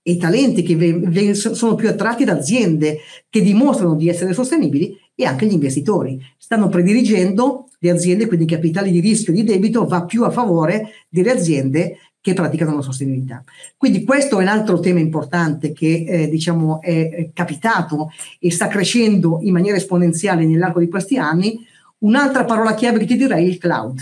e 0.02 0.12
i 0.12 0.16
talenti 0.16 0.62
che 0.62 1.34
sono 1.34 1.74
più 1.74 1.88
attratti 1.88 2.24
da 2.24 2.32
aziende 2.32 2.98
che 3.28 3.40
dimostrano 3.40 3.94
di 3.94 4.08
essere 4.08 4.32
sostenibili 4.34 4.96
e 5.14 5.24
anche 5.24 5.46
gli 5.46 5.52
investitori. 5.52 6.20
Stanno 6.36 6.68
prediligendo 6.68 7.68
le 7.78 7.90
aziende, 7.90 8.26
quindi 8.26 8.44
i 8.44 8.48
capitali 8.48 8.90
di 8.90 9.00
rischio 9.00 9.32
e 9.32 9.36
di 9.36 9.44
debito 9.44 9.86
va 9.86 10.04
più 10.04 10.24
a 10.24 10.30
favore 10.30 10.90
delle 11.08 11.32
aziende 11.32 11.98
che 12.26 12.34
praticano 12.34 12.74
la 12.74 12.82
sostenibilità. 12.82 13.44
Quindi 13.76 14.02
questo 14.02 14.40
è 14.40 14.42
un 14.42 14.48
altro 14.48 14.80
tema 14.80 14.98
importante 14.98 15.72
che 15.72 16.04
eh, 16.08 16.28
diciamo 16.28 16.80
è 16.80 17.30
capitato 17.32 18.10
e 18.40 18.50
sta 18.50 18.66
crescendo 18.66 19.38
in 19.42 19.52
maniera 19.52 19.76
esponenziale 19.76 20.44
nell'arco 20.44 20.80
di 20.80 20.88
questi 20.88 21.18
anni. 21.18 21.64
Un'altra 21.98 22.44
parola 22.44 22.74
chiave 22.74 22.98
che 22.98 23.04
ti 23.04 23.16
direi 23.16 23.44
è 23.44 23.48
il 23.48 23.58
cloud. 23.58 24.00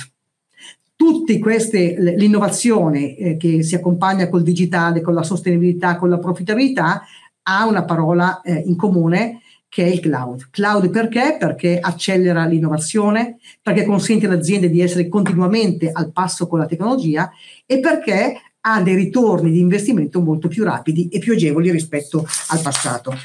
Tutte 0.96 1.38
queste, 1.38 1.96
l'innovazione 2.16 3.14
eh, 3.14 3.36
che 3.36 3.62
si 3.62 3.74
accompagna 3.74 4.30
col 4.30 4.42
digitale, 4.42 5.02
con 5.02 5.12
la 5.12 5.22
sostenibilità, 5.22 5.96
con 5.96 6.08
la 6.08 6.18
profittabilità, 6.18 7.02
ha 7.42 7.66
una 7.66 7.84
parola 7.84 8.40
eh, 8.40 8.54
in 8.64 8.76
comune 8.76 9.40
che 9.74 9.84
è 9.84 9.88
il 9.88 9.98
cloud. 9.98 10.50
Cloud 10.52 10.88
perché? 10.90 11.36
Perché 11.36 11.80
accelera 11.80 12.46
l'innovazione, 12.46 13.38
perché 13.60 13.84
consente 13.84 14.26
alle 14.26 14.36
aziende 14.36 14.70
di 14.70 14.80
essere 14.80 15.08
continuamente 15.08 15.90
al 15.90 16.12
passo 16.12 16.46
con 16.46 16.60
la 16.60 16.66
tecnologia 16.66 17.28
e 17.66 17.80
perché 17.80 18.36
ha 18.60 18.80
dei 18.82 18.94
ritorni 18.94 19.50
di 19.50 19.58
investimento 19.58 20.20
molto 20.20 20.46
più 20.46 20.62
rapidi 20.62 21.08
e 21.08 21.18
più 21.18 21.32
agevoli 21.32 21.72
rispetto 21.72 22.24
al 22.50 22.60
passato. 22.62 23.16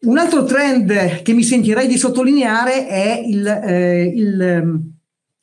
Un 0.00 0.18
altro 0.18 0.44
trend 0.44 1.22
che 1.22 1.32
mi 1.32 1.44
sentirei 1.44 1.88
di 1.88 1.96
sottolineare 1.96 2.86
è 2.86 3.22
il, 3.26 3.46
eh, 3.46 4.12
il, 4.14 4.80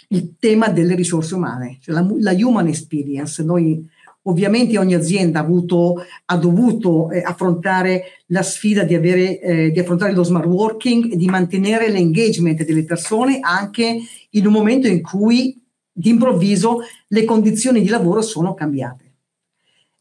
il 0.09 0.35
tema 0.37 0.69
delle 0.69 0.93
risorse 0.93 1.33
umane, 1.33 1.79
cioè 1.81 1.95
la, 1.95 2.07
la 2.19 2.31
human 2.33 2.67
experience. 2.67 3.41
Noi 3.41 3.83
Ovviamente 4.25 4.77
ogni 4.77 4.93
azienda 4.93 5.39
ha, 5.39 5.43
avuto, 5.43 6.05
ha 6.25 6.37
dovuto 6.37 7.11
eh, 7.11 7.21
affrontare 7.21 8.03
la 8.27 8.41
sfida 8.41 8.83
di, 8.83 8.95
avere, 8.95 9.39
eh, 9.39 9.71
di 9.71 9.79
affrontare 9.79 10.13
lo 10.13 10.23
smart 10.23 10.45
working 10.45 11.11
e 11.11 11.17
di 11.17 11.27
mantenere 11.27 11.89
l'engagement 11.89 12.63
delle 12.63 12.85
persone 12.85 13.39
anche 13.41 13.99
in 14.29 14.45
un 14.45 14.53
momento 14.53 14.87
in 14.87 15.01
cui 15.01 15.61
d'improvviso 15.91 16.79
le 17.07 17.25
condizioni 17.25 17.81
di 17.81 17.89
lavoro 17.89 18.21
sono 18.21 18.53
cambiate. 18.53 19.11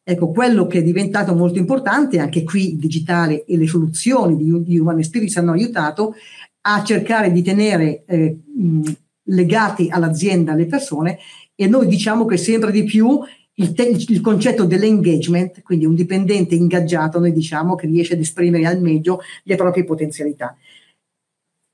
Ecco, 0.05 0.31
quello 0.31 0.67
che 0.67 0.79
è 0.79 0.83
diventato 0.83 1.35
molto 1.35 1.59
importante, 1.59 2.19
anche 2.19 2.43
qui 2.43 2.71
il 2.71 2.79
digitale 2.79 3.45
e 3.45 3.57
le 3.57 3.67
soluzioni 3.67 4.37
di, 4.37 4.63
di 4.63 4.79
Human 4.79 4.99
Experience 4.99 5.39
hanno 5.39 5.53
aiutato 5.53 6.15
a 6.63 6.83
cercare 6.83 7.31
di 7.31 7.43
tenere 7.43 8.05
eh, 8.07 8.39
mh, 8.57 8.93
legati 9.25 9.89
all'azienda 9.91 10.55
le 10.55 10.67
persone 10.67 11.19
e 11.55 11.67
noi 11.67 11.87
diciamo 11.87 12.25
che 12.25 12.37
sempre 12.37 12.73
di 12.73 12.85
più 12.85 13.21
il, 13.55 13.73
te- 13.75 13.97
il, 14.09 14.21
concetto 14.21 14.65
dell'engagement, 14.65 15.63
quindi 15.63 15.85
un 15.85 15.95
dipendente 15.95 16.55
ingaggiato, 16.55 17.19
noi 17.19 17.33
diciamo 17.33 17.75
che 17.75 17.87
riesce 17.87 18.15
ad 18.15 18.21
esprimere 18.21 18.67
al 18.67 18.81
meglio 18.81 19.21
le 19.45 19.57
proprie 19.57 19.85
potenzialità. 19.85 20.57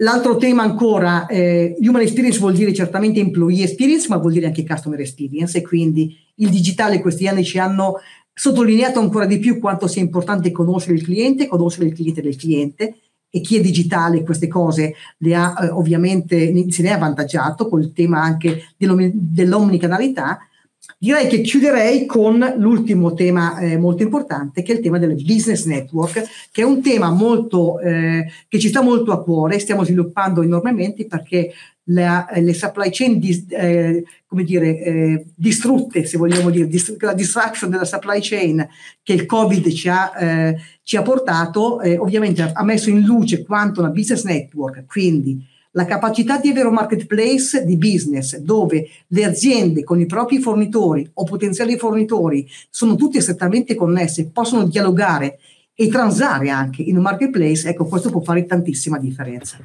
L'altro 0.00 0.36
tema 0.36 0.62
ancora, 0.62 1.26
eh, 1.26 1.76
human 1.80 2.02
experience 2.02 2.38
vuol 2.38 2.54
dire 2.54 2.72
certamente 2.72 3.18
employee 3.18 3.64
experience, 3.64 4.06
ma 4.08 4.16
vuol 4.16 4.32
dire 4.32 4.46
anche 4.46 4.64
customer 4.64 5.00
experience 5.00 5.58
e 5.58 5.62
quindi 5.62 6.16
il 6.36 6.50
digitale 6.50 7.00
questi 7.00 7.26
anni 7.26 7.44
ci 7.44 7.58
hanno 7.58 7.94
sottolineato 8.32 9.00
ancora 9.00 9.26
di 9.26 9.38
più 9.38 9.58
quanto 9.58 9.88
sia 9.88 10.00
importante 10.00 10.52
conoscere 10.52 10.94
il 10.94 11.02
cliente, 11.02 11.48
conoscere 11.48 11.86
il 11.86 11.94
cliente 11.94 12.22
del 12.22 12.36
cliente 12.36 12.98
e 13.30 13.40
chi 13.40 13.56
è 13.56 13.60
digitale 13.60 14.22
queste 14.22 14.46
cose 14.46 14.94
le 15.18 15.34
ha 15.34 15.54
eh, 15.60 15.68
ovviamente 15.68 16.70
se 16.70 16.82
ne 16.82 16.90
è 16.90 16.92
avvantaggiato 16.92 17.68
col 17.68 17.92
tema 17.92 18.22
anche 18.22 18.68
dell'omnicanalità 18.76 20.47
Direi 20.96 21.28
che 21.28 21.42
chiuderei 21.42 22.06
con 22.06 22.54
l'ultimo 22.56 23.14
tema 23.14 23.58
eh, 23.58 23.76
molto 23.76 24.02
importante, 24.02 24.62
che 24.62 24.72
è 24.72 24.76
il 24.76 24.82
tema 24.82 24.98
del 24.98 25.14
business 25.14 25.64
network, 25.66 26.24
che 26.50 26.62
è 26.62 26.64
un 26.64 26.80
tema 26.82 27.10
molto, 27.10 27.78
eh, 27.78 28.26
che 28.48 28.58
ci 28.58 28.68
sta 28.68 28.82
molto 28.82 29.12
a 29.12 29.22
cuore, 29.22 29.58
stiamo 29.58 29.84
sviluppando 29.84 30.42
enormemente 30.42 31.06
perché 31.06 31.52
la, 31.90 32.26
le 32.34 32.52
supply 32.52 32.90
chain, 32.90 33.18
dis, 33.18 33.44
eh, 33.48 34.04
come 34.26 34.44
dire, 34.44 34.78
eh, 34.82 35.26
distrutte, 35.34 36.04
se 36.04 36.18
vogliamo 36.18 36.50
dire, 36.50 36.66
dist- 36.66 37.00
la 37.00 37.14
distraction 37.14 37.70
della 37.70 37.84
supply 37.84 38.18
chain 38.20 38.66
che 39.02 39.12
il 39.12 39.24
Covid 39.24 39.68
ci 39.70 39.88
ha, 39.88 40.12
eh, 40.18 40.56
ci 40.82 40.96
ha 40.96 41.02
portato, 41.02 41.80
eh, 41.80 41.96
ovviamente 41.96 42.42
ha 42.42 42.64
messo 42.64 42.90
in 42.90 43.02
luce 43.02 43.44
quanto 43.44 43.80
una 43.80 43.90
business 43.90 44.24
network, 44.24 44.84
quindi 44.86 45.46
la 45.78 45.84
capacità 45.84 46.38
di 46.38 46.48
avere 46.48 46.66
un 46.66 46.74
marketplace 46.74 47.64
di 47.64 47.76
business 47.76 48.36
dove 48.38 48.88
le 49.06 49.24
aziende 49.24 49.84
con 49.84 50.00
i 50.00 50.06
propri 50.06 50.40
fornitori 50.40 51.08
o 51.14 51.22
potenziali 51.22 51.78
fornitori 51.78 52.50
sono 52.68 52.96
tutti 52.96 53.20
strettamente 53.20 53.76
connesse, 53.76 54.28
possono 54.30 54.66
dialogare 54.66 55.38
e 55.74 55.86
transare 55.86 56.50
anche 56.50 56.82
in 56.82 56.96
un 56.96 57.04
marketplace, 57.04 57.68
ecco, 57.68 57.86
questo 57.86 58.10
può 58.10 58.20
fare 58.20 58.44
tantissima 58.44 58.98
differenza. 58.98 59.58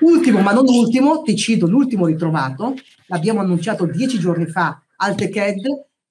Ultimo, 0.00 0.40
ma 0.40 0.50
non 0.50 0.66
ultimo, 0.66 1.22
ti 1.22 1.36
cito 1.36 1.68
l'ultimo 1.68 2.06
ritrovato, 2.06 2.74
l'abbiamo 3.06 3.38
annunciato 3.38 3.86
dieci 3.86 4.18
giorni 4.18 4.46
fa 4.46 4.82
al 4.96 5.14
TechEd, 5.14 5.60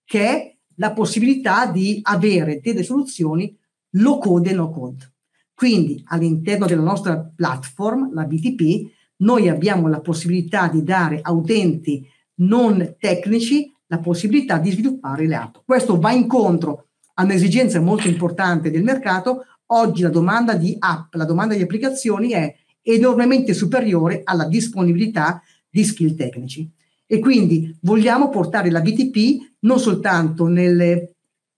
che 0.05 0.27
è 0.27 0.55
la 0.75 0.93
possibilità 0.93 1.65
di 1.65 1.99
avere 2.03 2.61
delle 2.63 2.83
soluzioni 2.83 3.53
low 3.95 4.17
code 4.17 4.51
e 4.51 4.53
no 4.53 4.69
code. 4.71 5.11
Quindi 5.53 6.01
all'interno 6.07 6.65
della 6.65 6.81
nostra 6.81 7.19
platform, 7.35 8.13
la 8.13 8.23
BTP, 8.23 8.99
noi 9.21 9.49
abbiamo 9.49 9.87
la 9.87 9.99
possibilità 9.99 10.67
di 10.67 10.83
dare 10.83 11.19
a 11.21 11.31
utenti 11.31 12.07
non 12.35 12.95
tecnici 12.99 13.71
la 13.87 13.99
possibilità 13.99 14.57
di 14.57 14.71
sviluppare 14.71 15.27
le 15.27 15.35
app. 15.35 15.55
Questo 15.65 15.99
va 15.99 16.11
incontro 16.11 16.87
a 17.15 17.23
un'esigenza 17.23 17.79
molto 17.79 18.07
importante 18.07 18.71
del 18.71 18.83
mercato. 18.83 19.45
Oggi 19.67 20.01
la 20.01 20.09
domanda 20.09 20.55
di 20.55 20.75
app, 20.79 21.13
la 21.15 21.25
domanda 21.25 21.55
di 21.55 21.61
applicazioni 21.61 22.31
è 22.31 22.53
enormemente 22.81 23.53
superiore 23.53 24.21
alla 24.23 24.45
disponibilità 24.45 25.41
di 25.69 25.83
skill 25.83 26.15
tecnici. 26.15 26.69
E 27.05 27.19
quindi 27.19 27.77
vogliamo 27.81 28.29
portare 28.29 28.71
la 28.71 28.81
BTP 28.81 29.55
non 29.59 29.79
soltanto 29.79 30.47
nelle 30.47 31.15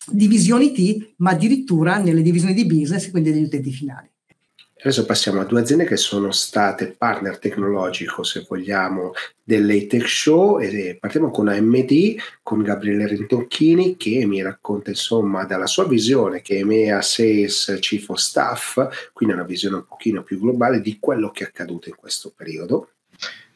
divisioni 0.09 0.72
T, 0.72 1.14
ma 1.18 1.32
addirittura 1.32 1.97
nelle 1.97 2.24
divisioni 2.24 2.53
di 2.53 2.66
business, 2.66 3.09
quindi 3.11 3.32
degli 3.32 3.43
utenti 3.43 3.72
finali. 3.72 4.12
Adesso 4.86 5.05
passiamo 5.05 5.39
a 5.39 5.45
due 5.45 5.61
aziende 5.61 5.86
che 5.86 5.95
sono 5.95 6.34
state 6.34 6.93
partner 6.97 7.39
tecnologico, 7.39 8.21
se 8.23 8.45
vogliamo, 8.45 9.13
dell'ATEC 9.41 10.05
Show 10.05 10.59
e 10.59 10.97
partiamo 10.99 11.31
con 11.31 11.47
AMD, 11.47 12.15
con 12.41 12.61
Gabriele 12.61 13.07
Rintocchini 13.07 13.95
che 13.95 14.25
mi 14.25 14.41
racconta 14.41 14.89
insomma 14.89 15.45
dalla 15.45 15.67
sua 15.67 15.88
visione 15.88 16.41
che 16.41 16.55
è 16.55 16.59
EMEA 16.59 17.01
Sales 17.01 17.77
Chief 17.79 18.09
of 18.09 18.17
Staff, 18.17 19.11
quindi 19.13 19.36
una 19.36 19.45
visione 19.45 19.77
un 19.77 19.86
pochino 19.88 20.21
più 20.21 20.38
globale 20.38 20.81
di 20.81 20.97
quello 20.99 21.31
che 21.31 21.45
è 21.45 21.47
accaduto 21.47 21.88
in 21.88 21.95
questo 21.95 22.34
periodo. 22.36 22.89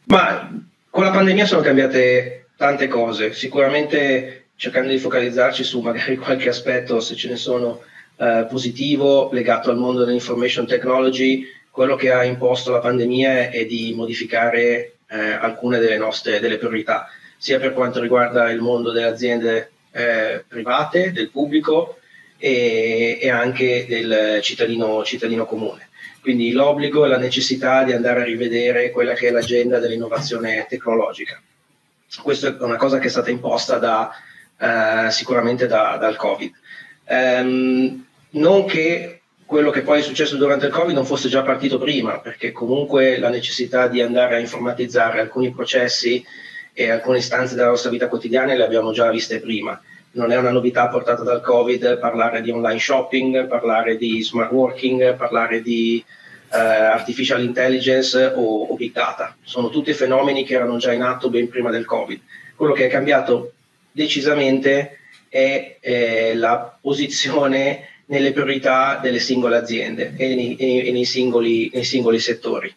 Ma 0.05 0.49
con 0.89 1.03
la 1.03 1.11
pandemia 1.11 1.45
sono 1.45 1.59
cambiate 1.59 2.51
tante 2.55 2.88
cose, 2.88 3.34
sicuramente 3.34 4.51
cercando 4.55 4.91
di 4.91 4.97
focalizzarci 4.97 5.65
su 5.65 5.82
magari 5.82 6.15
qualche 6.15 6.47
aspetto, 6.47 7.01
se 7.01 7.15
ce 7.15 7.28
ne 7.28 7.36
sono 7.36 7.82
eh, 8.18 8.45
positivo 8.49 9.30
legato 9.32 9.70
al 9.70 9.78
mondo 9.78 10.03
dell'information 10.03 10.65
technology, 10.65 11.45
quello 11.70 11.95
che 11.95 12.11
ha 12.11 12.24
imposto 12.24 12.72
la 12.72 12.80
pandemia 12.80 13.49
è 13.49 13.65
di 13.65 13.93
modificare 13.95 14.97
eh, 15.07 15.20
alcune 15.20 15.80
delle 15.80 15.97
nostre 15.97 16.39
delle 16.39 16.57
priorità, 16.57 17.07
sia 17.38 17.59
per 17.59 17.74
quanto 17.74 18.01
riguarda 18.01 18.49
il 18.49 18.61
mondo 18.61 18.91
delle 18.91 19.07
aziende 19.07 19.72
eh, 19.91 20.43
private, 20.47 21.11
del 21.11 21.30
pubblico 21.30 21.99
e, 22.38 23.20
e 23.22 23.30
anche 23.30 23.86
del 23.88 24.39
cittadino, 24.41 25.03
cittadino 25.03 25.45
comune. 25.45 25.89
Quindi 26.22 26.51
l'obbligo 26.51 27.05
e 27.05 27.09
la 27.09 27.18
necessità 27.18 27.84
di 27.84 27.93
andare 27.93 28.22
a 28.22 28.26
rivedere 28.26 28.91
quella 28.91 29.13
che 29.13 29.28
è 29.28 29.32
l'agenda 29.32 29.80
dell'innovazione 29.80 30.65
tecnologica. 30.68 31.41
Questa 32.22 32.49
è 32.49 32.55
una 32.61 32.76
cosa 32.76 32.99
che 32.99 33.07
è 33.07 33.09
stata 33.09 33.30
imposta 33.30 33.78
da, 33.78 34.11
eh, 34.59 35.11
sicuramente 35.11 35.68
da, 35.68 35.95
dal 35.97 36.15
Covid. 36.15 36.51
Um, 37.09 38.07
non 38.32 38.65
che 38.65 39.21
quello 39.45 39.69
che 39.69 39.82
poi 39.82 39.99
è 39.99 40.03
successo 40.03 40.36
durante 40.36 40.65
il 40.65 40.73
Covid 40.73 40.93
non 40.93 41.05
fosse 41.05 41.30
già 41.30 41.41
partito 41.41 41.78
prima, 41.78 42.19
perché 42.19 42.51
comunque 42.51 43.17
la 43.17 43.30
necessità 43.30 43.88
di 43.88 44.01
andare 44.01 44.36
a 44.36 44.39
informatizzare 44.39 45.21
alcuni 45.21 45.51
processi 45.51 46.23
e 46.73 46.91
alcune 46.91 47.19
istanze 47.19 47.55
della 47.55 47.69
nostra 47.69 47.89
vita 47.89 48.09
quotidiana 48.09 48.53
le 48.53 48.65
abbiamo 48.65 48.91
già 48.91 49.09
viste 49.09 49.39
prima. 49.39 49.82
Non 50.11 50.32
è 50.32 50.38
una 50.38 50.51
novità 50.51 50.88
portata 50.89 51.23
dal 51.23 51.41
Covid 51.41 51.97
parlare 51.97 52.41
di 52.41 52.51
online 52.51 52.80
shopping, 52.80 53.47
parlare 53.47 53.95
di 53.95 54.21
smart 54.21 54.51
working, 54.51 55.15
parlare 55.15 55.61
di 55.61 56.03
uh, 56.05 56.55
artificial 56.55 57.41
intelligence 57.41 58.34
o, 58.36 58.63
o 58.63 58.75
big 58.75 58.91
data. 58.91 59.36
Sono 59.43 59.69
tutti 59.69 59.93
fenomeni 59.93 60.43
che 60.43 60.55
erano 60.55 60.78
già 60.78 60.91
in 60.91 61.03
atto 61.03 61.30
ben 61.30 61.47
prima 61.47 61.71
del 61.71 61.86
Covid. 61.86 62.19
Quello 62.55 62.73
che 62.73 62.88
è 62.88 62.89
cambiato 62.89 63.53
decisamente 63.91 64.99
è 65.30 65.78
eh, 65.80 66.36
la 66.36 66.78
posizione 66.82 67.96
nelle 68.08 68.32
priorità 68.32 68.99
delle 69.01 69.20
singole 69.20 69.58
aziende 69.58 70.14
e 70.18 70.36
nei, 70.36 70.55
e 70.55 70.91
nei, 70.91 71.05
singoli, 71.05 71.70
nei 71.74 71.84
singoli 71.84 72.20
settori. 72.20 72.74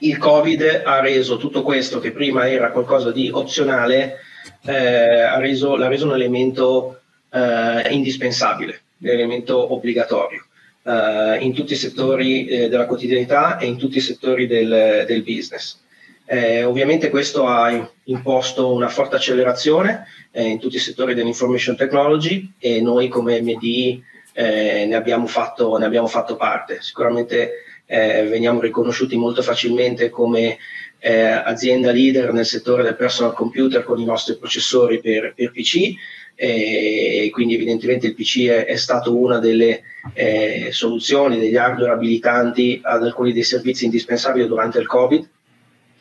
Il 0.00 0.18
Covid 0.18 0.82
ha 0.84 1.00
reso 1.00 1.36
tutto 1.36 1.62
questo, 1.62 2.00
che 2.00 2.12
prima 2.12 2.48
era 2.48 2.70
qualcosa 2.70 3.10
di 3.12 3.30
opzionale, 3.32 4.18
eh, 4.62 5.20
ha 5.22 5.38
reso, 5.38 5.76
l'ha 5.76 5.88
reso 5.88 6.06
un 6.06 6.14
elemento 6.14 7.00
eh, 7.30 7.88
indispensabile, 7.90 8.80
un 8.98 9.08
elemento 9.08 9.72
obbligatorio 9.72 10.44
eh, 10.82 11.38
in 11.40 11.54
tutti 11.54 11.72
i 11.72 11.76
settori 11.76 12.46
eh, 12.46 12.68
della 12.68 12.86
quotidianità 12.86 13.58
e 13.58 13.66
in 13.66 13.78
tutti 13.78 13.98
i 13.98 14.02
settori 14.02 14.46
del, 14.46 15.04
del 15.06 15.22
business. 15.22 15.78
Eh, 16.24 16.62
ovviamente 16.62 17.10
questo 17.10 17.46
ha 17.46 17.90
imposto 18.04 18.72
una 18.72 18.88
forte 18.88 19.16
accelerazione 19.16 20.06
eh, 20.30 20.44
in 20.44 20.60
tutti 20.60 20.76
i 20.76 20.80
settori 20.80 21.14
dell'information 21.14 21.74
technology 21.74 22.52
e 22.58 22.80
noi 22.80 23.08
come 23.08 23.40
MD 23.40 24.00
eh, 24.40 24.86
ne, 24.86 24.94
abbiamo 24.94 25.26
fatto, 25.26 25.76
ne, 25.76 25.84
abbiamo 25.84 26.06
fatto, 26.06 26.36
parte. 26.36 26.78
Sicuramente 26.80 27.64
eh, 27.84 28.24
veniamo 28.24 28.60
riconosciuti 28.60 29.16
molto 29.16 29.42
facilmente 29.42 30.08
come 30.08 30.56
eh, 30.98 31.20
azienda 31.22 31.90
leader 31.92 32.32
nel 32.32 32.46
settore 32.46 32.82
del 32.82 32.96
personal 32.96 33.34
computer 33.34 33.84
con 33.84 34.00
i 34.00 34.04
nostri 34.04 34.38
processori 34.38 35.00
per, 35.00 35.34
per 35.34 35.50
PC 35.50 35.94
e 36.34 37.28
quindi 37.30 37.54
evidentemente 37.54 38.06
il 38.06 38.14
PC 38.14 38.46
è, 38.46 38.64
è 38.64 38.76
stato 38.76 39.14
una 39.14 39.38
delle 39.38 39.82
eh, 40.14 40.68
soluzioni, 40.72 41.38
degli 41.38 41.56
hardware 41.56 41.92
abilitanti 41.92 42.80
ad 42.82 43.04
alcuni 43.04 43.34
dei 43.34 43.42
servizi 43.42 43.84
indispensabili 43.84 44.46
durante 44.46 44.78
il 44.78 44.86
Covid. 44.86 45.28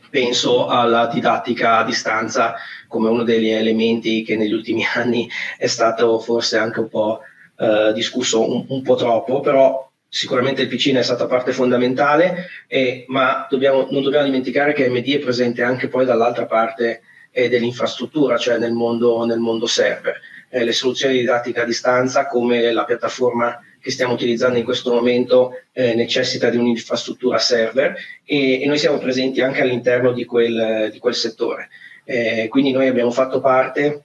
Penso 0.10 0.68
alla 0.68 1.08
didattica 1.08 1.80
a 1.80 1.84
distanza 1.84 2.56
come 2.88 3.10
uno 3.10 3.24
degli 3.24 3.50
elementi 3.50 4.24
che 4.24 4.38
negli 4.38 4.54
ultimi 4.54 4.86
anni 4.96 5.30
è 5.58 5.68
stato 5.68 6.20
forse 6.20 6.58
anche 6.58 6.80
un 6.80 6.88
po' 6.88 7.20
eh, 7.60 7.92
discusso 7.94 8.50
un, 8.50 8.66
un, 8.70 8.82
po' 8.82 8.96
troppo, 8.96 9.42
però 9.42 9.86
sicuramente 10.08 10.62
il 10.62 10.70
PC 10.70 10.88
ne 10.88 11.00
è 11.00 11.04
stata 11.04 11.28
parte 11.28 11.52
fondamentale, 11.52 12.48
eh, 12.68 13.04
ma 13.08 13.46
dobbiamo, 13.50 13.88
non 13.92 14.02
dobbiamo 14.02 14.26
dimenticare 14.26 14.74
che 14.74 14.90
MD 14.90 15.16
è 15.16 15.20
presente 15.20 15.62
anche 15.62 15.90
poi 15.90 16.06
dall'altra 16.06 16.46
parte 16.46 17.02
eh, 17.32 17.50
dell'infrastruttura, 17.50 18.38
cioè 18.38 18.58
nel 18.58 18.72
mondo, 18.72 19.26
nel 19.26 19.40
mondo 19.40 19.66
server. 19.66 20.20
Eh, 20.50 20.64
le 20.64 20.72
soluzioni 20.72 21.16
di 21.16 21.20
didattica 21.20 21.64
a 21.64 21.66
distanza, 21.66 22.28
come 22.28 22.72
la 22.72 22.86
piattaforma 22.86 23.62
che 23.82 23.92
stiamo 23.92 24.14
utilizzando 24.14 24.58
in 24.58 24.64
questo 24.64 24.94
momento, 24.94 25.52
eh, 25.72 25.94
necessita 25.96 26.50
di 26.50 26.58
un'infrastruttura 26.58 27.38
server 27.38 27.96
e, 28.24 28.62
e, 28.62 28.66
noi 28.66 28.78
siamo 28.78 28.98
presenti 28.98 29.42
anche 29.42 29.62
all'interno 29.62 30.12
di 30.12 30.26
quel, 30.26 30.90
di 30.92 30.98
quel 30.98 31.16
settore. 31.16 31.70
Eh, 32.04 32.48
quindi 32.50 32.72
noi 32.72 32.88
abbiamo 32.88 33.12
fatto 33.12 33.40
parte 33.40 34.04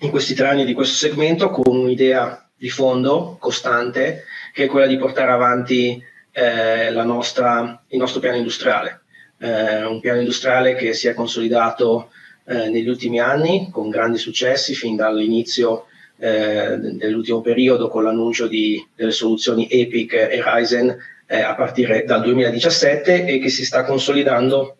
in 0.00 0.10
questi 0.10 0.34
tre 0.34 0.48
anni 0.48 0.64
di 0.64 0.74
questo 0.74 0.94
segmento 0.94 1.50
con 1.50 1.76
un'idea 1.76 2.47
di 2.58 2.68
fondo 2.68 3.36
costante, 3.38 4.24
che 4.52 4.64
è 4.64 4.66
quella 4.66 4.86
di 4.86 4.98
portare 4.98 5.30
avanti 5.30 6.02
eh, 6.32 6.90
nostra, 6.90 7.80
il 7.88 7.98
nostro 7.98 8.20
piano 8.20 8.36
industriale. 8.36 9.02
Eh, 9.38 9.84
un 9.84 10.00
piano 10.00 10.18
industriale 10.18 10.74
che 10.74 10.92
si 10.92 11.06
è 11.06 11.14
consolidato 11.14 12.10
eh, 12.44 12.68
negli 12.68 12.88
ultimi 12.88 13.20
anni 13.20 13.68
con 13.70 13.88
grandi 13.88 14.18
successi, 14.18 14.74
fin 14.74 14.96
dall'inizio 14.96 15.86
eh, 16.18 16.76
dell'ultimo 16.76 17.40
periodo 17.40 17.88
con 17.88 18.02
l'annuncio 18.02 18.48
di, 18.48 18.84
delle 18.96 19.12
soluzioni 19.12 19.68
Epic 19.70 20.14
e 20.14 20.42
Ryzen 20.42 20.96
eh, 21.26 21.40
a 21.40 21.54
partire 21.54 22.04
dal 22.04 22.22
2017 22.22 23.26
e 23.26 23.38
che 23.38 23.48
si 23.48 23.64
sta 23.64 23.84
consolidando 23.84 24.76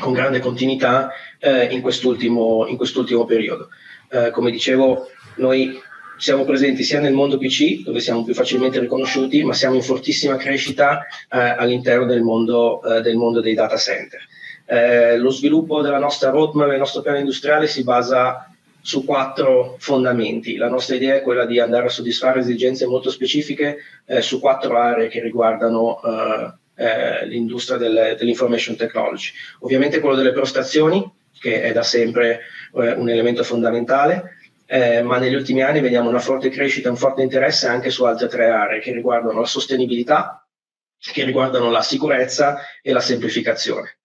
con 0.00 0.12
grande 0.12 0.40
continuità 0.40 1.12
eh, 1.38 1.66
in 1.66 1.80
quest'ultimo, 1.80 2.66
in, 2.66 2.76
quest'ultimo, 2.76 3.24
periodo. 3.24 3.68
come 4.32 4.50
dicevo, 4.50 5.10
noi 5.36 5.78
siamo 6.24 6.46
presenti 6.46 6.84
sia 6.84 7.00
nel 7.00 7.12
mondo 7.12 7.36
PC, 7.36 7.82
dove 7.82 8.00
siamo 8.00 8.24
più 8.24 8.32
facilmente 8.32 8.80
riconosciuti, 8.80 9.44
ma 9.44 9.52
siamo 9.52 9.74
in 9.74 9.82
fortissima 9.82 10.36
crescita 10.36 11.04
eh, 11.30 11.38
all'interno 11.38 12.06
del 12.06 12.22
mondo, 12.22 12.82
eh, 12.82 13.02
del 13.02 13.16
mondo, 13.16 13.42
dei 13.42 13.52
data 13.52 13.76
center. 13.76 14.22
Eh, 14.64 15.18
lo 15.18 15.28
sviluppo 15.28 15.82
della 15.82 15.98
nostra 15.98 16.30
roadmap, 16.30 16.70
del 16.70 16.78
nostro 16.78 17.02
piano 17.02 17.18
industriale 17.18 17.66
si 17.66 17.82
basa 17.82 18.50
su 18.80 19.04
quattro 19.04 19.76
fondamenti. 19.78 20.56
La 20.56 20.70
nostra 20.70 20.94
idea 20.94 21.16
è 21.16 21.20
quella 21.20 21.44
di 21.44 21.60
andare 21.60 21.88
a 21.88 21.90
soddisfare 21.90 22.40
esigenze 22.40 22.86
molto 22.86 23.10
specifiche 23.10 23.76
eh, 24.06 24.22
su 24.22 24.40
quattro 24.40 24.78
aree 24.78 25.08
che 25.08 25.20
riguardano 25.20 26.00
eh, 26.02 26.52
eh, 26.76 27.26
l'industria 27.26 27.76
del, 27.76 28.16
dell'information 28.18 28.76
technology. 28.76 29.30
Ovviamente 29.60 30.00
quello 30.00 30.16
delle 30.16 30.32
prestazioni, 30.32 31.06
che 31.38 31.60
è 31.60 31.72
da 31.72 31.82
sempre 31.82 32.40
un 32.72 33.08
elemento 33.10 33.44
fondamentale, 33.44 34.33
eh, 34.66 35.02
ma 35.02 35.18
negli 35.18 35.34
ultimi 35.34 35.62
anni 35.62 35.80
vediamo 35.80 36.08
una 36.08 36.18
forte 36.18 36.48
crescita, 36.48 36.90
un 36.90 36.96
forte 36.96 37.22
interesse 37.22 37.66
anche 37.66 37.90
su 37.90 38.04
altre 38.04 38.28
tre 38.28 38.46
aree 38.46 38.80
che 38.80 38.92
riguardano 38.92 39.40
la 39.40 39.46
sostenibilità, 39.46 40.46
che 40.98 41.24
riguardano 41.24 41.70
la 41.70 41.82
sicurezza 41.82 42.58
e 42.82 42.92
la 42.92 43.00
semplificazione. 43.00 43.98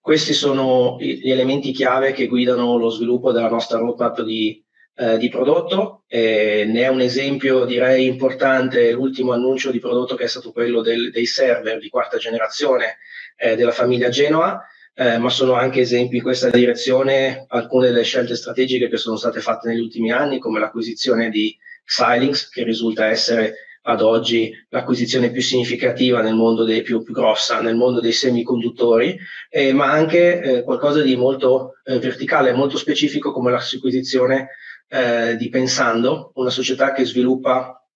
Questi 0.00 0.32
sono 0.32 0.96
gli 1.00 1.30
elementi 1.30 1.72
chiave 1.72 2.12
che 2.12 2.28
guidano 2.28 2.76
lo 2.76 2.90
sviluppo 2.90 3.32
della 3.32 3.48
nostra 3.48 3.78
roadmap 3.78 4.22
di, 4.22 4.64
eh, 4.94 5.18
di 5.18 5.28
prodotto. 5.28 6.04
Eh, 6.06 6.64
ne 6.66 6.82
è 6.82 6.88
un 6.88 7.00
esempio, 7.00 7.64
direi, 7.64 8.06
importante 8.06 8.92
l'ultimo 8.92 9.32
annuncio 9.32 9.72
di 9.72 9.80
prodotto 9.80 10.14
che 10.14 10.24
è 10.24 10.28
stato 10.28 10.52
quello 10.52 10.80
del, 10.80 11.10
dei 11.10 11.26
server 11.26 11.80
di 11.80 11.88
quarta 11.88 12.18
generazione 12.18 12.98
eh, 13.36 13.56
della 13.56 13.72
famiglia 13.72 14.08
Genoa, 14.08 14.64
eh, 14.98 15.18
ma 15.18 15.28
sono 15.28 15.52
anche 15.52 15.80
esempi 15.80 16.16
in 16.16 16.22
questa 16.22 16.48
direzione 16.48 17.44
alcune 17.48 17.88
delle 17.88 18.02
scelte 18.02 18.34
strategiche 18.34 18.88
che 18.88 18.96
sono 18.96 19.16
state 19.16 19.40
fatte 19.40 19.68
negli 19.68 19.80
ultimi 19.80 20.10
anni, 20.10 20.38
come 20.38 20.58
l'acquisizione 20.58 21.28
di 21.28 21.54
Xilinx, 21.84 22.48
che 22.48 22.64
risulta 22.64 23.04
essere 23.04 23.54
ad 23.82 24.00
oggi 24.00 24.50
l'acquisizione 24.70 25.30
più 25.30 25.42
significativa 25.42 26.22
nel 26.22 26.34
mondo 26.34 26.64
dei 26.64 26.80
più, 26.80 27.02
più 27.02 27.12
grossa, 27.12 27.60
nel 27.60 27.76
mondo 27.76 28.00
dei 28.00 28.12
semiconduttori, 28.12 29.18
eh, 29.50 29.74
ma 29.74 29.90
anche 29.90 30.40
eh, 30.40 30.62
qualcosa 30.62 31.02
di 31.02 31.14
molto 31.14 31.74
eh, 31.84 31.98
verticale, 31.98 32.52
molto 32.52 32.78
specifico 32.78 33.32
come 33.32 33.50
l'acquisizione 33.50 34.48
eh, 34.88 35.36
di 35.36 35.50
Pensando, 35.50 36.32
una 36.36 36.50
società 36.50 36.92
che 36.92 37.04
sviluppa 37.04 37.86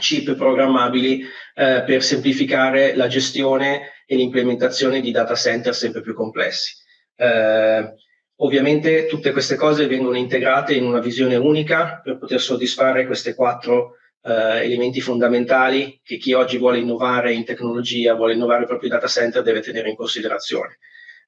chip 0.00 0.34
programmabili 0.34 1.22
eh, 1.54 1.82
per 1.84 2.02
semplificare 2.02 2.94
la 2.94 3.08
gestione 3.08 3.91
e 4.06 4.16
l'implementazione 4.16 5.00
di 5.00 5.10
data 5.10 5.34
center 5.34 5.74
sempre 5.74 6.00
più 6.00 6.14
complessi. 6.14 6.74
Eh, 7.16 7.94
ovviamente 8.36 9.06
tutte 9.06 9.32
queste 9.32 9.56
cose 9.56 9.86
vengono 9.86 10.16
integrate 10.16 10.74
in 10.74 10.84
una 10.84 11.00
visione 11.00 11.36
unica 11.36 12.00
per 12.02 12.18
poter 12.18 12.40
soddisfare 12.40 13.06
queste 13.06 13.34
quattro 13.34 13.96
eh, 14.22 14.64
elementi 14.64 15.00
fondamentali 15.00 16.00
che 16.02 16.16
chi 16.16 16.32
oggi 16.32 16.58
vuole 16.58 16.78
innovare 16.78 17.32
in 17.32 17.44
tecnologia, 17.44 18.14
vuole 18.14 18.34
innovare 18.34 18.64
i 18.64 18.66
propri 18.66 18.88
data 18.88 19.06
center 19.06 19.42
deve 19.42 19.60
tenere 19.60 19.90
in 19.90 19.96
considerazione. 19.96 20.78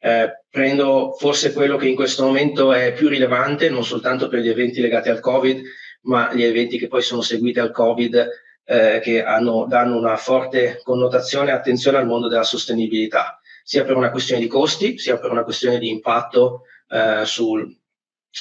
Eh, 0.00 0.42
prendo 0.50 1.16
forse 1.18 1.52
quello 1.52 1.76
che 1.76 1.88
in 1.88 1.94
questo 1.94 2.24
momento 2.24 2.72
è 2.72 2.92
più 2.92 3.08
rilevante, 3.08 3.70
non 3.70 3.84
soltanto 3.84 4.28
per 4.28 4.40
gli 4.40 4.48
eventi 4.48 4.80
legati 4.80 5.08
al 5.08 5.20
Covid, 5.20 5.62
ma 6.02 6.32
gli 6.34 6.42
eventi 6.42 6.78
che 6.78 6.88
poi 6.88 7.02
sono 7.02 7.22
seguiti 7.22 7.58
al 7.58 7.70
Covid, 7.70 8.28
eh, 8.64 9.00
che 9.02 9.22
hanno, 9.22 9.66
danno 9.68 9.96
una 9.96 10.16
forte 10.16 10.80
connotazione 10.82 11.50
e 11.50 11.52
attenzione 11.52 11.98
al 11.98 12.06
mondo 12.06 12.28
della 12.28 12.44
sostenibilità, 12.44 13.40
sia 13.62 13.84
per 13.84 13.96
una 13.96 14.10
questione 14.10 14.40
di 14.40 14.48
costi, 14.48 14.98
sia 14.98 15.18
per 15.18 15.30
una 15.30 15.44
questione 15.44 15.78
di 15.78 15.88
impatto 15.88 16.62
eh, 16.88 17.22
sul, 17.24 17.76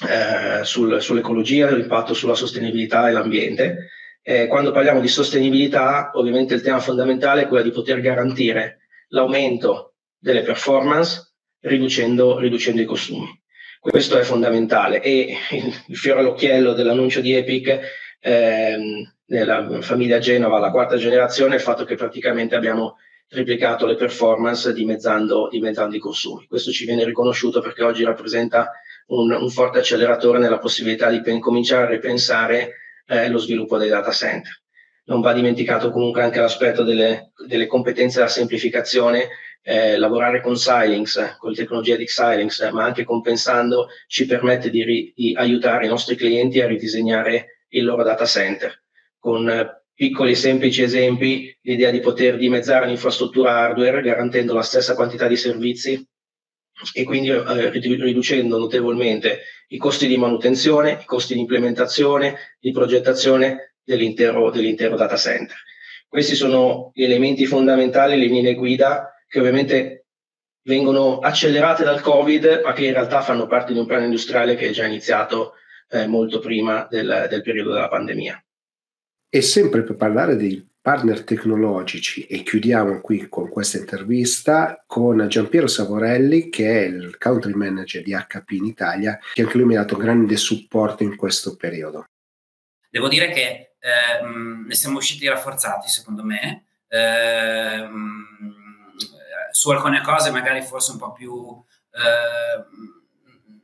eh, 0.09 0.63
sul, 0.63 1.01
sull'ecologia, 1.01 1.71
l'impatto 1.71 2.13
sulla 2.13 2.35
sostenibilità 2.35 3.09
e 3.09 3.11
l'ambiente. 3.11 3.89
Eh, 4.21 4.47
quando 4.47 4.71
parliamo 4.71 5.01
di 5.01 5.07
sostenibilità, 5.07 6.11
ovviamente 6.13 6.53
il 6.53 6.61
tema 6.61 6.79
fondamentale 6.79 7.41
è 7.43 7.47
quello 7.47 7.63
di 7.63 7.71
poter 7.71 7.99
garantire 7.99 8.79
l'aumento 9.09 9.95
delle 10.17 10.41
performance 10.41 11.33
riducendo, 11.59 12.39
riducendo 12.39 12.81
i 12.81 12.85
consumi. 12.85 13.41
Questo 13.79 14.17
è 14.17 14.23
fondamentale 14.23 15.01
e 15.01 15.35
il 15.87 15.97
fiore 15.97 16.21
all'occhiello 16.21 16.71
dell'annuncio 16.71 17.19
di 17.19 17.33
Epic 17.33 17.81
ehm, 18.23 19.13
nella 19.25 19.81
famiglia 19.81 20.19
Genova, 20.19 20.59
la 20.59 20.71
quarta 20.71 20.95
generazione, 20.95 21.55
il 21.55 21.61
fatto 21.61 21.83
che 21.83 21.95
praticamente 21.95 22.55
abbiamo 22.55 22.97
triplicato 23.27 23.85
le 23.85 23.95
performance 23.95 24.73
dimezzando, 24.73 25.49
dimezzando 25.49 25.95
i 25.95 25.99
consumi. 25.99 26.45
Questo 26.47 26.71
ci 26.71 26.85
viene 26.85 27.03
riconosciuto 27.03 27.61
perché 27.61 27.83
oggi 27.83 28.03
rappresenta 28.03 28.71
un, 29.07 29.31
un 29.31 29.49
forte 29.49 29.79
acceleratore 29.79 30.39
nella 30.39 30.59
possibilità 30.59 31.09
di 31.09 31.21
pen- 31.21 31.39
cominciare 31.39 31.83
a 31.83 31.89
ripensare 31.89 32.75
eh, 33.07 33.29
lo 33.29 33.39
sviluppo 33.39 33.77
dei 33.77 33.89
data 33.89 34.11
center. 34.11 34.61
Non 35.05 35.19
va 35.19 35.33
dimenticato 35.33 35.91
comunque 35.91 36.21
anche 36.21 36.39
l'aspetto 36.39 36.83
delle, 36.83 37.31
delle 37.45 37.67
competenze 37.67 38.19
della 38.19 38.29
semplificazione, 38.29 39.29
eh, 39.61 39.97
lavorare 39.97 40.41
con 40.41 40.53
Xilinx, 40.53 41.37
con 41.37 41.49
le 41.49 41.55
tecnologie 41.55 41.97
di 41.97 42.05
Xilinx, 42.05 42.71
ma 42.71 42.85
anche 42.85 43.03
compensando 43.03 43.87
ci 44.07 44.25
permette 44.25 44.69
di, 44.69 44.83
ri, 44.83 45.13
di 45.15 45.33
aiutare 45.35 45.85
i 45.85 45.89
nostri 45.89 46.15
clienti 46.15 46.61
a 46.61 46.67
ridisegnare 46.67 47.52
il 47.73 47.85
loro 47.85 48.03
data 48.03 48.25
center. 48.25 48.83
Con 49.19 49.49
eh, 49.49 49.83
piccoli 49.93 50.35
semplici 50.35 50.81
esempi, 50.81 51.55
l'idea 51.61 51.91
di 51.91 51.99
poter 51.99 52.37
dimezzare 52.37 52.87
l'infrastruttura 52.87 53.57
hardware 53.57 54.01
garantendo 54.01 54.53
la 54.53 54.63
stessa 54.63 54.95
quantità 54.95 55.27
di 55.27 55.35
servizi 55.35 56.07
e 56.93 57.03
quindi 57.03 57.29
eh, 57.29 57.69
riducendo 57.69 58.57
notevolmente 58.57 59.41
i 59.67 59.77
costi 59.77 60.07
di 60.07 60.17
manutenzione, 60.17 60.99
i 61.01 61.05
costi 61.05 61.33
di 61.33 61.39
implementazione, 61.41 62.55
di 62.59 62.71
progettazione 62.71 63.75
dell'intero, 63.83 64.49
dell'intero 64.49 64.95
data 64.95 65.15
center. 65.15 65.57
Questi 66.07 66.35
sono 66.35 66.91
gli 66.93 67.03
elementi 67.03 67.45
fondamentali, 67.45 68.17
le 68.17 68.27
linee 68.27 68.53
guida 68.53 69.13
che 69.27 69.39
ovviamente 69.39 70.05
vengono 70.65 71.19
accelerate 71.19 71.83
dal 71.83 72.01
Covid, 72.01 72.61
ma 72.63 72.73
che 72.73 72.85
in 72.85 72.93
realtà 72.93 73.21
fanno 73.21 73.47
parte 73.47 73.73
di 73.73 73.79
un 73.79 73.85
piano 73.85 74.05
industriale 74.05 74.55
che 74.55 74.69
è 74.69 74.71
già 74.71 74.85
iniziato 74.85 75.53
eh, 75.93 76.07
molto 76.07 76.39
prima 76.39 76.87
del, 76.89 77.27
del 77.29 77.41
periodo 77.43 77.71
della 77.71 77.87
pandemia. 77.87 78.43
E 79.29 79.41
sempre 79.41 79.83
per 79.83 79.95
parlare 79.95 80.35
dei 80.35 80.67
partner 80.81 81.23
tecnologici 81.23 82.25
e 82.25 82.43
chiudiamo 82.43 82.99
qui 82.99 83.29
con 83.29 83.47
questa 83.47 83.77
intervista 83.77 84.83
con 84.85 85.25
Giampiero 85.29 85.67
Savorelli 85.67 86.49
che 86.49 86.83
è 86.83 86.87
il 86.87 87.17
country 87.17 87.53
manager 87.53 88.03
di 88.03 88.11
HP 88.11 88.51
in 88.51 88.65
Italia 88.65 89.17
che 89.33 89.43
anche 89.43 89.57
lui 89.57 89.67
mi 89.67 89.77
ha 89.77 89.81
dato 89.81 89.95
grande 89.95 90.35
supporto 90.35 91.03
in 91.03 91.15
questo 91.15 91.55
periodo. 91.55 92.07
Devo 92.89 93.07
dire 93.07 93.29
che 93.29 93.75
eh, 93.79 94.25
ne 94.25 94.75
siamo 94.75 94.97
usciti 94.97 95.27
rafforzati 95.27 95.87
secondo 95.87 96.23
me 96.23 96.65
eh, 96.89 97.87
su 99.51 99.69
alcune 99.69 100.01
cose 100.01 100.31
magari 100.31 100.61
forse 100.63 100.91
un 100.91 100.97
po' 100.97 101.13
più 101.13 101.63
eh, 101.91 103.02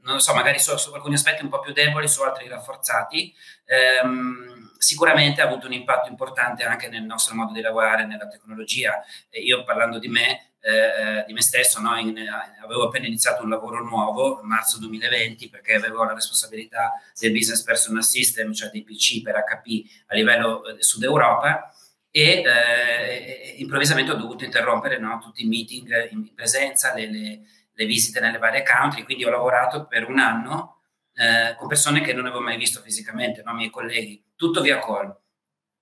non 0.01 0.19
so, 0.19 0.33
magari 0.33 0.59
su, 0.59 0.75
su, 0.77 0.91
alcuni 0.93 1.15
aspetti 1.15 1.43
un 1.43 1.49
po' 1.49 1.59
più 1.59 1.73
deboli, 1.73 2.07
su 2.07 2.21
altri 2.21 2.47
rafforzati. 2.47 3.33
Ehm, 3.65 4.71
sicuramente 4.77 5.41
ha 5.41 5.45
avuto 5.45 5.67
un 5.67 5.73
impatto 5.73 6.09
importante 6.09 6.63
anche 6.63 6.87
nel 6.87 7.03
nostro 7.03 7.35
modo 7.35 7.53
di 7.53 7.61
lavorare, 7.61 8.05
nella 8.05 8.27
tecnologia. 8.27 9.03
E 9.29 9.41
io 9.41 9.63
parlando 9.63 9.99
di 9.99 10.07
me, 10.07 10.51
eh, 10.61 11.23
di 11.27 11.33
me 11.33 11.41
stesso, 11.41 11.79
no? 11.81 11.97
In, 11.97 12.17
avevo 12.63 12.87
appena 12.87 13.07
iniziato 13.07 13.43
un 13.43 13.49
lavoro 13.49 13.83
nuovo, 13.83 14.39
marzo 14.43 14.79
2020, 14.79 15.49
perché 15.49 15.75
avevo 15.75 16.03
la 16.03 16.13
responsabilità 16.13 16.93
del 17.19 17.31
Business 17.31 17.63
Personal 17.63 18.03
System, 18.03 18.53
cioè 18.53 18.69
dei 18.69 18.83
PC 18.83 19.21
per 19.21 19.35
HP 19.35 19.89
a 20.07 20.15
livello 20.15 20.65
eh, 20.65 20.81
Sud 20.81 21.03
Europa 21.03 21.73
e 22.11 22.41
eh, 22.43 23.55
improvvisamente 23.57 24.11
ho 24.11 24.15
dovuto 24.15 24.43
interrompere 24.43 24.97
no? 24.97 25.19
tutti 25.21 25.43
i 25.43 25.47
meeting 25.47 26.09
in 26.11 26.33
presenza, 26.33 26.93
le, 26.93 27.11
le 27.11 27.41
le 27.79 27.85
visite 27.85 28.19
nelle 28.19 28.39
varie 28.39 28.61
country, 28.61 29.03
quindi 29.03 29.23
ho 29.23 29.29
lavorato 29.29 29.87
per 29.87 30.09
un 30.09 30.19
anno 30.19 30.81
eh, 31.13 31.55
con 31.55 31.69
persone 31.69 32.01
che 32.01 32.11
non 32.11 32.25
avevo 32.25 32.41
mai 32.41 32.57
visto 32.57 32.81
fisicamente, 32.81 33.41
no? 33.41 33.53
miei 33.53 33.69
colleghi, 33.69 34.21
tutto 34.35 34.59
via 34.59 34.79
call, 34.79 35.17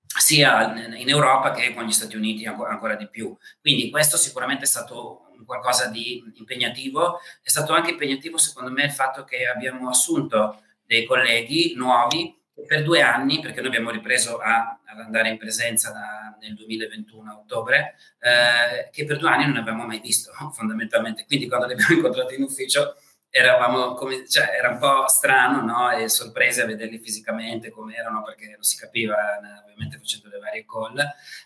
sia 0.05 0.75
in 0.95 1.09
Europa 1.09 1.51
che 1.51 1.73
con 1.73 1.85
gli 1.85 1.91
Stati 1.91 2.15
Uniti 2.15 2.45
ancora, 2.45 2.69
ancora 2.69 2.95
di 2.95 3.09
più. 3.09 3.35
Quindi 3.59 3.89
questo 3.89 4.15
sicuramente 4.15 4.65
è 4.65 4.67
stato 4.67 5.31
qualcosa 5.43 5.87
di 5.87 6.23
impegnativo, 6.35 7.19
è 7.41 7.49
stato 7.49 7.73
anche 7.73 7.91
impegnativo 7.91 8.37
secondo 8.37 8.69
me 8.69 8.83
il 8.83 8.91
fatto 8.91 9.23
che 9.23 9.47
abbiamo 9.47 9.89
assunto 9.89 10.61
dei 10.85 11.03
colleghi 11.03 11.73
nuovi 11.75 12.36
per 12.65 12.83
due 12.83 13.01
anni, 13.01 13.39
perché 13.39 13.59
noi 13.59 13.69
abbiamo 13.69 13.91
ripreso 13.91 14.37
a, 14.37 14.79
ad 14.83 14.99
andare 14.99 15.29
in 15.29 15.37
presenza 15.37 15.91
da, 15.91 16.35
nel 16.39 16.55
2021 16.55 17.31
a 17.31 17.37
ottobre, 17.37 17.95
eh, 18.19 18.89
che 18.91 19.05
per 19.05 19.17
due 19.17 19.29
anni 19.29 19.45
non 19.45 19.57
avevamo 19.57 19.85
mai 19.85 19.99
visto 19.99 20.31
fondamentalmente. 20.53 21.25
Quindi 21.25 21.47
quando 21.47 21.67
li 21.67 21.73
abbiamo 21.73 21.93
incontrati 21.97 22.35
in 22.35 22.43
ufficio 22.43 22.95
eravamo 23.29 23.93
come, 23.93 24.27
cioè, 24.27 24.51
era 24.57 24.69
un 24.69 24.79
po' 24.79 25.07
strano 25.07 25.61
no? 25.61 25.91
e 25.91 26.09
sorprese 26.09 26.61
a 26.61 26.65
vederli 26.65 26.97
fisicamente 26.97 27.69
come 27.69 27.95
erano 27.95 28.23
perché 28.23 28.47
non 28.47 28.63
si 28.63 28.77
capiva 28.77 29.15
ovviamente 29.63 29.97
facendo 29.97 30.29
le 30.29 30.39
varie 30.39 30.65
call 30.65 30.97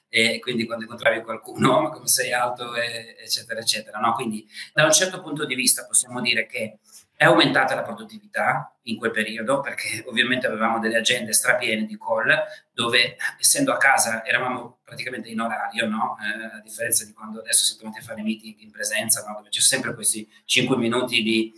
e 0.08 0.40
quindi 0.40 0.66
quando 0.66 0.84
incontravi 0.84 1.22
qualcuno 1.22 1.82
ma 1.82 1.90
come 1.90 2.08
sei 2.08 2.32
alto 2.32 2.76
e, 2.76 3.18
eccetera 3.20 3.60
eccetera 3.60 4.00
no? 4.00 4.14
quindi 4.14 4.48
da 4.74 4.86
un 4.86 4.92
certo 4.94 5.22
punto 5.22 5.44
di 5.46 5.56
vista 5.56 5.86
possiamo 5.86 6.22
dire 6.22 6.46
che 6.46 6.78
è 7.22 7.26
aumentata 7.26 7.76
la 7.76 7.84
produttività 7.84 8.76
in 8.86 8.98
quel 8.98 9.12
periodo 9.12 9.60
perché 9.60 10.04
ovviamente 10.08 10.48
avevamo 10.48 10.80
delle 10.80 10.98
agende 10.98 11.34
strapiene 11.34 11.86
di 11.86 11.96
call 11.96 12.36
dove 12.74 13.16
essendo 13.38 13.72
a 13.72 13.78
casa 13.78 14.26
eravamo 14.26 14.80
praticamente 14.84 15.30
in 15.30 15.40
orario, 15.40 15.88
no? 15.88 16.18
eh, 16.18 16.58
a 16.58 16.62
differenza 16.64 17.06
di 17.06 17.14
quando 17.14 17.42
adesso 17.42 17.64
si 17.64 17.78
tornati 17.78 18.00
a 18.00 18.02
fare 18.02 18.24
meeting 18.24 18.62
in 18.62 18.72
presenza, 18.72 19.24
no? 19.28 19.36
dove 19.36 19.50
c'è 19.50 19.60
sempre 19.60 19.94
questi 19.94 20.28
5 20.46 20.76
minuti 20.78 21.22
di, 21.22 21.54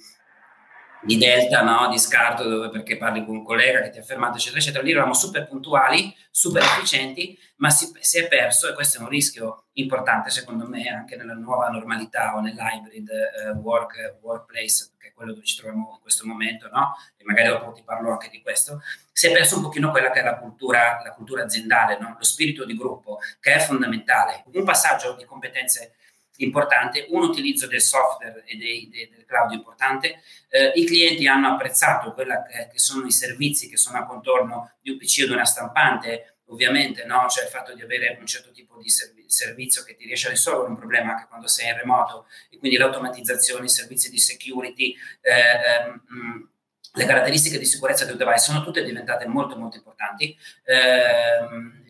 di 1.03 1.17
delta, 1.17 1.61
no? 1.61 1.89
di 1.89 1.97
scarto, 1.97 2.47
dove, 2.47 2.69
perché 2.69 2.97
parli 2.97 3.25
con 3.25 3.35
un 3.35 3.43
collega 3.43 3.81
che 3.81 3.89
ti 3.89 3.99
ha 3.99 4.03
fermato, 4.03 4.37
eccetera, 4.37 4.59
eccetera. 4.59 4.83
Lì 4.83 4.91
eravamo 4.91 5.13
super 5.13 5.47
puntuali, 5.47 6.15
super 6.31 6.61
efficienti, 6.61 7.37
ma 7.57 7.69
si, 7.69 7.91
si, 7.99 8.19
è 8.19 8.27
perso, 8.27 8.69
e 8.69 8.73
questo 8.73 8.97
è 8.97 9.01
un 9.01 9.09
rischio 9.09 9.65
importante 9.73 10.29
secondo 10.29 10.67
me 10.67 10.87
anche 10.87 11.15
nella 11.15 11.33
nuova 11.33 11.67
normalità 11.69 12.35
o 12.35 12.39
nell'hybrid 12.39 13.09
eh, 13.09 13.49
work, 13.51 14.17
workplace 14.21 14.91
quello 15.13 15.33
dove 15.33 15.45
ci 15.45 15.55
troviamo 15.55 15.93
in 15.95 16.01
questo 16.01 16.25
momento, 16.25 16.69
no? 16.69 16.95
E 17.17 17.23
magari 17.23 17.47
dopo 17.49 17.71
ti 17.71 17.83
parlo 17.83 18.11
anche 18.11 18.29
di 18.29 18.41
questo, 18.41 18.81
si 19.11 19.27
è 19.27 19.31
perso 19.31 19.57
un 19.57 19.63
pochino 19.63 19.91
quella 19.91 20.11
che 20.11 20.19
è 20.19 20.23
la 20.23 20.37
cultura, 20.37 21.01
la 21.03 21.11
cultura 21.11 21.43
aziendale, 21.43 21.97
no? 21.99 22.15
Lo 22.17 22.23
spirito 22.23 22.65
di 22.65 22.75
gruppo, 22.75 23.19
che 23.39 23.53
è 23.53 23.59
fondamentale. 23.59 24.43
Un 24.51 24.63
passaggio 24.63 25.13
di 25.13 25.25
competenze 25.25 25.95
importante, 26.37 27.07
un 27.09 27.23
utilizzo 27.23 27.67
del 27.67 27.81
software 27.81 28.43
e 28.45 28.57
dei, 28.57 28.89
dei, 28.89 29.09
del 29.09 29.25
cloud 29.25 29.51
importante. 29.51 30.21
Eh, 30.49 30.71
I 30.75 30.85
clienti 30.85 31.27
hanno 31.27 31.49
apprezzato 31.49 32.13
quelli 32.13 32.33
che, 32.49 32.69
che 32.71 32.79
sono 32.79 33.05
i 33.05 33.11
servizi 33.11 33.69
che 33.69 33.77
sono 33.77 33.97
a 33.99 34.05
contorno 34.05 34.73
di 34.81 34.91
un 34.91 34.97
PC 34.97 35.21
o 35.23 35.25
di 35.27 35.33
una 35.33 35.45
stampante, 35.45 36.37
ovviamente, 36.47 37.05
no? 37.05 37.27
cioè 37.29 37.45
il 37.45 37.49
fatto 37.49 37.73
di 37.73 37.81
avere 37.81 38.17
un 38.19 38.25
certo 38.25 38.51
tipo 38.51 38.77
di 38.79 38.89
serv- 38.89 39.21
servizio 39.25 39.83
che 39.83 39.95
ti 39.95 40.05
riesce 40.05 40.27
a 40.27 40.31
risolvere 40.31 40.69
un 40.69 40.77
problema 40.77 41.13
anche 41.13 41.27
quando 41.27 41.47
sei 41.47 41.69
in 41.69 41.77
remoto 41.77 42.27
e 42.49 42.57
quindi 42.57 42.77
l'automatizzazione, 42.77 43.65
i 43.65 43.69
servizi 43.69 44.09
di 44.09 44.19
security, 44.19 44.95
eh, 45.21 45.31
ehm, 45.31 46.49
le 46.95 47.05
caratteristiche 47.05 47.57
di 47.57 47.65
sicurezza 47.65 48.05
del 48.05 48.17
device 48.17 48.37
sono 48.37 48.63
tutte 48.63 48.83
diventate 48.83 49.25
molto 49.25 49.57
molto 49.57 49.77
importanti. 49.77 50.37
Eh, 50.63 51.82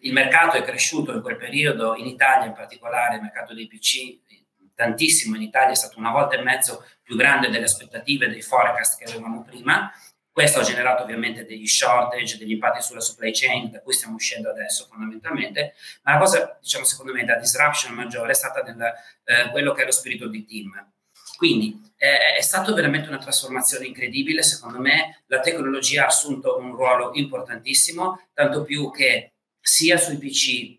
il 0.00 0.12
mercato 0.12 0.56
è 0.56 0.62
cresciuto 0.62 1.12
in 1.12 1.22
quel 1.22 1.36
periodo, 1.36 1.94
in 1.96 2.06
Italia 2.06 2.46
in 2.46 2.52
particolare, 2.52 3.16
il 3.16 3.22
mercato 3.22 3.54
dei 3.54 3.66
PC 3.66 4.18
tantissimo, 4.74 5.34
in 5.34 5.42
Italia 5.42 5.72
è 5.72 5.74
stato 5.74 5.98
una 5.98 6.12
volta 6.12 6.36
e 6.36 6.42
mezzo 6.42 6.84
più 7.02 7.16
grande 7.16 7.50
delle 7.50 7.64
aspettative, 7.64 8.28
dei 8.28 8.42
forecast 8.42 8.98
che 8.98 9.10
avevamo 9.10 9.42
prima. 9.42 9.90
Questo 10.30 10.60
ha 10.60 10.62
generato 10.62 11.02
ovviamente 11.02 11.44
degli 11.44 11.66
shortage, 11.66 12.38
degli 12.38 12.52
impatti 12.52 12.80
sulla 12.80 13.00
supply 13.00 13.32
chain, 13.32 13.72
da 13.72 13.80
cui 13.80 13.92
stiamo 13.92 14.14
uscendo 14.14 14.48
adesso 14.50 14.86
fondamentalmente, 14.88 15.74
ma 16.02 16.12
la 16.12 16.18
cosa, 16.18 16.58
diciamo, 16.60 16.84
secondo 16.84 17.12
me, 17.12 17.24
da 17.24 17.34
disruption 17.34 17.92
maggiore 17.92 18.30
è 18.30 18.34
stata 18.34 18.62
nel, 18.62 18.80
eh, 19.24 19.50
quello 19.50 19.72
che 19.72 19.82
è 19.82 19.84
lo 19.84 19.90
spirito 19.90 20.28
di 20.28 20.44
team. 20.44 20.92
Quindi 21.36 21.92
eh, 21.96 22.36
è 22.36 22.40
stata 22.40 22.72
veramente 22.72 23.08
una 23.08 23.18
trasformazione 23.18 23.86
incredibile, 23.86 24.44
secondo 24.44 24.78
me 24.78 25.24
la 25.26 25.40
tecnologia 25.40 26.04
ha 26.04 26.06
assunto 26.06 26.56
un 26.56 26.72
ruolo 26.72 27.10
importantissimo, 27.14 28.28
tanto 28.32 28.62
più 28.62 28.92
che 28.92 29.32
sia 29.68 29.98
sui 29.98 30.16
PC, 30.16 30.78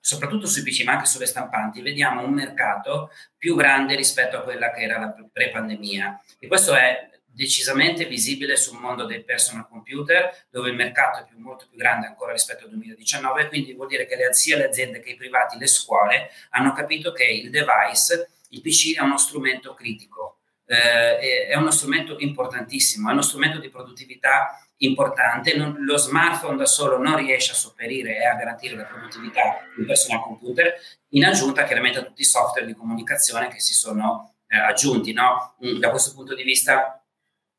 soprattutto 0.00 0.46
sui 0.46 0.62
PC, 0.62 0.82
ma 0.84 0.92
anche 0.92 1.04
sulle 1.04 1.26
stampanti, 1.26 1.82
vediamo 1.82 2.24
un 2.24 2.32
mercato 2.32 3.10
più 3.36 3.54
grande 3.54 3.94
rispetto 3.94 4.38
a 4.38 4.42
quella 4.42 4.72
che 4.72 4.80
era 4.80 4.98
la 4.98 5.14
pre-pandemia. 5.30 6.22
E 6.38 6.46
questo 6.46 6.74
è 6.74 7.10
decisamente 7.24 8.06
visibile 8.06 8.56
sul 8.56 8.78
mondo 8.78 9.04
dei 9.04 9.22
personal 9.24 9.68
computer, 9.68 10.46
dove 10.50 10.70
il 10.70 10.74
mercato 10.74 11.20
è 11.20 11.24
più, 11.26 11.38
molto 11.38 11.66
più 11.68 11.76
grande 11.76 12.06
ancora 12.06 12.32
rispetto 12.32 12.64
al 12.64 12.70
2019, 12.70 13.48
quindi 13.48 13.74
vuol 13.74 13.88
dire 13.88 14.06
che 14.06 14.16
le, 14.16 14.32
sia 14.32 14.56
le 14.56 14.68
aziende 14.68 15.00
che 15.00 15.10
i 15.10 15.16
privati, 15.16 15.58
le 15.58 15.66
scuole, 15.66 16.30
hanno 16.50 16.72
capito 16.72 17.12
che 17.12 17.24
il 17.24 17.50
device, 17.50 18.30
il 18.48 18.60
PC 18.62 18.96
è 18.96 19.02
uno 19.02 19.18
strumento 19.18 19.74
critico, 19.74 20.38
eh, 20.66 21.46
è 21.46 21.56
uno 21.56 21.70
strumento 21.70 22.16
importantissimo, 22.18 23.10
è 23.10 23.12
uno 23.12 23.22
strumento 23.22 23.58
di 23.58 23.68
produttività 23.68 24.58
importante, 24.84 25.56
non, 25.56 25.76
lo 25.84 25.96
smartphone 25.96 26.56
da 26.56 26.66
solo 26.66 26.98
non 26.98 27.16
riesce 27.16 27.52
a 27.52 27.54
sopperire 27.54 28.16
e 28.16 28.26
a 28.26 28.34
garantire 28.34 28.76
la 28.76 28.84
produttività 28.84 29.66
del 29.76 29.86
personal 29.86 30.22
computer, 30.22 30.74
in 31.10 31.24
aggiunta 31.24 31.64
chiaramente 31.64 31.98
a 31.98 32.04
tutti 32.04 32.22
i 32.22 32.24
software 32.24 32.66
di 32.66 32.74
comunicazione 32.74 33.48
che 33.48 33.60
si 33.60 33.74
sono 33.74 34.34
eh, 34.48 34.58
aggiunti. 34.58 35.12
No? 35.12 35.56
Mm, 35.64 35.78
da 35.78 35.90
questo 35.90 36.12
punto 36.14 36.34
di 36.34 36.42
vista 36.42 37.02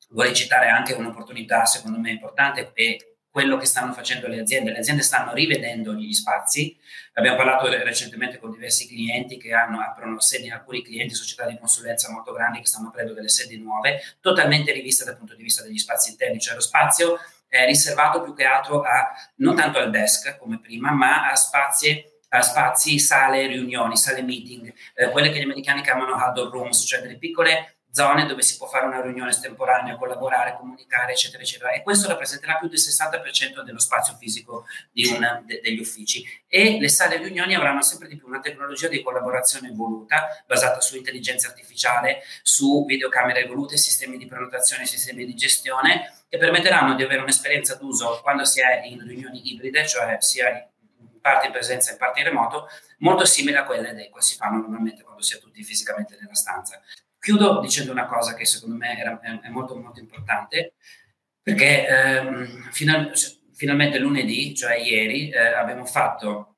vorrei 0.10 0.34
citare 0.34 0.70
anche 0.70 0.94
un'opportunità 0.94 1.66
secondo 1.66 1.98
me 2.00 2.12
importante 2.12 2.72
e 2.74 3.13
quello 3.34 3.58
che 3.58 3.66
stanno 3.66 3.94
facendo 3.94 4.28
le 4.28 4.40
aziende. 4.40 4.72
Le 4.72 4.78
aziende 4.78 5.02
stanno 5.02 5.34
rivedendo 5.34 5.96
gli 5.96 6.14
spazi. 6.14 6.78
Abbiamo 7.14 7.36
parlato 7.36 7.68
recentemente 7.68 8.38
con 8.38 8.52
diversi 8.52 8.88
clienti 8.88 9.38
che 9.38 9.54
hanno, 9.54 9.82
aprono 9.82 10.20
sedi, 10.20 10.52
alcuni 10.52 10.84
clienti, 10.84 11.16
società 11.16 11.48
di 11.48 11.58
consulenza 11.58 12.12
molto 12.12 12.32
grandi 12.32 12.60
che 12.60 12.68
stanno 12.68 12.90
aprendo 12.90 13.14
delle 13.14 13.30
sedi 13.30 13.58
nuove, 13.58 14.02
totalmente 14.22 14.72
riviste 14.72 15.04
dal 15.04 15.18
punto 15.18 15.34
di 15.34 15.42
vista 15.42 15.64
degli 15.64 15.80
spazi 15.80 16.12
interni, 16.12 16.40
cioè 16.40 16.54
lo 16.54 16.62
spazio 16.62 17.18
è 17.48 17.66
riservato 17.66 18.22
più 18.22 18.36
che 18.36 18.46
altro 18.46 18.84
a, 18.84 19.12
non 19.38 19.56
tanto 19.56 19.80
al 19.80 19.90
desk 19.90 20.38
come 20.38 20.60
prima, 20.60 20.92
ma 20.92 21.28
a 21.32 21.36
spazi 21.36 22.12
a 22.36 22.42
spazi, 22.42 22.98
sale 22.98 23.46
riunioni, 23.46 23.96
sale 23.96 24.24
meeting, 24.24 24.74
eh, 24.96 25.10
quelle 25.10 25.30
che 25.30 25.38
gli 25.38 25.44
americani 25.44 25.84
chiamano 25.84 26.16
huddle 26.16 26.50
rooms, 26.50 26.84
cioè 26.84 27.02
delle 27.02 27.18
piccole 27.18 27.73
zone 27.94 28.26
dove 28.26 28.42
si 28.42 28.58
può 28.58 28.66
fare 28.68 28.88
una 28.88 29.02
riunione 29.02 29.30
estemporanea, 29.30 29.96
collaborare, 29.98 30.58
comunicare, 30.58 31.12
eccetera, 31.12 31.44
eccetera. 31.44 31.70
E 31.72 31.84
questo 31.84 32.08
rappresenterà 32.08 32.56
più 32.56 32.68
del 32.68 32.80
60% 32.80 33.62
dello 33.62 33.80
spazio 33.80 34.16
fisico 34.18 34.66
una, 35.16 35.44
de, 35.46 35.62
degli 35.62 35.80
uffici. 35.80 36.26
E 36.48 36.80
le 36.80 36.90
sale 36.90 37.18
riunioni 37.18 37.54
avranno 37.54 37.84
sempre 37.84 38.08
di 38.08 38.18
più 38.18 38.28
una 38.28 38.40
tecnologia 38.40 38.88
di 38.88 39.04
collaborazione 39.04 39.70
evoluta, 39.70 40.44
basata 40.48 40.82
su 40.82 40.98
intelligenza 40.98 41.50
artificiale, 41.50 42.24
su 42.42 42.84
videocamere 42.86 43.44
evolute, 43.44 43.78
sistemi 43.78 44.18
di 44.18 44.26
prenotazione, 44.26 44.88
sistemi 44.88 45.24
di 45.24 45.36
gestione, 45.36 46.12
che 46.28 46.40
permetteranno 46.40 46.96
di 46.96 47.04
avere 47.04 47.22
un'esperienza 47.22 47.76
d'uso 47.76 48.22
quando 48.24 48.44
si 48.44 48.60
è 48.60 48.82
in 48.86 49.06
riunioni 49.06 49.52
ibride, 49.54 49.86
cioè 49.86 50.18
sia 50.20 50.50
in 50.50 51.22
parte 51.22 51.46
in 51.46 51.52
presenza 51.52 51.90
e 51.90 51.94
in 51.94 52.00
parte 52.00 52.20
in 52.22 52.26
remoto, 52.26 52.68
molto 52.98 53.24
simile 53.24 53.60
a 53.60 53.66
quelle 53.66 53.94
che 53.94 54.10
si 54.18 54.36
fanno 54.36 54.58
normalmente 54.58 55.04
quando 55.04 55.22
si 55.22 55.36
è 55.36 55.40
tutti 55.40 55.64
fisicamente 55.64 56.18
nella 56.20 56.34
stanza. 56.34 56.82
Chiudo 57.24 57.62
dicendo 57.62 57.94
una 57.94 58.06
cosa 58.06 58.34
che 58.34 58.46
secondo 58.46 58.76
me 58.76 59.00
era, 59.00 59.18
è 59.22 59.48
molto 59.48 59.78
molto 59.78 60.02
importante, 60.02 60.74
perché 61.42 61.88
ehm, 61.88 62.70
final, 62.72 63.14
cioè, 63.14 63.32
finalmente 63.54 63.98
lunedì, 63.98 64.54
cioè 64.54 64.76
ieri, 64.76 65.30
eh, 65.30 65.54
abbiamo 65.54 65.86
fatto 65.86 66.58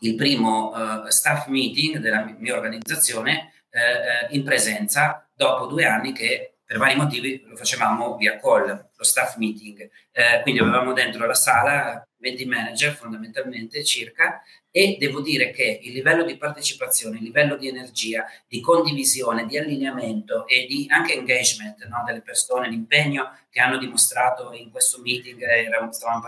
il 0.00 0.14
primo 0.14 1.06
eh, 1.06 1.10
staff 1.10 1.46
meeting 1.46 1.96
della 2.00 2.22
mia 2.38 2.54
organizzazione 2.54 3.54
eh, 3.70 3.80
eh, 3.80 4.36
in 4.36 4.44
presenza 4.44 5.26
dopo 5.34 5.64
due 5.64 5.86
anni 5.86 6.12
che 6.12 6.58
per 6.66 6.76
vari 6.76 6.94
motivi 6.94 7.42
lo 7.46 7.56
facevamo 7.56 8.14
via 8.16 8.38
call, 8.38 8.66
lo 8.94 9.04
staff 9.04 9.36
meeting. 9.36 9.88
Eh, 10.12 10.42
quindi 10.42 10.60
avevamo 10.60 10.92
dentro 10.92 11.24
la 11.24 11.32
sala 11.32 12.06
20 12.18 12.46
manager 12.46 12.94
fondamentalmente 12.94 13.84
circa 13.84 14.42
e 14.70 14.96
devo 14.98 15.20
dire 15.20 15.50
che 15.50 15.80
il 15.82 15.92
livello 15.92 16.24
di 16.24 16.36
partecipazione, 16.36 17.16
il 17.16 17.24
livello 17.24 17.56
di 17.56 17.68
energia, 17.68 18.24
di 18.46 18.60
condivisione, 18.60 19.46
di 19.46 19.58
allineamento 19.58 20.46
e 20.46 20.66
di 20.66 20.86
anche 20.88 21.14
engagement 21.14 21.84
no, 21.86 22.02
delle 22.06 22.22
persone, 22.22 22.68
l'impegno 22.68 23.36
che 23.50 23.60
hanno 23.60 23.78
dimostrato 23.78 24.52
in 24.52 24.70
questo 24.70 25.00
meeting, 25.00 25.42
stavamo 25.90 26.22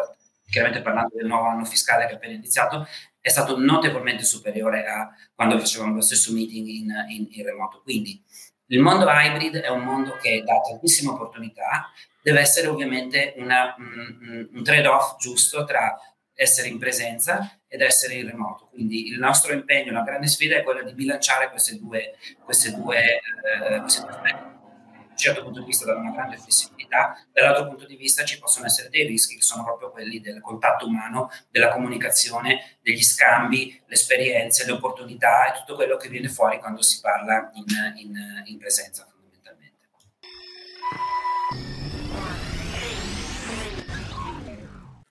chiaramente 0.48 0.82
parlando 0.82 1.14
del 1.16 1.26
nuovo 1.26 1.46
anno 1.46 1.64
fiscale 1.64 2.06
che 2.06 2.12
è 2.12 2.14
appena 2.16 2.34
iniziato, 2.34 2.86
è 3.20 3.28
stato 3.28 3.58
notevolmente 3.58 4.24
superiore 4.24 4.86
a 4.86 5.14
quando 5.34 5.58
facevamo 5.58 5.94
lo 5.94 6.00
stesso 6.00 6.32
meeting 6.32 6.66
in, 6.66 6.92
in, 7.08 7.28
in 7.30 7.44
remoto. 7.44 7.82
Quindi 7.82 8.20
il 8.66 8.80
mondo 8.80 9.06
hybrid 9.08 9.56
è 9.56 9.68
un 9.68 9.82
mondo 9.82 10.16
che 10.16 10.42
dà 10.44 10.60
tantissime 10.60 11.10
opportunità, 11.10 11.90
deve 12.22 12.40
essere 12.40 12.66
ovviamente 12.66 13.34
una, 13.36 13.74
un, 13.78 14.48
un 14.52 14.64
trade-off 14.64 15.16
giusto 15.18 15.64
tra 15.64 15.96
essere 16.40 16.68
in 16.68 16.78
presenza 16.78 17.60
ed 17.68 17.82
essere 17.82 18.14
in 18.14 18.26
remoto. 18.26 18.68
Quindi 18.68 19.08
il 19.08 19.18
nostro 19.18 19.52
impegno, 19.52 19.92
la 19.92 20.02
grande 20.02 20.26
sfida 20.26 20.56
è 20.56 20.62
quella 20.62 20.82
di 20.82 20.94
bilanciare 20.94 21.50
queste 21.50 21.78
due, 21.78 22.14
queste 22.42 22.74
due, 22.74 23.20
eh, 23.20 23.80
queste 23.80 24.00
due. 24.00 24.20
Da 24.22 25.26
un 25.26 25.26
certo 25.34 25.42
punto 25.42 25.60
di 25.60 25.66
vista 25.66 25.84
dà 25.84 25.96
una 25.96 26.12
grande 26.12 26.38
flessibilità, 26.38 27.14
dall'altro 27.30 27.68
punto 27.68 27.84
di 27.84 27.94
vista 27.94 28.24
ci 28.24 28.38
possono 28.38 28.64
essere 28.64 28.88
dei 28.88 29.06
rischi 29.06 29.36
che 29.36 29.42
sono 29.42 29.64
proprio 29.64 29.90
quelli 29.90 30.18
del 30.18 30.40
contatto 30.40 30.86
umano, 30.86 31.30
della 31.50 31.68
comunicazione, 31.68 32.78
degli 32.80 33.02
scambi, 33.02 33.82
le 33.84 33.94
esperienze, 33.94 34.64
le 34.64 34.72
opportunità 34.72 35.52
e 35.52 35.58
tutto 35.58 35.74
quello 35.74 35.98
che 35.98 36.08
viene 36.08 36.28
fuori 36.28 36.58
quando 36.58 36.80
si 36.80 37.00
parla 37.00 37.50
in, 37.52 37.64
in, 37.96 38.42
in 38.46 38.56
presenza 38.56 39.06
fondamentalmente. 39.10 39.88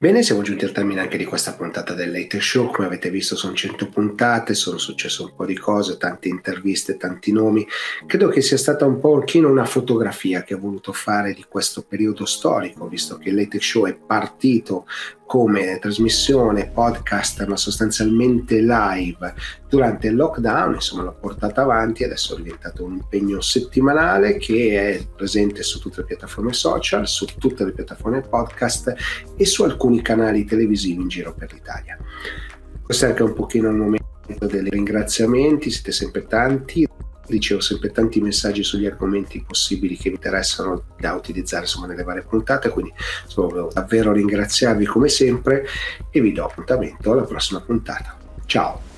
Bene, 0.01 0.23
siamo 0.23 0.43
giunti 0.43 0.63
al 0.63 0.71
termine 0.71 1.01
anche 1.01 1.17
di 1.17 1.25
questa 1.25 1.55
puntata 1.55 1.93
del 1.93 2.09
Late 2.09 2.39
Show. 2.39 2.71
Come 2.71 2.87
avete 2.87 3.09
visto, 3.09 3.35
sono 3.35 3.53
100 3.53 3.89
puntate, 3.89 4.53
sono 4.53 4.77
successe 4.77 5.23
un 5.23 5.35
po' 5.35 5.45
di 5.45 5.57
cose, 5.57 5.97
tante 5.97 6.29
interviste, 6.29 6.95
tanti 6.95 7.33
nomi. 7.33 7.67
Credo 8.05 8.29
che 8.29 8.39
sia 8.39 8.55
stata 8.55 8.85
un 8.85 9.01
po' 9.01 9.21
una 9.33 9.65
fotografia 9.65 10.43
che 10.43 10.53
ho 10.53 10.57
voluto 10.57 10.93
fare 10.93 11.33
di 11.33 11.43
questo 11.49 11.81
periodo 11.81 12.23
storico, 12.23 12.87
visto 12.87 13.17
che 13.17 13.27
il 13.27 13.35
Late 13.35 13.59
Show 13.59 13.87
è 13.87 13.93
partito 13.93 14.85
come 15.29 15.77
trasmissione 15.77 16.71
podcast 16.73 17.45
ma 17.45 17.55
sostanzialmente 17.55 18.61
live 18.61 19.35
durante 19.69 20.07
il 20.07 20.15
lockdown 20.15 20.73
insomma 20.73 21.03
l'ho 21.03 21.17
portata 21.21 21.61
avanti 21.61 22.03
adesso 22.03 22.35
è 22.35 22.41
diventato 22.41 22.83
un 22.83 22.93
impegno 22.93 23.39
settimanale 23.39 24.37
che 24.37 24.95
è 24.97 25.05
presente 25.15 25.61
su 25.61 25.79
tutte 25.79 25.97
le 25.97 26.07
piattaforme 26.07 26.51
social 26.51 27.07
su 27.07 27.27
tutte 27.37 27.63
le 27.63 27.73
piattaforme 27.73 28.21
podcast 28.21 28.95
e 29.37 29.45
su 29.45 29.61
alcuni 29.61 30.01
canali 30.01 30.45
televisivi 30.45 30.99
in 30.99 31.09
giro 31.09 31.35
per 31.35 31.53
l'Italia. 31.53 31.95
Questo 32.81 33.05
è 33.05 33.09
anche 33.09 33.21
un 33.21 33.33
pochino 33.35 33.69
il 33.69 33.75
momento 33.75 34.47
dei 34.47 34.67
ringraziamenti 34.67 35.69
siete 35.69 35.91
sempre 35.91 36.25
tanti 36.25 36.87
ricevo 37.29 37.61
sempre 37.61 37.91
tanti 37.91 38.19
messaggi 38.21 38.63
sugli 38.63 38.85
argomenti 38.85 39.43
possibili 39.45 39.95
che 39.95 40.09
mi 40.09 40.15
interessano 40.15 40.83
da 40.99 41.13
utilizzare 41.13 41.63
insomma, 41.63 41.87
nelle 41.87 42.03
varie 42.03 42.23
puntate, 42.23 42.69
quindi 42.69 42.91
insomma, 43.23 43.47
volevo 43.49 43.71
davvero 43.73 44.11
ringraziarvi 44.11 44.85
come 44.85 45.07
sempre 45.09 45.65
e 46.11 46.21
vi 46.21 46.31
do 46.31 46.45
appuntamento 46.45 47.11
alla 47.11 47.23
prossima 47.23 47.61
puntata. 47.61 48.17
Ciao! 48.45 48.88